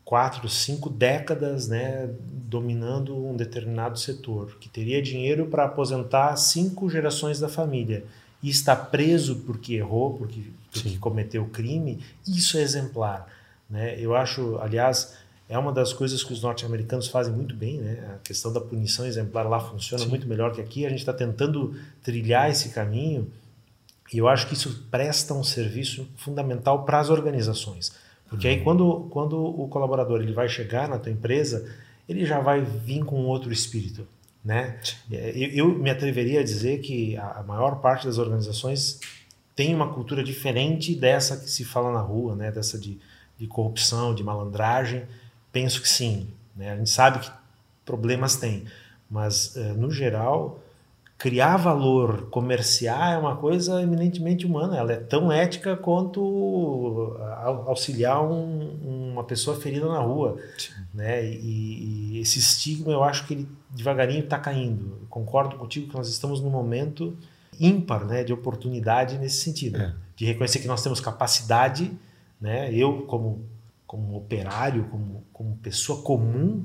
quatro, 0.06 0.48
cinco 0.48 0.90
décadas, 0.90 1.68
né, 1.68 2.10
dominando 2.22 3.16
um 3.16 3.36
determinado 3.36 3.98
setor, 3.98 4.58
que 4.60 4.70
teria 4.70 5.02
dinheiro 5.02 5.48
para 5.48 5.66
aposentar 5.66 6.36
cinco 6.38 6.90
gerações 6.90 7.40
da 7.40 7.50
família 7.50 8.06
e 8.42 8.50
está 8.50 8.76
preso 8.76 9.38
porque 9.46 9.76
errou, 9.76 10.18
porque, 10.18 10.42
porque 10.72 10.98
cometeu 10.98 11.46
crime, 11.48 12.00
isso 12.28 12.58
é 12.58 12.62
exemplar. 12.62 13.28
Né? 13.70 14.00
Eu 14.00 14.16
acho, 14.16 14.58
aliás, 14.60 15.18
é 15.50 15.58
uma 15.58 15.72
das 15.72 15.94
coisas 15.94 16.24
que 16.24 16.34
os 16.34 16.42
norte-americanos 16.42 17.08
fazem 17.08 17.34
muito 17.34 17.56
bem, 17.56 17.80
né? 17.80 18.16
A 18.16 18.18
questão 18.20 18.52
da 18.52 18.62
punição 18.62 19.06
exemplar 19.06 19.48
lá 19.48 19.60
funciona 19.60 20.04
Sim. 20.04 20.10
muito 20.10 20.28
melhor 20.28 20.52
que 20.54 20.62
aqui. 20.62 20.86
A 20.86 20.90
gente 20.90 21.00
está 21.00 21.14
tentando 21.14 21.76
trilhar 22.02 22.50
esse 22.50 22.70
caminho 22.70 23.32
e 24.12 24.18
eu 24.18 24.28
acho 24.28 24.48
que 24.48 24.54
isso 24.54 24.86
presta 24.90 25.34
um 25.34 25.44
serviço 25.44 26.08
fundamental 26.18 26.86
para 26.86 27.00
as 27.00 27.10
organizações. 27.10 27.92
Porque 28.30 28.48
aí 28.48 28.58
uhum. 28.58 28.64
quando, 28.64 29.08
quando 29.12 29.44
o 29.44 29.68
colaborador 29.68 30.22
ele 30.22 30.34
vai 30.34 30.48
chegar 30.48 30.88
na 30.88 30.98
tua 30.98 31.12
empresa, 31.12 31.70
ele 32.08 32.26
já 32.26 32.40
vai 32.40 32.62
vir 32.62 33.04
com 33.04 33.24
outro 33.26 33.52
espírito, 33.52 34.08
né? 34.44 34.80
É, 35.12 35.32
eu, 35.36 35.68
eu 35.68 35.78
me 35.78 35.90
atreveria 35.90 36.40
a 36.40 36.44
dizer 36.44 36.80
que 36.80 37.16
a 37.18 37.44
maior 37.46 37.80
parte 37.80 38.06
das 38.06 38.18
organizações 38.18 39.00
tem 39.56 39.74
uma 39.76 39.94
cultura 39.94 40.24
diferente 40.24 40.96
dessa 40.96 41.38
que 41.38 41.50
se 41.50 41.64
fala 41.64 41.92
na 41.92 42.02
rua, 42.02 42.36
né? 42.36 42.52
Dessa 42.52 42.80
de, 42.80 43.00
de 43.38 43.48
corrupção, 43.48 44.14
de 44.14 44.24
malandragem 44.24 45.06
Penso 45.54 45.80
que 45.80 45.88
sim. 45.88 46.28
Né? 46.56 46.72
A 46.72 46.76
gente 46.76 46.90
sabe 46.90 47.20
que 47.20 47.32
problemas 47.86 48.36
tem, 48.36 48.66
mas 49.10 49.56
uh, 49.56 49.76
no 49.76 49.92
geral 49.92 50.60
criar 51.16 51.56
valor, 51.56 52.30
comerciar 52.32 53.14
é 53.14 53.18
uma 53.18 53.38
coisa 53.38 53.82
eminentemente 53.82 54.46
humana. 54.46 54.76
Ela 54.76 54.94
é 54.94 54.98
tão 54.98 55.32
ética 55.32 55.78
quanto 55.78 57.16
auxiliar 57.66 58.22
um, 58.22 59.12
uma 59.14 59.24
pessoa 59.24 59.56
ferida 59.56 59.88
na 59.88 60.00
rua, 60.00 60.38
né? 60.94 61.24
E, 61.24 62.16
e, 62.16 62.20
esse 62.20 62.40
estigma 62.40 62.92
eu 62.92 63.04
acho 63.04 63.26
que 63.26 63.36
ele 63.36 63.48
devagarinho 63.70 64.24
está 64.24 64.38
caindo. 64.38 64.98
Eu 65.02 65.08
concordo 65.08 65.56
contigo 65.56 65.88
que 65.88 65.96
nós 65.96 66.10
estamos 66.10 66.42
num 66.42 66.50
momento 66.50 67.16
ímpar 67.58 68.04
né, 68.06 68.24
de 68.24 68.34
oportunidade 68.34 69.18
nesse 69.18 69.38
sentido, 69.38 69.80
é. 69.80 69.94
de 70.18 70.26
reconhecer 70.26 70.60
que 70.60 70.68
nós 70.68 70.84
temos 70.84 71.00
capacidade, 71.00 71.90
né, 72.44 72.74
eu 72.74 73.04
como, 73.04 73.48
como 73.88 74.18
operário, 74.18 74.84
como, 74.92 75.24
como 75.32 75.56
pessoa 75.64 76.02
comum, 76.02 76.62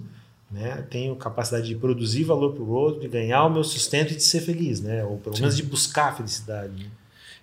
né, 0.50 0.84
tenho 0.90 1.14
capacidade 1.14 1.68
de 1.68 1.76
produzir 1.76 2.24
valor 2.24 2.52
para 2.52 2.64
o 2.64 2.68
outro, 2.68 3.00
de 3.00 3.06
ganhar 3.06 3.44
o 3.44 3.48
meu 3.48 3.62
sustento 3.62 4.12
e 4.12 4.16
de 4.16 4.22
ser 4.24 4.40
feliz, 4.40 4.80
né, 4.80 5.04
ou 5.04 5.18
pelo 5.18 5.36
Sim. 5.36 5.42
menos 5.42 5.56
de 5.56 5.62
buscar 5.62 6.08
a 6.08 6.16
felicidade. 6.16 6.72
Né? 6.82 6.90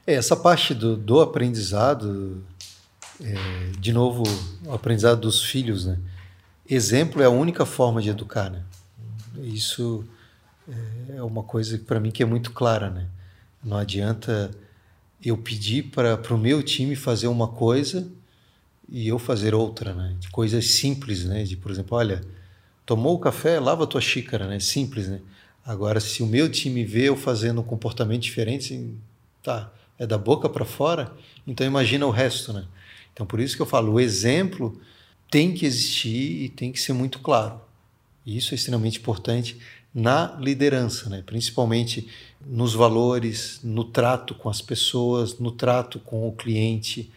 É, 0.05 0.15
essa 0.15 0.35
parte 0.35 0.73
do, 0.73 0.97
do 0.97 1.21
aprendizado, 1.21 2.43
é, 3.23 3.35
de 3.79 3.93
novo, 3.93 4.23
o 4.65 4.73
aprendizado 4.73 5.21
dos 5.21 5.41
filhos, 5.41 5.85
né? 5.85 5.97
Exemplo 6.69 7.21
é 7.21 7.25
a 7.25 7.29
única 7.29 7.65
forma 7.65 8.01
de 8.01 8.09
educar, 8.09 8.49
né? 8.49 8.63
Isso 9.37 10.03
é 11.09 11.23
uma 11.23 11.43
coisa 11.43 11.77
para 11.77 11.99
mim 11.99 12.11
que 12.11 12.21
é 12.21 12.25
muito 12.25 12.51
clara, 12.51 12.89
né? 12.89 13.07
Não 13.63 13.77
adianta 13.77 14.51
eu 15.23 15.37
pedir 15.37 15.83
para 15.83 16.33
o 16.33 16.37
meu 16.37 16.61
time 16.61 16.95
fazer 16.95 17.27
uma 17.27 17.47
coisa 17.47 18.07
e 18.89 19.07
eu 19.07 19.17
fazer 19.17 19.53
outra, 19.53 19.93
né? 19.93 20.15
De 20.19 20.29
coisas 20.29 20.65
simples, 20.71 21.25
né? 21.25 21.43
De, 21.43 21.57
por 21.57 21.71
exemplo, 21.71 21.97
olha, 21.97 22.21
tomou 22.85 23.15
o 23.15 23.19
café, 23.19 23.59
lava 23.59 23.83
a 23.83 23.87
tua 23.87 24.01
xícara, 24.01 24.47
né? 24.47 24.59
Simples, 24.59 25.07
né? 25.07 25.21
Agora, 25.65 25.99
se 25.99 26.21
o 26.21 26.27
meu 26.27 26.49
time 26.49 26.83
vê 26.83 27.09
eu 27.09 27.15
fazendo 27.17 27.61
um 27.61 27.63
comportamento 27.63 28.21
diferente, 28.21 28.73
assim, 28.73 28.97
tá, 29.41 29.71
é 29.97 30.05
da 30.05 30.17
boca 30.17 30.47
para 30.47 30.63
fora, 30.63 31.11
então 31.47 31.65
imagina 31.65 32.05
o 32.05 32.11
resto, 32.11 32.53
né? 32.53 32.65
Então, 33.11 33.25
por 33.25 33.39
isso 33.39 33.55
que 33.55 33.61
eu 33.61 33.65
falo, 33.65 33.93
o 33.93 33.99
exemplo 33.99 34.79
tem 35.31 35.53
que 35.53 35.65
existir 35.65 36.43
e 36.43 36.49
tem 36.49 36.71
que 36.71 36.79
ser 36.79 36.93
muito 36.93 37.19
claro. 37.19 37.59
E 38.25 38.37
isso 38.37 38.53
é 38.53 38.55
extremamente 38.55 38.99
importante 38.99 39.57
na 39.93 40.35
liderança, 40.39 41.09
né? 41.09 41.23
principalmente 41.25 42.09
nos 42.45 42.73
valores, 42.73 43.61
no 43.63 43.85
trato 43.85 44.35
com 44.35 44.49
as 44.49 44.61
pessoas, 44.61 45.39
no 45.39 45.51
trato 45.51 45.99
com 45.99 46.27
o 46.27 46.33
cliente. 46.33 47.09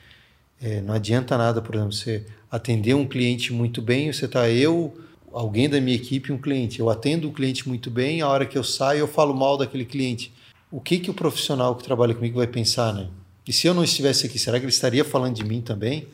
É, 0.60 0.80
não 0.80 0.94
adianta 0.94 1.38
nada, 1.38 1.62
por 1.62 1.74
exemplo, 1.74 1.92
você 1.92 2.26
atender 2.50 2.94
um 2.94 3.06
cliente 3.06 3.52
muito 3.52 3.80
bem, 3.80 4.12
você 4.12 4.24
está 4.24 4.50
eu, 4.50 4.96
alguém 5.32 5.68
da 5.68 5.80
minha 5.80 5.96
equipe, 5.96 6.32
um 6.32 6.38
cliente. 6.38 6.80
Eu 6.80 6.90
atendo 6.90 7.28
o 7.28 7.32
cliente 7.32 7.68
muito 7.68 7.90
bem, 7.90 8.22
a 8.22 8.28
hora 8.28 8.44
que 8.46 8.58
eu 8.58 8.64
saio 8.64 9.00
eu 9.00 9.08
falo 9.08 9.34
mal 9.34 9.56
daquele 9.56 9.84
cliente. 9.84 10.32
O 10.70 10.80
que 10.80 10.98
que 10.98 11.10
o 11.10 11.14
profissional 11.14 11.74
que 11.76 11.84
trabalha 11.84 12.14
comigo 12.14 12.38
vai 12.38 12.46
pensar, 12.46 12.92
né? 12.92 13.08
E 13.46 13.52
se 13.52 13.66
eu 13.66 13.72
não 13.72 13.82
estivesse 13.82 14.26
aqui, 14.26 14.38
será 14.38 14.58
que 14.58 14.66
ele 14.66 14.72
estaria 14.72 15.04
falando 15.04 15.34
de 15.34 15.44
mim 15.44 15.62
também? 15.62 16.06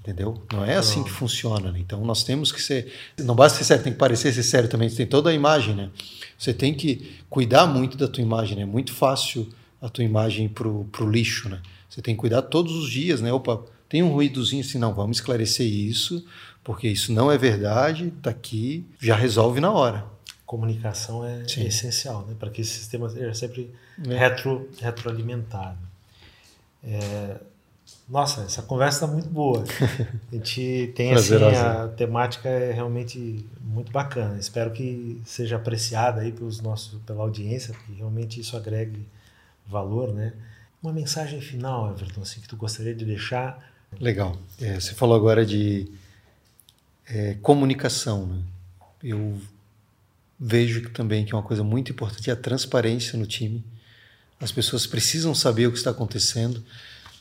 Entendeu? 0.00 0.40
Não 0.52 0.64
é 0.64 0.76
assim 0.76 1.02
que 1.02 1.10
funciona. 1.10 1.72
Né? 1.72 1.80
Então 1.80 2.04
nós 2.04 2.22
temos 2.22 2.52
que 2.52 2.62
ser. 2.62 2.92
Não 3.18 3.34
basta 3.34 3.58
ser 3.58 3.64
sério, 3.64 3.84
tem 3.84 3.92
que 3.92 3.98
parecer 3.98 4.32
ser 4.32 4.42
sério 4.44 4.68
também. 4.68 4.88
Você 4.88 4.96
tem 4.96 5.06
toda 5.06 5.30
a 5.30 5.34
imagem, 5.34 5.74
né? 5.74 5.90
Você 6.38 6.54
tem 6.54 6.72
que 6.72 7.18
cuidar 7.28 7.66
muito 7.66 7.98
da 7.98 8.06
tua 8.08 8.22
imagem. 8.22 8.56
Né? 8.56 8.62
É 8.62 8.66
muito 8.66 8.94
fácil 8.94 9.48
a 9.80 9.88
tua 9.88 10.04
imagem 10.04 10.48
pro, 10.48 10.84
pro 10.92 11.08
lixo, 11.08 11.48
né? 11.48 11.60
Você 11.88 12.00
tem 12.02 12.14
que 12.14 12.20
cuidar 12.20 12.42
todos 12.42 12.72
os 12.74 12.90
dias, 12.90 13.20
né? 13.20 13.32
Opa, 13.32 13.62
tem 13.88 14.02
um 14.02 14.12
ruídozinho 14.12 14.62
assim, 14.62 14.78
não, 14.78 14.94
vamos 14.94 15.16
esclarecer 15.16 15.66
isso, 15.66 16.24
porque 16.62 16.86
isso 16.88 17.12
não 17.12 17.32
é 17.32 17.36
verdade, 17.36 18.12
tá 18.22 18.30
aqui, 18.30 18.86
já 19.00 19.16
resolve 19.16 19.60
na 19.60 19.72
hora. 19.72 20.04
Comunicação 20.46 21.24
é 21.24 21.46
Sim. 21.48 21.66
essencial, 21.66 22.24
né? 22.26 22.34
Para 22.38 22.50
que 22.50 22.60
esse 22.60 22.70
sistema 22.70 23.08
seja 23.08 23.34
sempre 23.34 23.74
é. 24.08 24.16
retro, 24.16 24.68
retroalimentado. 24.80 25.78
É, 26.82 27.36
nossa, 28.08 28.42
essa 28.42 28.62
conversa 28.62 29.04
está 29.04 29.06
muito 29.06 29.28
boa. 29.28 29.64
A 30.30 30.34
gente 30.34 30.92
tem 30.96 31.12
assim, 31.12 31.34
a 31.34 31.88
temática 31.88 32.48
é 32.48 32.72
realmente 32.72 33.44
muito 33.60 33.92
bacana. 33.92 34.38
Espero 34.38 34.70
que 34.72 35.20
seja 35.24 35.56
apreciada 35.56 36.20
aí 36.20 36.32
pelos 36.32 36.60
nossos, 36.60 37.00
pela 37.02 37.22
audiência, 37.22 37.74
que 37.86 37.92
realmente 37.94 38.40
isso 38.40 38.56
agregue 38.56 39.06
valor, 39.70 40.12
né? 40.12 40.32
Uma 40.82 40.92
mensagem 40.92 41.40
final, 41.40 41.90
Everton, 41.92 42.22
assim, 42.22 42.40
que 42.40 42.48
tu 42.48 42.56
gostaria 42.56 42.94
de 42.94 43.04
deixar? 43.04 43.72
Legal. 43.98 44.38
É, 44.60 44.80
você 44.80 44.94
falou 44.94 45.16
agora 45.16 45.44
de 45.44 45.90
é, 47.06 47.34
comunicação, 47.42 48.26
né? 48.26 48.42
Eu 49.02 49.40
vejo 50.38 50.82
que 50.82 50.90
também 50.90 51.24
que 51.24 51.34
é 51.34 51.36
uma 51.36 51.42
coisa 51.42 51.62
muito 51.62 51.92
importante 51.92 52.30
é 52.30 52.32
a 52.32 52.36
transparência 52.36 53.18
no 53.18 53.26
time. 53.26 53.64
As 54.40 54.50
pessoas 54.50 54.86
precisam 54.86 55.34
saber 55.34 55.66
o 55.66 55.72
que 55.72 55.78
está 55.78 55.90
acontecendo 55.90 56.64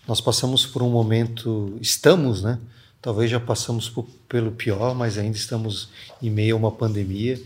nós 0.09 0.19
passamos 0.19 0.65
por 0.65 0.81
um 0.81 0.89
momento, 0.89 1.77
estamos, 1.79 2.41
né? 2.41 2.57
Talvez 2.99 3.29
já 3.29 3.39
passamos 3.39 3.87
por, 3.87 4.07
pelo 4.27 4.51
pior, 4.51 4.95
mas 4.95 5.19
ainda 5.19 5.37
estamos 5.37 5.89
em 6.19 6.31
meio 6.31 6.55
a 6.55 6.57
uma 6.57 6.71
pandemia 6.71 7.39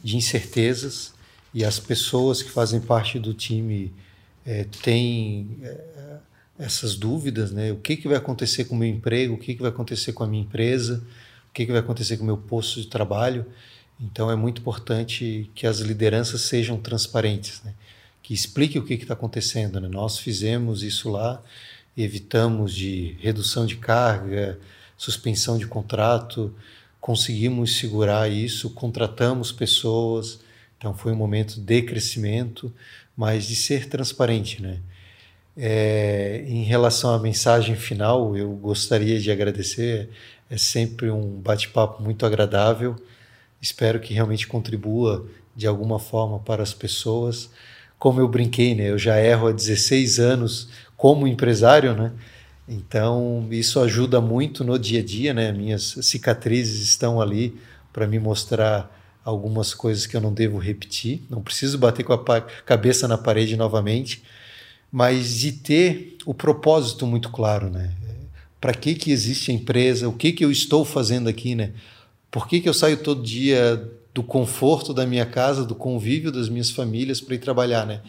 de 0.00 0.16
incertezas 0.16 1.12
e 1.52 1.64
as 1.64 1.80
pessoas 1.80 2.40
que 2.40 2.52
fazem 2.52 2.80
parte 2.80 3.18
do 3.18 3.34
time 3.34 3.92
é, 4.44 4.64
têm 4.82 5.58
é, 5.62 6.18
essas 6.58 6.96
dúvidas, 6.96 7.50
né? 7.50 7.72
O 7.72 7.76
que, 7.76 7.96
que 7.96 8.08
vai 8.08 8.16
acontecer 8.16 8.64
com 8.64 8.74
o 8.74 8.78
meu 8.78 8.88
emprego? 8.88 9.34
O 9.34 9.38
que, 9.38 9.54
que 9.54 9.60
vai 9.60 9.70
acontecer 9.70 10.12
com 10.12 10.24
a 10.24 10.26
minha 10.26 10.42
empresa? 10.42 11.02
O 11.50 11.52
que, 11.52 11.66
que 11.66 11.72
vai 11.72 11.80
acontecer 11.80 12.16
com 12.16 12.22
o 12.22 12.26
meu 12.26 12.36
posto 12.36 12.80
de 12.80 12.86
trabalho? 12.86 13.46
Então 14.00 14.30
é 14.30 14.36
muito 14.36 14.60
importante 14.60 15.50
que 15.54 15.66
as 15.66 15.78
lideranças 15.78 16.42
sejam 16.42 16.76
transparentes, 16.76 17.62
né? 17.64 17.74
que 18.22 18.34
explique 18.34 18.78
o 18.78 18.84
que 18.84 18.94
está 18.94 19.14
acontecendo. 19.14 19.80
Né? 19.80 19.88
Nós 19.88 20.18
fizemos 20.18 20.82
isso 20.82 21.10
lá 21.10 21.42
evitamos 21.96 22.74
de 22.74 23.16
redução 23.20 23.66
de 23.66 23.76
carga, 23.76 24.58
suspensão 24.96 25.58
de 25.58 25.66
contrato, 25.66 26.54
conseguimos 27.00 27.76
segurar 27.76 28.30
isso, 28.30 28.70
contratamos 28.70 29.52
pessoas, 29.52 30.40
então 30.76 30.94
foi 30.94 31.12
um 31.12 31.16
momento 31.16 31.60
de 31.60 31.82
crescimento, 31.82 32.72
mas 33.16 33.46
de 33.46 33.54
ser 33.54 33.88
transparente, 33.88 34.60
né? 34.60 34.80
É, 35.56 36.44
em 36.46 36.64
relação 36.64 37.14
à 37.14 37.18
mensagem 37.18 37.76
final, 37.76 38.36
eu 38.36 38.50
gostaria 38.52 39.20
de 39.20 39.30
agradecer. 39.30 40.10
É 40.50 40.56
sempre 40.56 41.10
um 41.10 41.40
bate-papo 41.40 42.02
muito 42.02 42.26
agradável. 42.26 42.96
Espero 43.60 44.00
que 44.00 44.12
realmente 44.12 44.46
contribua 44.46 45.26
de 45.54 45.66
alguma 45.66 45.98
forma 45.98 46.38
para 46.40 46.62
as 46.62 46.74
pessoas. 46.74 47.50
Como 47.98 48.20
eu 48.20 48.28
brinquei, 48.28 48.74
né? 48.74 48.90
Eu 48.90 48.98
já 48.98 49.20
erro 49.20 49.48
há 49.48 49.52
16 49.52 50.18
anos 50.18 50.68
como 50.96 51.26
empresário, 51.26 51.94
né? 51.94 52.12
Então, 52.68 53.46
isso 53.50 53.78
ajuda 53.80 54.20
muito 54.20 54.64
no 54.64 54.78
dia 54.78 55.00
a 55.00 55.04
dia, 55.04 55.32
né? 55.34 55.52
Minhas 55.52 55.96
cicatrizes 56.02 56.82
estão 56.82 57.20
ali 57.20 57.56
para 57.92 58.06
me 58.06 58.18
mostrar 58.18 58.90
algumas 59.24 59.72
coisas 59.72 60.06
que 60.06 60.16
eu 60.16 60.20
não 60.20 60.32
devo 60.32 60.58
repetir. 60.58 61.22
Não 61.30 61.42
preciso 61.42 61.78
bater 61.78 62.04
com 62.04 62.12
a 62.12 62.40
cabeça 62.40 63.08
na 63.08 63.16
parede 63.16 63.56
novamente, 63.56 64.22
mas 64.92 65.38
de 65.38 65.52
ter 65.52 66.16
o 66.26 66.34
propósito 66.34 67.06
muito 67.06 67.30
claro, 67.30 67.70
né? 67.70 67.92
Para 68.60 68.74
que 68.74 68.94
que 68.94 69.10
existe 69.10 69.50
a 69.50 69.54
empresa? 69.54 70.08
O 70.08 70.12
que 70.12 70.32
que 70.32 70.44
eu 70.44 70.50
estou 70.50 70.84
fazendo 70.84 71.28
aqui, 71.28 71.54
né? 71.54 71.72
Por 72.30 72.48
que 72.48 72.60
que 72.60 72.68
eu 72.68 72.74
saio 72.74 72.96
todo 72.96 73.22
dia 73.22 73.90
do 74.12 74.22
conforto 74.22 74.94
da 74.94 75.06
minha 75.06 75.26
casa, 75.26 75.64
do 75.64 75.74
convívio 75.74 76.30
das 76.30 76.48
minhas 76.48 76.70
famílias 76.70 77.20
para 77.20 77.34
ir 77.34 77.38
trabalhar, 77.38 77.86
né? 77.86 78.00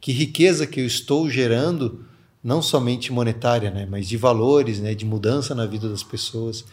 Que 0.00 0.12
riqueza 0.12 0.66
que 0.66 0.80
eu 0.80 0.86
estou 0.86 1.28
gerando 1.28 2.04
não 2.42 2.62
somente 2.62 3.12
monetária, 3.12 3.70
né, 3.70 3.86
mas 3.90 4.08
de 4.08 4.16
valores, 4.16 4.78
né, 4.78 4.94
de 4.94 5.04
mudança 5.04 5.54
na 5.54 5.66
vida 5.66 5.88
das 5.88 6.02
pessoas. 6.02 6.64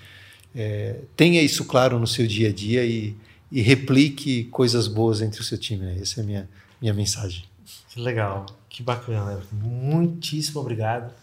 É, 0.56 0.98
tenha 1.18 1.42
isso 1.42 1.66
claro 1.66 2.00
no 2.00 2.08
seu 2.08 2.26
dia 2.28 2.50
a 2.50 2.54
dia 2.54 2.86
e, 2.86 3.16
e 3.52 3.62
replique 3.62 4.46
coisas 4.46 4.88
boas 4.88 5.22
entre 5.22 5.42
o 5.42 5.44
seu 5.44 5.58
time. 5.58 5.86
Né? 5.86 5.98
Essa 6.02 6.22
é 6.22 6.24
a 6.24 6.26
minha, 6.26 6.50
minha 6.82 6.94
mensagem. 6.94 7.44
Que 7.90 8.00
legal, 8.00 8.46
que 8.70 8.84
bacana. 8.84 9.42
Muitíssimo 9.52 10.62
obrigado. 10.62 11.14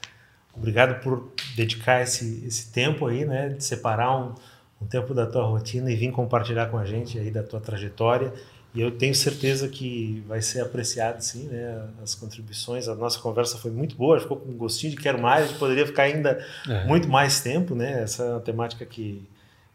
Obrigado 0.55 1.03
por 1.03 1.33
dedicar 1.57 2.03
esse, 2.03 2.45
esse 2.47 2.71
tempo 2.73 3.07
aí, 3.07 3.25
né, 3.25 3.51
de 3.51 3.65
separar 3.65 4.15
um, 4.15 4.35
um 4.83 4.87
tempo 4.87 5.15
da 5.15 5.27
tua 5.27 5.45
rotina 5.45 5.91
e 5.91 5.97
vir 5.97 6.13
compartilhar 6.13 6.67
com 6.67 6.77
a 6.77 6.85
gente 6.85 7.19
aí 7.19 7.31
da 7.31 7.43
tua 7.43 7.59
trajetória 7.59 8.33
e 8.75 8.81
eu 8.81 8.91
tenho 8.91 9.15
certeza 9.15 9.69
que 9.69 10.25
vai 10.27 10.41
ser 10.41 10.61
apreciado, 10.61 11.21
sim, 11.21 11.47
né? 11.47 11.89
As 12.03 12.15
contribuições. 12.15 12.89
A 12.89 12.95
nossa 12.95 13.19
conversa 13.19 13.59
foi 13.59 13.71
muito 13.71 13.95
boa, 13.97 14.19
ficou 14.19 14.39
com 14.39 14.51
um 14.51 14.57
gostinho 14.57 14.93
de 14.93 14.97
quero 14.97 15.21
mais, 15.21 15.51
de 15.51 15.55
poderia 15.57 15.87
ficar 15.87 16.05
ainda 16.05 16.43
é. 16.67 16.87
muito 16.87 17.07
mais 17.07 17.41
tempo, 17.41 17.75
né? 17.75 18.03
Essa 18.03 18.23
é 18.23 18.31
uma 18.31 18.41
temática 18.41 18.87
que, 18.87 19.29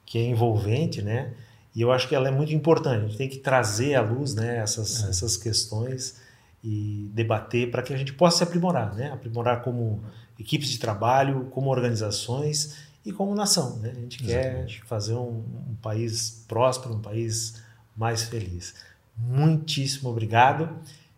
que 0.03 0.17
é 0.17 0.23
envolvente, 0.23 1.03
né? 1.03 1.31
E 1.77 1.81
eu 1.81 1.91
acho 1.91 2.07
que 2.07 2.15
ela 2.15 2.27
é 2.27 2.31
muito 2.31 2.51
importante. 2.55 3.05
A 3.05 3.07
gente 3.07 3.17
tem 3.17 3.29
que 3.29 3.37
trazer 3.37 3.93
à 3.93 4.01
luz, 4.01 4.33
né? 4.33 4.57
Essas, 4.57 5.03
é. 5.03 5.09
essas 5.09 5.37
questões 5.37 6.15
e 6.63 7.07
debater 7.13 7.69
para 7.69 7.83
que 7.83 7.93
a 7.93 7.97
gente 7.97 8.11
possa 8.13 8.37
se 8.37 8.43
aprimorar, 8.43 8.95
né? 8.95 9.11
Aprimorar 9.11 9.61
como 9.61 10.01
equipes 10.39 10.69
de 10.69 10.79
trabalho, 10.79 11.49
como 11.51 11.69
organizações 11.69 12.77
e 13.05 13.11
como 13.11 13.35
nação, 13.35 13.77
né? 13.77 13.91
A 13.95 13.99
gente 13.99 14.23
Exatamente. 14.23 14.79
quer 14.79 14.87
fazer 14.87 15.13
um, 15.13 15.43
um 15.69 15.75
país 15.79 16.43
próspero, 16.47 16.95
um 16.95 16.99
país 16.99 17.61
mais 17.95 18.23
feliz. 18.23 18.73
Muitíssimo 19.15 20.09
obrigado 20.09 20.67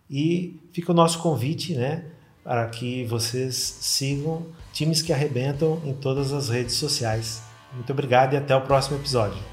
e 0.09 0.59
fica 0.73 0.91
o 0.91 0.95
nosso 0.95 1.19
convite, 1.19 1.73
né, 1.73 2.03
para 2.43 2.67
que 2.67 3.05
vocês 3.05 3.55
sigam 3.55 4.45
Times 4.73 5.01
que 5.01 5.13
Arrebentam 5.13 5.81
em 5.85 5.93
todas 5.93 6.33
as 6.33 6.49
redes 6.49 6.75
sociais. 6.75 7.41
Muito 7.73 7.93
obrigado 7.93 8.33
e 8.33 8.37
até 8.37 8.53
o 8.53 8.61
próximo 8.61 8.97
episódio. 8.97 9.48